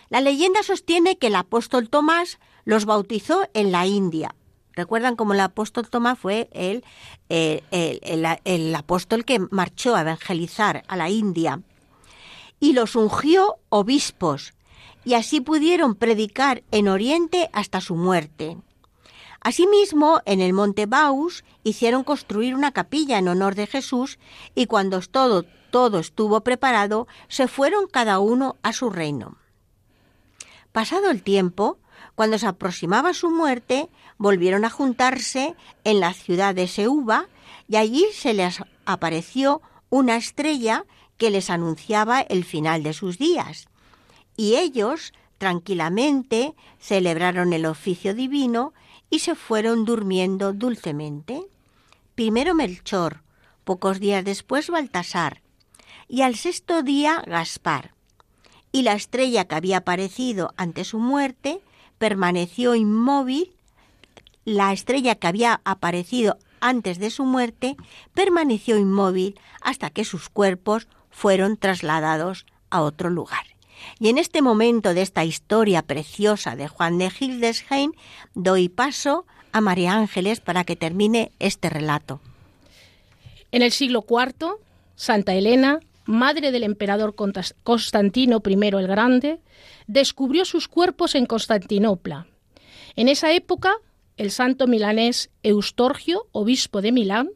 La 0.08 0.20
leyenda 0.20 0.62
sostiene 0.62 1.18
que 1.18 1.28
el 1.28 1.34
apóstol 1.34 1.88
Tomás 1.88 2.38
los 2.64 2.84
bautizó 2.84 3.48
en 3.54 3.72
la 3.72 3.86
India. 3.86 4.34
Recuerdan 4.72 5.16
cómo 5.16 5.32
el 5.32 5.40
apóstol 5.40 5.88
Tomás 5.88 6.18
fue 6.18 6.48
el, 6.52 6.84
el 7.28 8.74
apóstol 8.74 9.24
que 9.24 9.38
marchó 9.50 9.96
a 9.96 10.02
evangelizar 10.02 10.84
a 10.86 10.96
la 10.96 11.08
India 11.08 11.62
y 12.60 12.72
los 12.72 12.94
ungió 12.94 13.56
obispos 13.68 14.54
y 15.04 15.14
así 15.14 15.40
pudieron 15.40 15.94
predicar 15.94 16.62
en 16.72 16.88
Oriente 16.88 17.48
hasta 17.52 17.80
su 17.80 17.94
muerte. 17.94 18.56
Asimismo, 19.46 20.22
en 20.24 20.40
el 20.40 20.52
monte 20.52 20.86
Baus 20.86 21.44
hicieron 21.62 22.02
construir 22.02 22.56
una 22.56 22.72
capilla 22.72 23.16
en 23.16 23.28
honor 23.28 23.54
de 23.54 23.68
Jesús 23.68 24.18
y 24.56 24.66
cuando 24.66 25.00
todo, 25.02 25.44
todo 25.70 26.00
estuvo 26.00 26.40
preparado, 26.40 27.06
se 27.28 27.46
fueron 27.46 27.86
cada 27.86 28.18
uno 28.18 28.56
a 28.64 28.72
su 28.72 28.90
reino. 28.90 29.36
Pasado 30.72 31.12
el 31.12 31.22
tiempo, 31.22 31.78
cuando 32.16 32.40
se 32.40 32.48
aproximaba 32.48 33.14
su 33.14 33.30
muerte, 33.30 33.88
volvieron 34.18 34.64
a 34.64 34.70
juntarse 34.70 35.54
en 35.84 36.00
la 36.00 36.12
ciudad 36.12 36.52
de 36.52 36.66
Seuba 36.66 37.28
y 37.68 37.76
allí 37.76 38.04
se 38.12 38.34
les 38.34 38.58
apareció 38.84 39.62
una 39.90 40.16
estrella 40.16 40.86
que 41.18 41.30
les 41.30 41.50
anunciaba 41.50 42.20
el 42.20 42.44
final 42.44 42.82
de 42.82 42.94
sus 42.94 43.16
días. 43.16 43.68
Y 44.36 44.56
ellos 44.56 45.12
tranquilamente 45.38 46.56
celebraron 46.80 47.52
el 47.52 47.64
oficio 47.64 48.12
divino 48.12 48.74
y 49.10 49.20
se 49.20 49.34
fueron 49.34 49.84
durmiendo 49.84 50.52
dulcemente. 50.52 51.42
Primero 52.14 52.54
Melchor, 52.54 53.22
pocos 53.64 54.00
días 54.00 54.24
después 54.24 54.70
Baltasar, 54.70 55.42
y 56.08 56.22
al 56.22 56.36
sexto 56.36 56.82
día 56.82 57.22
Gaspar. 57.26 57.94
Y 58.72 58.82
la 58.82 58.94
estrella 58.94 59.46
que 59.46 59.54
había 59.54 59.78
aparecido 59.78 60.52
ante 60.56 60.84
su 60.84 60.98
muerte 60.98 61.60
permaneció 61.98 62.74
inmóvil, 62.74 63.52
la 64.44 64.72
estrella 64.72 65.16
que 65.16 65.26
había 65.26 65.60
aparecido 65.64 66.38
antes 66.60 66.98
de 66.98 67.10
su 67.10 67.24
muerte 67.24 67.76
permaneció 68.14 68.76
inmóvil 68.76 69.38
hasta 69.60 69.90
que 69.90 70.04
sus 70.04 70.28
cuerpos 70.28 70.88
fueron 71.10 71.56
trasladados 71.56 72.46
a 72.70 72.82
otro 72.82 73.10
lugar. 73.10 73.55
Y 73.98 74.08
en 74.08 74.18
este 74.18 74.42
momento 74.42 74.94
de 74.94 75.02
esta 75.02 75.24
historia 75.24 75.82
preciosa 75.82 76.56
de 76.56 76.68
Juan 76.68 76.98
de 76.98 77.10
Hildesheim, 77.18 77.92
doy 78.34 78.68
paso 78.68 79.26
a 79.52 79.60
María 79.60 79.94
Ángeles 79.94 80.40
para 80.40 80.64
que 80.64 80.76
termine 80.76 81.32
este 81.38 81.70
relato. 81.70 82.20
En 83.52 83.62
el 83.62 83.72
siglo 83.72 84.04
IV, 84.08 84.56
Santa 84.96 85.34
Elena, 85.34 85.80
madre 86.04 86.52
del 86.52 86.62
emperador 86.62 87.14
Constantino 87.14 88.42
I 88.44 88.52
el 88.52 88.86
Grande, 88.86 89.40
descubrió 89.86 90.44
sus 90.44 90.68
cuerpos 90.68 91.14
en 91.14 91.26
Constantinopla. 91.26 92.26
En 92.96 93.08
esa 93.08 93.32
época, 93.32 93.74
el 94.16 94.30
santo 94.30 94.66
milanés 94.66 95.30
Eustorgio, 95.42 96.26
obispo 96.32 96.80
de 96.80 96.92
Milán, 96.92 97.30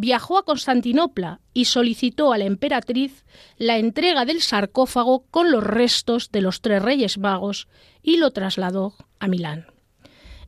viajó 0.00 0.38
a 0.38 0.44
Constantinopla 0.46 1.40
y 1.52 1.66
solicitó 1.66 2.32
a 2.32 2.38
la 2.38 2.46
emperatriz 2.46 3.26
la 3.58 3.76
entrega 3.76 4.24
del 4.24 4.40
sarcófago 4.40 5.26
con 5.30 5.50
los 5.50 5.62
restos 5.62 6.32
de 6.32 6.40
los 6.40 6.62
tres 6.62 6.82
reyes 6.82 7.18
magos 7.18 7.68
y 8.02 8.16
lo 8.16 8.30
trasladó 8.30 8.94
a 9.18 9.28
Milán. 9.28 9.66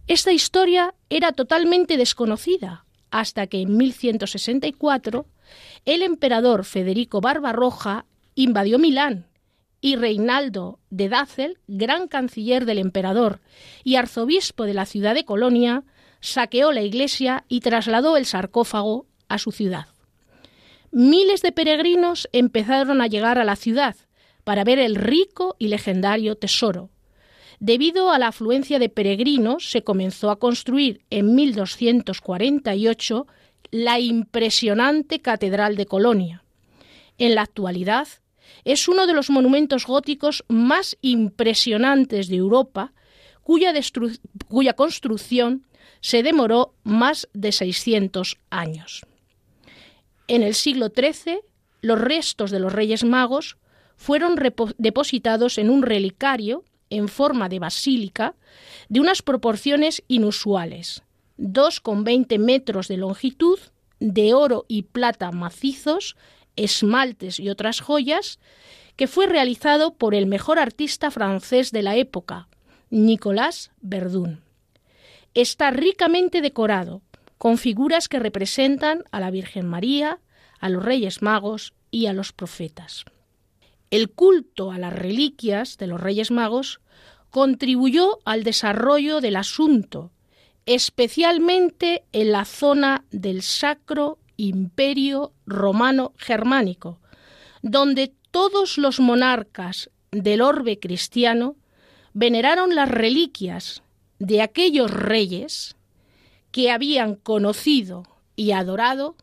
Esta 0.07 0.33
historia 0.33 0.95
era 1.11 1.33
totalmente 1.33 1.99
desconocida 1.99 2.87
hasta 3.11 3.47
que 3.47 3.61
en 3.61 3.77
1164 3.77 5.27
el 5.85 6.03
emperador 6.03 6.65
Federico 6.65 7.21
Barbarroja 7.21 8.07
invadió 8.35 8.79
Milán 8.79 9.27
y 9.83 9.97
Reinaldo 9.97 10.79
de 10.89 11.11
Dácel, 11.11 11.59
gran 11.67 12.09
canciller 12.09 12.65
del 12.65 12.79
emperador 12.79 13.43
y 13.85 13.97
arzobispo 13.97 14.65
de 14.65 14.73
la 14.73 14.87
ciudad 14.87 15.15
de 15.15 15.27
Colonia, 15.27 15.85
saqueó 16.21 16.73
la 16.73 16.81
iglesia 16.81 17.45
y 17.49 17.61
trasladó 17.61 18.17
el 18.17 18.25
sarcófago 18.25 19.07
a 19.33 19.39
su 19.39 19.53
ciudad. 19.53 19.87
Miles 20.91 21.43
de 21.43 21.53
peregrinos 21.53 22.29
empezaron 22.33 23.01
a 23.01 23.07
llegar 23.07 23.39
a 23.39 23.45
la 23.45 23.57
ciudad 23.57 23.97
para 24.45 24.65
ver 24.65 24.79
el 24.79 24.95
rico 24.95 25.57
y 25.59 25.69
legendario 25.69 26.37
tesoro. 26.37 26.91
Debido 27.61 28.11
a 28.11 28.19
la 28.19 28.29
afluencia 28.29 28.79
de 28.79 28.89
peregrinos, 28.89 29.71
se 29.71 29.85
comenzó 29.85 30.31
a 30.31 30.39
construir 30.39 31.01
en 31.11 31.35
1248 31.35 33.27
la 33.71 34.01
impresionante 34.01 35.21
Catedral 35.21 35.77
de 35.77 35.87
Colonia. 35.87 36.45
En 37.19 37.35
la 37.37 37.43
actualidad, 37.43 38.09
es 38.65 38.89
uno 38.89 39.07
de 39.07 39.15
los 39.15 39.31
monumentos 39.31 39.87
góticos 39.87 40.45
más 40.49 40.97
impresionantes 41.01 42.29
de 42.29 42.37
Europa, 42.37 42.93
cuya, 43.43 43.73
cuya 44.49 44.75
construcción 44.75 45.65
se 46.01 46.23
demoró 46.23 46.75
más 46.83 47.29
de 47.33 47.53
600 47.53 48.39
años. 48.51 49.07
En 50.33 50.43
el 50.43 50.55
siglo 50.55 50.89
XIII, 50.89 51.41
los 51.83 52.01
restos 52.01 52.51
de 52.51 52.59
los 52.59 52.73
Reyes 52.73 53.05
Magos 53.05 53.59
fueron 53.97 54.35
depositados 54.79 55.59
en 55.59 55.69
un 55.69 55.83
relicario 55.83 56.65
en 56.89 57.09
forma 57.09 57.51
de 57.51 57.59
basílica 57.59 58.35
de 58.89 59.01
unas 59.01 59.21
proporciones 59.21 60.03
inusuales, 60.09 61.03
2,20 61.37 62.39
metros 62.39 62.89
de 62.89 62.97
longitud, 62.97 63.59
de 64.01 64.33
oro 64.33 64.65
y 64.69 64.85
plata 64.85 65.31
macizos, 65.33 66.17
esmaltes 66.57 67.39
y 67.39 67.51
otras 67.51 67.83
joyas, 67.83 68.39
que 68.97 69.09
fue 69.09 69.27
realizado 69.27 69.93
por 69.93 70.15
el 70.15 70.25
mejor 70.25 70.59
artista 70.59 71.11
francés 71.11 71.73
de 71.73 71.83
la 71.83 71.97
época, 71.97 72.49
Nicolas 72.89 73.71
Verdun. 73.83 74.41
Está 75.35 75.71
ricamente 75.73 76.41
decorado, 76.41 77.03
con 77.43 77.59
figuras 77.59 78.09
que 78.09 78.21
representan 78.21 79.03
a 79.11 79.19
la 79.19 79.33
Virgen 79.33 79.67
María, 79.67 80.21
a 80.61 80.69
los 80.69 80.85
Reyes 80.85 81.23
Magos 81.23 81.75
y 81.91 82.07
a 82.07 82.13
los 82.13 82.33
profetas. 82.33 83.05
El 83.91 84.11
culto 84.11 84.71
a 84.71 84.79
las 84.79 84.93
reliquias 84.93 85.77
de 85.77 85.89
los 85.89 86.01
Reyes 86.01 86.31
Magos 86.31 86.81
contribuyó 87.31 88.21
al 88.25 88.45
desarrollo 88.45 89.21
del 89.21 89.35
asunto, 89.35 90.13
especialmente 90.67 92.05
en 92.13 92.31
la 92.31 92.45
zona 92.45 93.07
del 93.11 93.43
Sacro 93.43 94.19
Imperio 94.37 95.33
Romano 95.45 96.13
Germánico, 96.19 97.01
donde 97.61 98.15
todos 98.31 98.79
los 98.79 99.01
monarcas 99.01 99.91
del 100.13 100.43
orbe 100.43 100.79
cristiano 100.79 101.57
veneraron 102.13 102.77
las 102.77 102.89
reliquias 102.89 103.83
de 104.21 104.43
aquellos 104.43 104.93
reyes 104.93 105.75
que 106.53 106.71
habían 106.71 107.17
conocido 107.17 108.05
y 108.37 108.53
adorado 108.53 109.17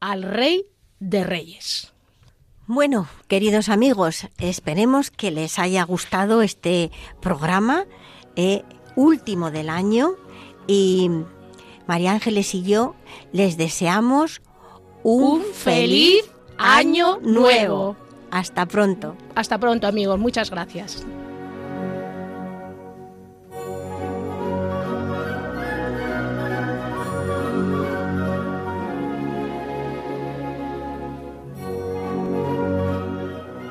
al 0.00 0.22
Rey 0.22 0.66
de 1.00 1.24
Reyes. 1.24 1.92
Bueno, 2.66 3.08
queridos 3.28 3.68
amigos, 3.68 4.26
esperemos 4.38 5.10
que 5.10 5.30
les 5.30 5.58
haya 5.58 5.84
gustado 5.84 6.42
este 6.42 6.90
programa 7.20 7.86
eh, 8.34 8.62
último 8.96 9.50
del 9.50 9.70
año 9.70 10.14
y 10.66 11.10
María 11.86 12.12
Ángeles 12.12 12.54
y 12.54 12.62
yo 12.62 12.94
les 13.32 13.56
deseamos 13.56 14.42
un, 15.02 15.42
feliz 15.42 16.24
año 16.58 17.18
nuevo. 17.20 17.96
Hasta 18.30 18.66
pronto. 18.66 19.16
Hasta 19.36 19.58
pronto, 19.58 19.86
amigos. 19.86 20.18
Muchas 20.18 20.50
gracias. 20.50 21.06